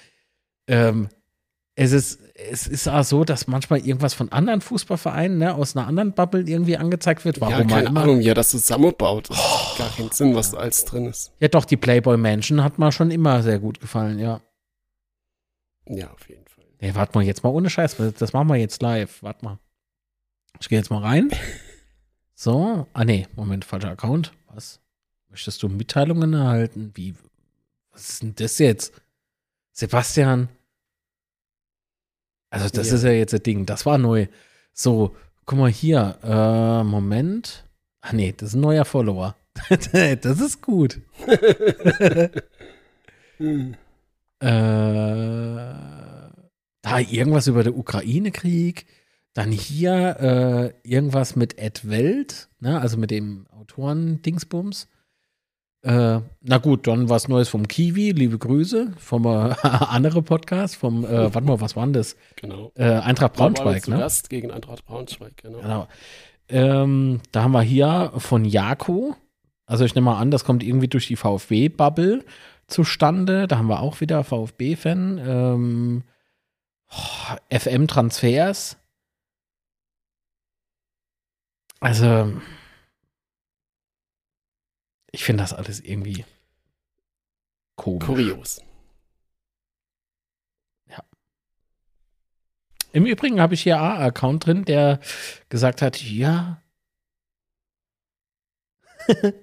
[0.67, 1.09] Ähm,
[1.75, 5.87] es ist, es ist auch so, dass manchmal irgendwas von anderen Fußballvereinen, ne, aus einer
[5.87, 7.41] anderen Bubble irgendwie angezeigt wird.
[7.41, 8.01] Warum ja keine immer.
[8.01, 9.29] Ahnung, wie er das zusammenbaut.
[9.29, 11.31] Das macht gar keinen Sinn, was da alles drin ist.
[11.39, 14.41] Ja, doch, die Playboy Mansion hat mir schon immer sehr gut gefallen, ja.
[15.87, 16.63] Ja, auf jeden Fall.
[16.79, 17.97] Nee, warte mal, jetzt mal ohne Scheiß.
[18.17, 19.23] Das machen wir jetzt live.
[19.23, 19.59] Warte mal.
[20.59, 21.31] Ich gehe jetzt mal rein.
[22.35, 22.87] So.
[22.93, 24.33] Ah, nee, Moment, falscher Account.
[24.47, 24.81] Was?
[25.29, 26.91] Möchtest du Mitteilungen erhalten?
[26.95, 27.15] Wie?
[27.91, 28.91] Was ist denn das jetzt?
[29.71, 30.49] Sebastian.
[32.53, 32.95] Also, das Ja.
[32.95, 33.65] ist ja jetzt das Ding.
[33.65, 34.27] Das war neu.
[34.73, 35.15] So,
[35.45, 36.17] guck mal hier.
[36.23, 37.65] Äh, Moment.
[38.01, 39.35] Ah, nee, das ist ein neuer Follower.
[40.21, 40.99] das ist gut.
[43.37, 43.75] Hm.
[44.39, 44.45] Äh,
[46.81, 48.85] da irgendwas über den Ukraine-Krieg,
[49.33, 54.89] dann hier äh, irgendwas mit Ed Welt, ne, also mit dem Autoren-Dingsbums.
[55.83, 61.03] Äh, na gut, dann was Neues vom Kiwi, liebe Grüße, vom äh, andere Podcast, vom,
[61.03, 62.15] äh, warte mal, was war denn das?
[62.37, 62.71] Genau.
[62.75, 63.97] Äh, Eintracht Braunschweig, ne?
[63.97, 65.59] Gast gegen Eintracht Braunschweig, genau.
[65.59, 65.87] Genau.
[66.47, 69.15] Ähm, da haben wir hier von Jako.
[69.65, 72.23] Also ich nehme mal an, das kommt irgendwie durch die VfB-Bubble
[72.67, 73.47] zustande.
[73.47, 75.21] Da haben wir auch wieder VfB-Fan.
[75.25, 76.03] Ähm,
[76.91, 78.77] oh, FM-Transfers.
[81.81, 82.31] Also,
[85.13, 86.25] ich finde das alles irgendwie
[87.75, 88.05] komisch.
[88.05, 88.61] Kurios.
[92.93, 94.99] Im Übrigen habe ich hier einen Account drin, der
[95.49, 96.61] gesagt hat, ja.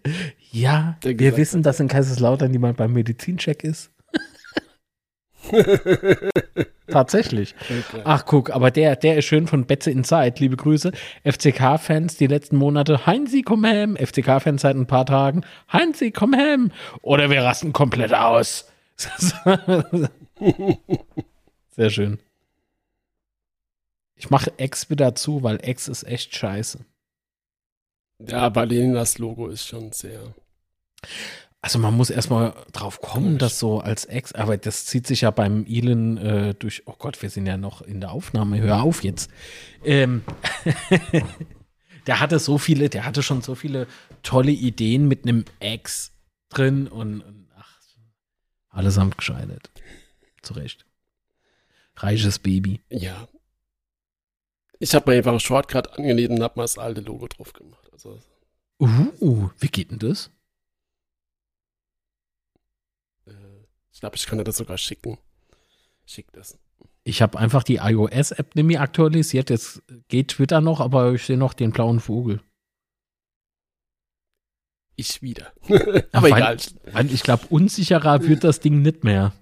[0.52, 3.90] ja, wir wissen, hat, dass in Kaiserslautern jemand beim Medizincheck ist.
[6.88, 7.54] Tatsächlich.
[7.62, 8.02] Okay.
[8.04, 10.34] Ach, guck, aber der, der ist schön von Betze Inside.
[10.38, 10.92] Liebe Grüße.
[11.24, 13.06] FCK-Fans die letzten Monate.
[13.06, 13.96] Heinzi, komm hem.
[13.96, 15.44] FCK-Fans seit ein paar Tagen.
[15.72, 16.72] Heinzi, komm hem.
[17.02, 18.66] Oder wir rasten komplett aus.
[21.70, 22.18] Sehr schön.
[24.16, 26.80] Ich mache X wieder zu, weil X ist echt scheiße.
[28.28, 30.34] Ja, aber Leninas Logo ist schon sehr.
[31.62, 35.30] Also man muss erstmal drauf kommen, dass so als Ex, aber das zieht sich ja
[35.30, 39.04] beim Elon äh, durch, oh Gott, wir sind ja noch in der Aufnahme, hör auf
[39.04, 39.30] jetzt.
[39.84, 40.22] Ähm,
[42.06, 43.86] der hatte so viele, der hatte schon so viele
[44.22, 46.12] tolle Ideen mit einem Ex
[46.48, 47.78] drin und, und ach,
[48.70, 49.70] allesamt gescheitert.
[50.40, 50.86] Zu Recht.
[51.96, 52.80] Reiches Baby.
[52.88, 53.28] Ja.
[54.78, 57.86] Ich habe mir einfach ein Shortcut angelegt und habe mal das alte Logo drauf gemacht.
[57.92, 58.18] Also,
[58.80, 60.30] Uh, wie geht denn das?
[64.00, 65.18] Ich glaube, ich kann dir das sogar schicken.
[66.06, 66.58] Schick das.
[67.04, 69.50] Ich habe einfach die iOS-App nämlich aktualisiert.
[69.50, 72.40] Jetzt geht Twitter noch, aber ich sehe noch den blauen Vogel.
[74.96, 75.52] ich wieder.
[76.12, 76.56] Aber ja, egal.
[76.92, 79.34] Weil ich glaube, unsicherer wird das Ding nicht mehr.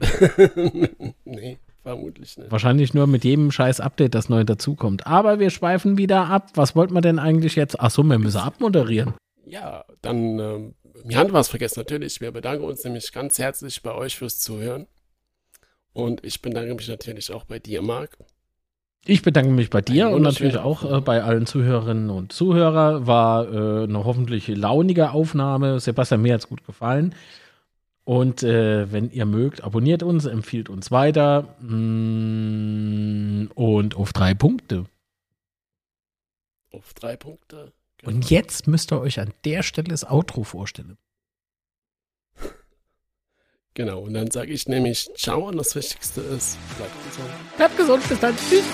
[1.24, 2.50] nee, vermutlich nicht.
[2.50, 5.06] Wahrscheinlich nur mit jedem scheiß Update, das neu dazukommt.
[5.06, 6.50] Aber wir schweifen wieder ab.
[6.54, 7.78] Was wollten wir denn eigentlich jetzt?
[7.78, 9.14] Achso, wir müssen abmoderieren.
[9.46, 10.74] Ja, dann, ähm,
[11.04, 12.20] wir haben was vergessen, natürlich.
[12.20, 14.86] Wir bedanken uns nämlich ganz herzlich bei euch fürs Zuhören.
[15.92, 18.16] Und ich bedanke mich natürlich auch bei dir, Marc.
[19.04, 23.06] Ich bedanke mich bei dir und natürlich auch äh, bei allen Zuhörerinnen und Zuhörern.
[23.06, 25.80] War äh, eine hoffentlich launige Aufnahme.
[25.80, 27.14] Sebastian, mir hat es gut gefallen.
[28.04, 31.56] Und äh, wenn ihr mögt, abonniert uns, empfiehlt uns weiter.
[31.60, 34.84] Mm, und auf drei Punkte.
[36.70, 37.72] Auf drei Punkte.
[38.02, 38.16] Genau.
[38.16, 40.98] Und jetzt müsst ihr euch an der Stelle das Outro vorstellen.
[43.74, 47.30] Genau, und dann sage ich nämlich Ciao und das Wichtigste ist, bleibt gesund.
[47.56, 48.36] Bleibt gesund, bis dann.
[48.36, 48.64] Tschüss.